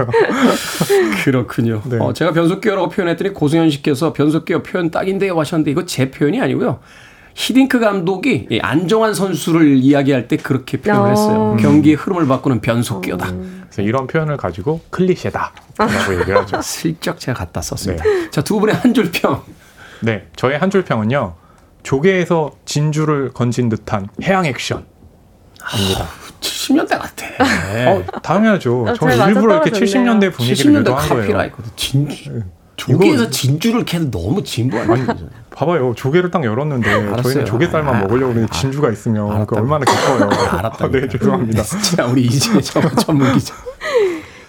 그렇군요. 1.23 1.81
네. 1.85 1.97
어, 1.99 2.13
제가 2.13 2.31
변속기어라고 2.33 2.89
표현했더니 2.89 3.33
고승현 3.33 3.69
씨께서 3.69 4.13
변속기어 4.13 4.63
표현 4.63 4.89
딱인데요 4.91 5.39
하셨는데 5.39 5.71
이거 5.71 5.85
제 5.85 6.09
표현이 6.11 6.41
아니고요. 6.41 6.79
히딩크 7.35 7.79
감독이 7.79 8.47
이 8.49 8.59
안정환 8.59 9.13
선수를 9.13 9.77
이야기할 9.77 10.27
때 10.27 10.38
그렇게 10.38 10.77
표현을 10.77 11.03
어. 11.05 11.09
했어요. 11.09 11.57
경기의 11.59 11.95
흐름을 11.95 12.25
바꾸는 12.27 12.61
변속기어다. 12.61 13.31
그래서 13.65 13.81
이런 13.83 14.07
표현을 14.07 14.38
가지고 14.38 14.81
클리셰다라고 14.89 16.13
얘기를 16.19 16.38
하죠. 16.39 16.59
슬쩍 16.63 17.19
제가 17.19 17.38
갖다 17.38 17.61
썼습니다. 17.61 18.03
자, 18.31 18.41
두 18.41 18.59
분의 18.59 18.73
한 18.75 18.91
줄 18.93 19.11
평. 19.11 19.43
네, 20.01 20.27
저의 20.35 20.57
한 20.59 20.69
줄 20.69 20.83
평은요. 20.83 21.33
조개에서 21.83 22.51
진주를 22.65 23.31
건진 23.33 23.69
듯한 23.69 24.09
해양 24.23 24.45
액션입니다. 24.45 24.87
70년대 26.41 26.89
같아. 26.89 27.25
어, 27.91 28.03
당연하죠. 28.21 28.83
어, 28.83 28.93
저는 28.93 29.17
잘 29.17 29.29
일부러 29.29 29.55
이렇게 29.55 29.69
맞아떨어졌네요. 29.71 30.19
70년대 30.29 30.33
분위기를 30.33 30.71
70년대 30.73 30.79
유도한 30.81 31.09
거예요. 31.09 31.21
카피라이거든. 31.21 31.71
진주. 31.75 32.41
조개에서 32.75 33.29
진주를 33.31 33.85
캐도 33.85 34.11
너무 34.11 34.43
진부 34.43 34.77
아니에요? 34.77 35.07
봐봐요. 35.49 35.95
조개를 35.95 36.29
딱 36.29 36.43
열었는데 36.43 36.89
알았어요. 36.91 37.21
저희는 37.23 37.45
조개살만 37.45 37.95
아, 37.95 37.99
먹으려고 38.01 38.33
그러는데 38.33 38.47
아, 38.55 38.59
진주가 38.59 38.91
있으면 38.91 39.45
그. 39.47 39.55
얼마나 39.55 39.83
기뻐요. 39.85 40.29
알았다. 40.29 40.85
아, 40.85 40.91
네, 40.91 41.07
죄송합니다. 41.07 41.63
자, 41.95 42.05
우리 42.05 42.25
이제 42.25 42.61
전문 42.61 43.33
기자. 43.33 43.55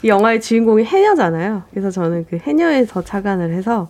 이 0.03 0.09
영화의 0.09 0.41
주인공이 0.43 0.85
해녀잖아요. 0.85 1.63
그래서 1.71 1.91
저는 1.91 2.27
그 2.29 2.39
해녀에서 2.43 3.03
착안을 3.03 3.55
해서 3.55 3.89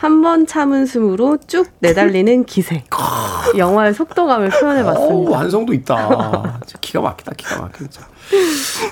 한 0.00 0.22
번 0.22 0.46
참은 0.46 0.86
숨으로 0.86 1.36
쭉 1.46 1.66
내달리는 1.80 2.44
기생. 2.46 2.82
영화의 3.58 3.92
속도감을 3.92 4.46
오, 4.46 4.50
표현해봤습니다. 4.50 5.30
완성도 5.30 5.74
있다. 5.74 6.60
기가 6.80 7.02
막히다, 7.02 7.32
기가 7.36 7.60
막히다. 7.60 8.08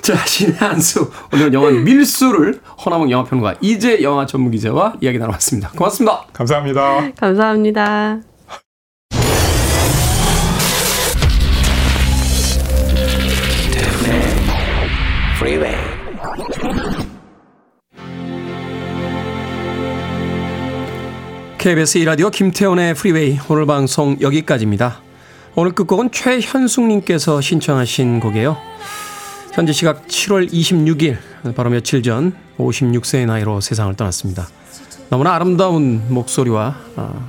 자, 0.03 0.17
신의 0.27 0.57
한수. 0.57 1.11
오늘 1.33 1.53
영화 1.55 1.71
밀수를 1.71 2.61
허나몽 2.85 3.11
영화평론가 3.11 3.55
이제 3.63 4.03
영화 4.03 4.27
전문 4.27 4.51
기자와 4.51 4.95
이야기 5.01 5.19
나눠봤습니다. 5.19 5.71
고맙습니다. 5.71 6.25
감사합니다. 6.35 7.11
감사합니다. 7.19 8.28
KBS 21.59 21.99
이라디오 21.99 22.31
김태훈의 22.31 22.95
프리웨이 22.95 23.37
오늘 23.49 23.67
방송 23.67 24.17
여기까지입니다. 24.21 25.03
오늘 25.57 25.73
끝곡은 25.73 26.13
최현숙님께서 26.13 27.41
신청하신 27.41 28.21
곡이에요. 28.21 28.57
현재 29.55 29.73
시각 29.73 30.07
7월 30.07 30.49
26일 30.53 31.19
바로 31.57 31.71
며칠 31.71 32.05
전 32.05 32.33
56세의 32.59 33.27
나이로 33.27 33.61
세상을 33.61 33.93
떠났습니다. 33.97 34.47
너무나 35.11 35.35
아름다운 35.35 36.01
목소리와 36.09 36.77
어, 36.95 37.29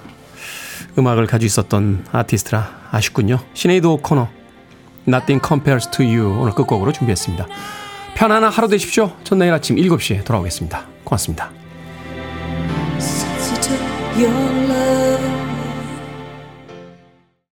음악을 0.99 1.25
가지고 1.25 1.47
있었던 1.47 2.05
아티스트라 2.11 2.89
아쉽군요. 2.91 3.39
시네이드 3.55 3.88
오코너 3.88 4.30
Nothing 5.07 5.43
Compares 5.43 5.89
to 5.89 6.05
You 6.05 6.39
오늘 6.39 6.53
끝곡으로 6.53 6.91
준비했습니다. 6.91 7.47
편안한 8.13 8.51
하루 8.51 8.67
되십시오. 8.67 9.11
전 9.23 9.39
내일 9.39 9.53
아침 9.53 9.75
7시에 9.75 10.23
돌아오겠습니다. 10.23 10.86
고맙습니다. 11.03 11.49
your 14.20 14.30
love. 14.30 15.28